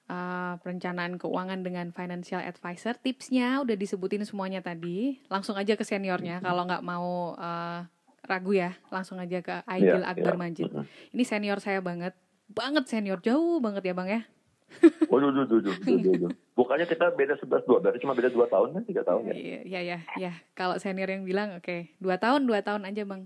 uh, 0.09 0.57
perencanaan 0.61 1.17
keuangan 1.17 1.61
dengan 1.65 1.89
financial 1.91 2.41
advisor. 2.41 2.97
Tipsnya 2.99 3.61
udah 3.61 3.75
disebutin 3.77 4.25
semuanya 4.25 4.61
tadi. 4.61 5.19
Langsung 5.29 5.57
aja 5.57 5.73
ke 5.73 5.85
seniornya 5.85 6.41
kalau 6.41 6.65
nggak 6.65 6.83
mau 6.85 7.33
uh, 7.37 7.85
ragu 8.25 8.57
ya, 8.57 8.73
langsung 8.89 9.21
aja 9.21 9.39
ke 9.41 9.55
Aidil 9.69 10.01
yeah, 10.01 10.11
Akbar 10.11 10.35
yeah. 10.35 10.41
Majid. 10.41 10.69
Ini 11.13 11.23
senior 11.23 11.61
saya 11.61 11.79
banget, 11.79 12.17
banget 12.49 12.89
senior 12.89 13.21
jauh 13.21 13.61
banget 13.61 13.85
ya 13.85 13.93
bang 13.93 14.09
ya. 14.09 14.21
Waduh, 15.13 15.31
duh, 15.31 15.45
duh, 15.45 15.61
duh, 15.61 15.75
duh, 15.77 16.13
duh. 16.25 16.31
Bukannya 16.57 16.89
kita 16.89 17.13
beda 17.13 17.37
11 17.37 17.69
dua, 17.69 17.77
berarti 17.79 18.01
cuma 18.01 18.17
beda 18.17 18.33
2 18.33 18.49
tahun 18.49 18.69
kan, 18.75 18.83
3 18.83 19.07
tahun 19.07 19.21
ya? 19.29 19.33
Iya, 19.35 19.59
iya, 19.61 19.79
iya. 19.85 19.99
Ya. 20.17 20.33
Kalau 20.57 20.75
senior 20.81 21.07
yang 21.07 21.23
bilang, 21.23 21.55
oke, 21.55 21.63
okay, 21.63 21.95
2 22.01 22.11
tahun, 22.17 22.49
2 22.49 22.59
tahun 22.65 22.81
aja 22.89 23.01
bang. 23.07 23.21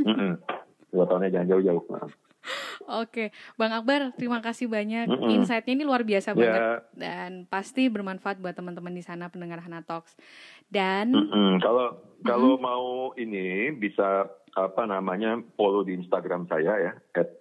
Mm 0.00 0.14
-mm. 0.14 0.32
2 0.94 1.08
tahunnya 1.10 1.30
jangan 1.30 1.48
jauh-jauh. 1.54 1.82
Oke, 3.02 3.32
Bang 3.56 3.72
Akbar, 3.72 4.12
terima 4.16 4.44
kasih 4.44 4.68
banyak. 4.68 5.08
Mm 5.08 5.16
-mm. 5.16 5.34
Insight-nya 5.40 5.74
ini 5.74 5.84
luar 5.84 6.04
biasa 6.04 6.32
yeah. 6.32 6.38
banget 6.38 6.62
dan 6.94 7.30
pasti 7.48 7.88
bermanfaat 7.88 8.40
buat 8.40 8.52
teman-teman 8.52 8.92
di 8.92 9.00
sana 9.00 9.32
pendengar 9.32 9.64
Hana 9.64 9.80
Talks. 9.80 10.16
Dan 10.68 11.12
mm 11.16 11.26
-mm. 11.28 11.52
kalau 11.64 11.96
kalau 12.24 12.56
mm 12.56 12.58
-hmm. 12.60 12.64
mau 12.64 12.86
ini 13.16 13.72
bisa 13.72 14.28
apa 14.54 14.86
namanya 14.86 15.42
follow 15.58 15.82
di 15.82 15.98
Instagram 15.98 16.46
saya 16.46 16.72
ya 16.78 16.92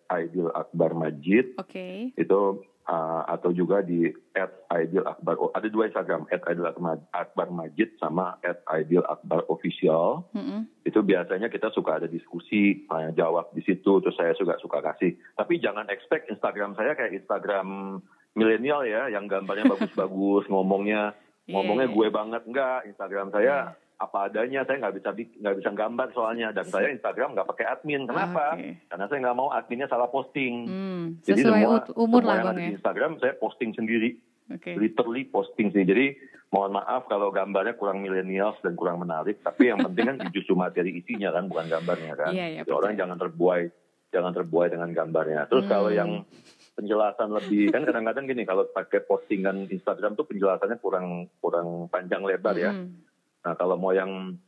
@aidilakbarmajid. 0.09 1.61
Oke. 1.61 1.69
Okay. 1.69 1.95
Itu 2.17 2.65
uh, 2.87 3.23
atau 3.27 3.55
juga 3.55 3.83
di 3.83 4.11
at 4.35 4.51
Aidil 4.71 5.05
Akbar. 5.05 5.39
Oh, 5.39 5.51
ada 5.55 5.67
dua 5.67 5.87
Instagram, 5.87 6.27
at 6.31 6.43
Aidil 6.47 6.67
Akbar 7.13 7.47
Majid 7.51 7.95
sama 7.99 8.39
at 8.43 8.63
Aidil 8.71 9.05
Akbar 9.07 9.47
Official. 9.47 10.27
Mm-hmm. 10.35 10.59
Itu 10.87 10.99
biasanya 11.03 11.47
kita 11.47 11.71
suka 11.71 12.01
ada 12.01 12.07
diskusi, 12.09 12.83
tanya 12.87 13.15
jawab 13.15 13.51
di 13.55 13.63
situ, 13.63 13.99
terus 14.03 14.15
saya 14.15 14.35
juga 14.35 14.59
suka 14.59 14.83
kasih. 14.83 15.15
Tapi 15.35 15.59
jangan 15.63 15.87
expect 15.91 16.31
Instagram 16.31 16.75
saya 16.75 16.95
kayak 16.97 17.15
Instagram 17.23 17.99
milenial 18.35 18.83
ya, 18.83 19.07
yang 19.11 19.29
gambarnya 19.29 19.69
bagus-bagus, 19.73 20.49
ngomongnya 20.51 21.15
ngomongnya 21.43 21.91
yeah. 21.91 21.95
gue 21.95 22.07
banget 22.11 22.41
enggak. 22.47 22.79
Instagram 22.87 23.27
saya 23.31 23.75
yeah 23.75 23.82
apa 24.03 24.27
adanya 24.27 24.67
saya 24.67 24.77
nggak 24.83 24.95
bisa 24.99 25.09
nggak 25.15 25.55
bisa 25.63 25.69
gambar 25.71 26.07
soalnya. 26.11 26.47
Dan 26.51 26.65
saya 26.67 26.91
Instagram 26.91 27.33
nggak 27.33 27.47
pakai 27.47 27.65
admin. 27.71 28.03
Kenapa? 28.03 28.59
Okay. 28.59 28.83
karena 28.91 29.05
saya 29.07 29.19
nggak 29.23 29.37
mau 29.39 29.49
adminnya 29.49 29.87
salah 29.87 30.09
posting. 30.11 30.53
Hmm, 30.67 31.03
jadi 31.23 31.41
semua 31.47 31.79
umur 31.95 32.21
semua 32.21 32.35
yang 32.35 32.49
ada 32.51 32.59
di 32.59 32.63
ya. 32.67 32.71
Instagram 32.75 33.11
saya 33.23 33.33
posting 33.39 33.71
sendiri. 33.71 34.19
Okay. 34.43 34.75
literally 34.75 35.23
posting 35.23 35.71
sendiri. 35.71 35.87
Jadi 35.87 36.07
mohon 36.51 36.75
maaf 36.75 37.07
kalau 37.07 37.31
gambarnya 37.31 37.79
kurang 37.79 38.03
milenial 38.03 38.51
dan 38.59 38.75
kurang 38.75 38.99
menarik. 38.99 39.39
Tapi 39.39 39.71
yang 39.71 39.79
penting 39.79 40.03
kan 40.03 40.17
justru 40.35 40.53
materi 40.53 40.99
isinya 40.99 41.31
kan 41.31 41.47
bukan 41.47 41.71
gambarnya 41.71 42.13
kan. 42.19 42.31
Yeah, 42.35 42.61
yeah, 42.61 42.67
orang 42.67 42.99
jangan 42.99 43.15
terbuai 43.15 43.71
jangan 44.11 44.35
terbuai 44.35 44.67
dengan 44.67 44.91
gambarnya. 44.91 45.47
Terus 45.47 45.65
hmm. 45.65 45.71
kalau 45.71 45.89
yang 45.95 46.27
penjelasan 46.75 47.29
lebih 47.31 47.71
kan 47.71 47.87
kadang-kadang 47.87 48.25
gini 48.27 48.43
kalau 48.43 48.67
pakai 48.67 49.05
postingan 49.07 49.69
Instagram 49.71 50.19
tuh 50.19 50.27
penjelasannya 50.27 50.77
kurang 50.83 51.31
kurang 51.39 51.87
panjang 51.87 52.21
lebar 52.27 52.59
ya. 52.59 52.75
Hmm 52.75 53.02
Nah 53.43 53.53
kalau 53.59 53.75
mau 53.75 53.91
yang 53.91 54.39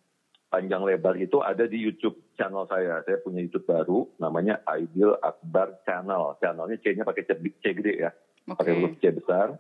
panjang 0.50 0.88
lebar 0.88 1.20
itu 1.20 1.44
ada 1.44 1.68
di 1.68 1.84
YouTube 1.84 2.16
channel 2.40 2.64
saya. 2.72 3.04
Saya 3.04 3.20
punya 3.20 3.44
YouTube 3.44 3.68
baru 3.68 4.08
namanya 4.24 4.64
Ideal 4.72 5.20
Akbar 5.20 5.84
Channel. 5.84 6.40
Channelnya 6.40 6.80
C-nya 6.80 7.04
pakai 7.04 7.28
C, 7.28 7.36
C 7.60 7.66
gede 7.76 7.94
ya, 8.08 8.12
okay. 8.48 8.56
pakai 8.56 8.72
huruf 8.80 8.96
C 9.04 9.04
besar. 9.12 9.60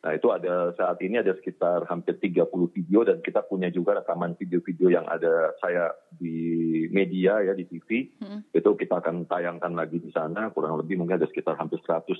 Nah 0.00 0.16
itu 0.16 0.32
ada 0.32 0.72
saat 0.80 0.96
ini 1.04 1.20
ada 1.20 1.36
sekitar 1.36 1.84
hampir 1.84 2.16
30 2.16 2.48
video 2.72 3.04
dan 3.04 3.20
kita 3.20 3.44
punya 3.44 3.68
juga 3.68 4.00
rekaman 4.00 4.32
video-video 4.32 4.88
yang 4.88 5.04
ada 5.04 5.52
saya 5.60 5.92
di 6.08 6.88
media 6.88 7.44
ya 7.44 7.52
di 7.52 7.68
TV. 7.68 8.08
Hmm. 8.16 8.40
Itu 8.48 8.80
kita 8.80 9.04
akan 9.04 9.28
tayangkan 9.28 9.76
lagi 9.76 10.00
di 10.00 10.08
sana 10.08 10.48
kurang 10.56 10.80
lebih 10.80 10.96
mungkin 10.96 11.20
ada 11.20 11.28
sekitar 11.28 11.60
hampir 11.60 11.84
100 11.84 12.16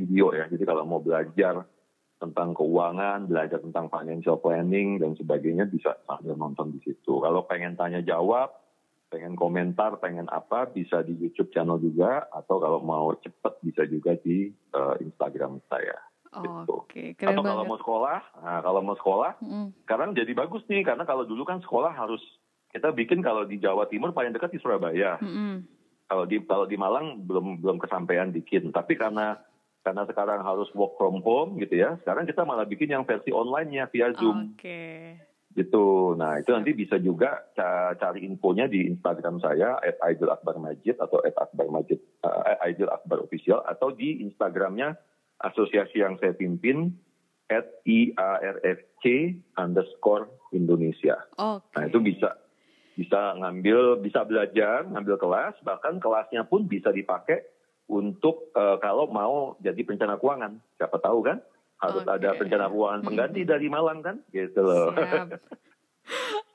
video 0.00 0.32
ya. 0.32 0.48
Jadi 0.48 0.64
kalau 0.64 0.88
mau 0.88 1.04
belajar 1.04 1.60
tentang 2.20 2.52
keuangan, 2.52 3.24
belajar 3.24 3.64
tentang 3.64 3.88
financial 3.88 4.36
planning 4.36 5.00
dan 5.00 5.16
sebagainya 5.16 5.64
bisa 5.66 5.96
sambil 6.04 6.36
nonton 6.36 6.68
di 6.76 6.80
situ. 6.84 7.16
Kalau 7.16 7.48
pengen 7.48 7.80
tanya 7.80 8.04
jawab, 8.04 8.52
pengen 9.08 9.34
komentar, 9.34 9.96
pengen 9.98 10.28
apa 10.28 10.68
bisa 10.68 11.00
di 11.00 11.16
YouTube 11.16 11.50
channel 11.50 11.80
juga 11.80 12.28
atau 12.30 12.60
kalau 12.60 12.84
mau 12.84 13.10
cepet 13.16 13.54
bisa 13.64 13.82
juga 13.88 14.14
di 14.20 14.52
uh, 14.76 15.00
Instagram 15.00 15.64
saya. 15.66 15.96
Oh, 16.30 16.44
gitu. 16.46 16.72
Oke, 16.86 17.18
okay. 17.18 17.26
Atau 17.26 17.42
kalau 17.42 17.66
mau 17.66 17.78
sekolah, 17.80 18.18
nah 18.38 18.62
kalau 18.62 18.80
mau 18.86 18.94
sekolah, 18.94 19.42
mm. 19.42 19.82
sekarang 19.82 20.14
jadi 20.14 20.30
bagus 20.30 20.62
nih 20.70 20.86
karena 20.86 21.02
kalau 21.02 21.26
dulu 21.26 21.42
kan 21.42 21.58
sekolah 21.58 21.90
harus 21.90 22.22
kita 22.70 22.94
bikin 22.94 23.18
kalau 23.18 23.42
di 23.42 23.58
Jawa 23.58 23.90
Timur 23.90 24.14
paling 24.14 24.30
dekat 24.30 24.54
di 24.54 24.62
Surabaya. 24.62 25.18
Mm 25.18 25.26
-hmm. 25.26 25.54
Kalau 26.06 26.24
di 26.30 26.38
kalau 26.46 26.66
di 26.70 26.78
Malang 26.78 27.26
belum 27.26 27.58
belum 27.58 27.82
kesampaian 27.82 28.30
bikin, 28.30 28.70
tapi 28.70 28.94
karena 28.94 29.42
karena 29.80 30.04
sekarang 30.04 30.44
harus 30.44 30.68
work 30.76 31.00
from 31.00 31.24
home 31.24 31.56
gitu 31.56 31.80
ya. 31.80 31.96
Sekarang 32.04 32.28
kita 32.28 32.44
malah 32.44 32.68
bikin 32.68 32.92
yang 32.92 33.08
versi 33.08 33.32
online-nya 33.32 33.88
via 33.88 34.12
Zoom. 34.16 34.54
Oke. 34.54 34.60
Okay. 34.60 34.96
Gitu. 35.50 36.14
Nah, 36.14 36.38
itu 36.38 36.50
nanti 36.54 36.70
bisa 36.76 37.00
juga 37.02 37.50
cari 37.98 38.22
infonya 38.22 38.70
di 38.70 38.86
Instagram 38.86 39.42
saya 39.42 39.82
@aidilakbarmajid 39.82 41.00
atau 41.00 41.18
@akbarmajid 41.26 41.98
uh, 42.22 42.62
Aidil 42.62 42.86
Akbar 42.86 43.18
Official 43.24 43.64
atau 43.66 43.90
di 43.90 44.22
Instagramnya 44.22 44.94
asosiasi 45.42 46.04
yang 46.06 46.20
saya 46.22 46.36
pimpin 46.38 46.94
IARFC 47.82 49.04
underscore 49.58 50.30
Indonesia. 50.54 51.18
Okay. 51.34 51.74
Nah, 51.74 51.82
itu 51.90 51.98
bisa 51.98 52.30
bisa 52.94 53.34
ngambil 53.42 53.98
bisa 54.04 54.22
belajar, 54.22 54.86
ngambil 54.86 55.18
kelas, 55.18 55.58
bahkan 55.66 55.98
kelasnya 55.98 56.46
pun 56.46 56.70
bisa 56.70 56.94
dipakai 56.94 57.42
untuk 57.90 58.54
uh, 58.54 58.78
kalau 58.78 59.10
mau 59.10 59.58
jadi 59.58 59.82
perencana 59.82 60.14
keuangan. 60.16 60.62
Siapa 60.78 61.02
tahu 61.02 61.26
kan? 61.26 61.42
Harus 61.82 62.06
okay. 62.06 62.16
ada 62.22 62.28
perencana 62.38 62.66
keuangan 62.70 63.02
pengganti 63.02 63.40
dari 63.42 63.66
Malang 63.66 63.98
kan? 64.00 64.16
Gitu 64.30 64.60
loh. 64.62 64.94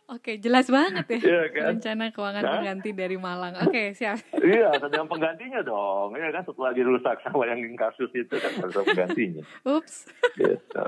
Oke, 0.06 0.38
jelas 0.38 0.70
banget 0.70 1.18
ya. 1.18 1.20
Iya 1.20 1.44
kan? 1.50 1.64
Rencana 1.76 2.06
keuangan 2.14 2.44
nah? 2.46 2.54
pengganti 2.62 2.90
dari 2.94 3.18
Malang. 3.18 3.54
Oke, 3.66 3.98
siap. 3.98 4.22
iya, 4.38 4.70
ada 4.70 4.94
yang 4.94 5.10
penggantinya 5.10 5.66
dong. 5.66 6.14
Iya 6.14 6.30
kan 6.30 6.46
setelah 6.46 6.72
dirusak 6.78 7.18
sama 7.26 7.50
yang 7.50 7.60
kasus 7.74 8.14
itu 8.14 8.36
kan 8.38 8.54
harus 8.62 8.76
penggantinya. 8.86 9.44
Ups. 9.66 10.06
Gitu. 10.38 10.88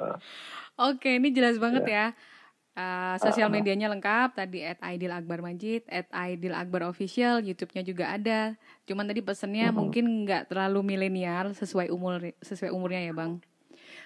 Oke, 0.78 1.18
ini 1.18 1.34
jelas 1.34 1.58
banget 1.58 1.90
ya. 1.90 2.14
ya. 2.14 2.37
Uh, 2.78 3.18
sosial 3.18 3.50
medianya 3.50 3.90
lengkap 3.90 4.38
tadi 4.38 4.62
at 4.62 4.78
Aidil 4.86 5.10
Akbar 5.10 5.42
Majid, 5.42 5.82
at 5.90 6.06
Aidil 6.14 6.54
Akbar 6.54 6.86
Official, 6.86 7.42
YouTube-nya 7.42 7.82
juga 7.82 8.14
ada. 8.14 8.54
Cuman 8.86 9.10
tadi 9.10 9.26
pesennya 9.26 9.70
uh 9.70 9.70
-huh. 9.74 9.82
mungkin 9.82 10.06
nggak 10.30 10.54
terlalu 10.54 10.86
milenial 10.86 11.58
sesuai 11.58 11.90
umur 11.90 12.38
sesuai 12.38 12.70
umurnya 12.70 13.10
ya 13.10 13.14
bang. 13.18 13.42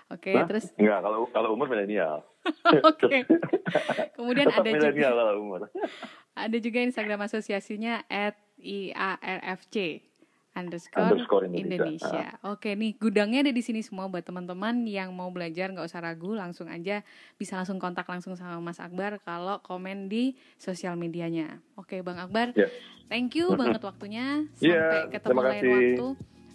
Oke, 0.07 0.31
okay, 0.31 0.43
terus 0.47 0.71
enggak 0.79 1.03
kalau 1.03 1.27
kalau 1.35 1.49
umur 1.51 1.67
milenial. 1.67 2.23
Oke. 2.87 3.27
Kemudian 4.15 4.47
ada 4.47 4.69
juga 4.71 5.07
kalau 5.19 5.33
umur. 5.43 5.61
ada 6.47 6.57
juga 6.63 6.79
Instagram 6.79 7.27
asosiasinya 7.27 8.07
at 8.07 8.39
IARFC 8.55 10.07
underscore, 10.51 11.01
underscore 11.01 11.43
Indonesia. 11.47 11.95
Indonesia. 11.95 12.27
Ah. 12.39 12.51
Oke 12.55 12.75
nih 12.75 12.95
gudangnya 12.99 13.47
ada 13.47 13.53
di 13.55 13.63
sini 13.63 13.79
semua 13.79 14.11
buat 14.11 14.23
teman-teman 14.23 14.83
yang 14.83 15.15
mau 15.15 15.31
belajar 15.31 15.71
nggak 15.71 15.87
usah 15.87 16.03
ragu 16.03 16.35
langsung 16.35 16.67
aja 16.67 17.03
bisa 17.39 17.55
langsung 17.55 17.79
kontak 17.79 18.07
langsung 18.07 18.35
sama 18.35 18.59
Mas 18.59 18.79
Akbar 18.83 19.19
kalau 19.23 19.63
komen 19.63 20.11
di 20.11 20.35
sosial 20.59 20.99
medianya. 20.99 21.63
Oke 21.79 22.03
Bang 22.03 22.19
Akbar, 22.19 22.51
yeah. 22.53 22.71
thank 23.07 23.33
you 23.35 23.51
banget 23.59 23.79
waktunya 23.79 24.45
iya, 24.59 24.75
sampai 24.75 24.99
yeah, 24.99 25.11
ketemu 25.11 25.39
lain 25.39 25.63
waktu. 25.71 26.07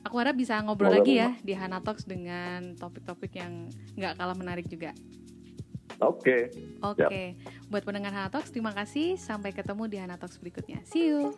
Aku 0.07 0.23
harap 0.23 0.39
bisa 0.39 0.63
ngobrol 0.63 0.95
Moga 0.95 1.03
lagi 1.03 1.19
ya 1.19 1.35
di 1.43 1.51
Hana 1.51 1.83
Talks 1.83 2.07
dengan 2.07 2.79
topik-topik 2.79 3.43
yang 3.43 3.67
nggak 3.99 4.15
kalah 4.15 4.39
menarik 4.39 4.71
juga. 4.71 4.95
Oke. 5.99 6.53
Okay. 6.53 6.79
Oke. 6.85 7.05
Okay. 7.09 7.27
Buat 7.73 7.83
pendengar 7.89 8.13
Hana 8.13 8.29
Talks, 8.29 8.53
terima 8.53 8.71
kasih. 8.77 9.17
Sampai 9.17 9.51
ketemu 9.51 9.89
di 9.89 9.97
Hana 9.99 10.21
Talks 10.21 10.39
berikutnya. 10.39 10.85
See 10.85 11.11
you. 11.11 11.35